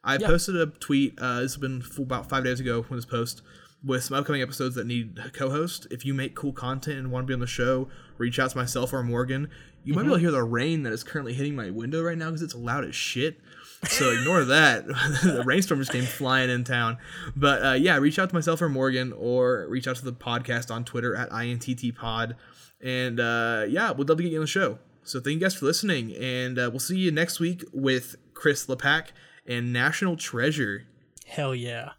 I 0.04 0.18
Yeah. 0.18 0.28
posted 0.28 0.56
a 0.56 0.68
tweet. 0.68 1.18
Uh, 1.20 1.42
this 1.42 1.54
has 1.56 1.58
been 1.58 1.84
about 1.98 2.30
five 2.30 2.44
days 2.44 2.60
ago 2.60 2.84
when 2.84 2.98
this 3.00 3.06
post 3.06 3.42
with 3.86 4.04
some 4.04 4.18
upcoming 4.18 4.42
episodes 4.42 4.76
that 4.76 4.88
need 4.88 5.20
a 5.24 5.30
co-host. 5.30 5.88
If 5.92 6.06
you 6.06 6.14
make 6.14 6.36
cool 6.36 6.54
content 6.54 6.98
and 6.98 7.12
want 7.12 7.26
to 7.26 7.28
be 7.28 7.34
on 7.34 7.40
the 7.40 7.48
show, 7.48 7.88
reach 8.18 8.40
out 8.40 8.52
to 8.52 8.58
myself 8.58 8.94
or 8.94 9.04
Morgan. 9.04 9.50
You 9.84 9.94
might 9.94 10.02
be 10.02 10.08
able 10.08 10.16
to 10.18 10.22
hear 10.22 10.32
the 10.32 10.44
rain 10.44 10.84
that 10.84 10.94
is 10.94 11.04
currently 11.04 11.34
hitting 11.34 11.56
my 11.56 11.70
window 11.70 12.02
right 12.02 12.18
now 12.18 12.26
because 12.26 12.42
it's 12.42 12.56
loud 12.56 12.84
as 12.84 12.96
shit. 12.96 13.40
So 13.88 14.12
ignore 14.12 14.44
that. 14.46 14.88
the 14.88 15.44
rainstorm 15.46 15.80
just 15.80 15.92
came 15.92 16.06
flying 16.06 16.50
in 16.50 16.64
town. 16.64 16.98
But 17.36 17.64
uh, 17.64 17.74
yeah, 17.74 17.98
reach 17.98 18.18
out 18.18 18.30
to 18.30 18.36
myself 18.36 18.62
or 18.62 18.70
Morgan, 18.70 19.14
or 19.14 19.68
reach 19.70 19.88
out 19.88 19.98
to 19.98 20.06
the 20.06 20.14
podcast 20.14 20.74
on 20.74 20.84
Twitter 20.86 21.16
at 21.16 21.30
inttpod. 21.30 22.36
And 22.82 23.20
uh, 23.20 23.66
yeah, 23.70 23.92
we'd 23.92 24.10
love 24.10 24.18
to 24.18 24.24
get 24.24 24.32
you 24.32 24.40
on 24.40 24.44
the 24.44 24.48
show. 24.48 24.80
So 25.04 25.20
thank 25.20 25.36
you 25.36 25.40
guys 25.40 25.54
for 25.54 25.66
listening, 25.66 26.16
and 26.16 26.58
uh, 26.58 26.70
we'll 26.72 26.80
see 26.80 26.98
you 26.98 27.12
next 27.12 27.40
week 27.40 27.64
with 27.72 28.16
Chris 28.34 28.66
Lepak 28.66 29.10
and 29.46 29.72
National 29.72 30.18
Treasure. 30.18 30.88
Hell 31.28 31.54
yeah. 31.54 31.92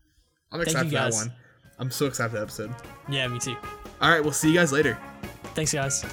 I'm 0.51 0.59
Thank 0.59 0.71
excited 0.71 0.93
you, 0.93 0.99
for 0.99 1.05
that 1.05 1.13
one. 1.13 1.33
I'm 1.79 1.91
so 1.91 2.07
excited 2.07 2.31
for 2.31 2.37
that 2.37 2.43
episode. 2.43 2.75
Yeah, 3.09 3.29
me 3.29 3.39
too. 3.39 3.57
All 4.01 4.11
right, 4.11 4.23
we'll 4.23 4.33
see 4.33 4.49
you 4.49 4.55
guys 4.55 4.73
later. 4.73 4.99
Thanks, 5.55 5.73
guys. 5.73 6.05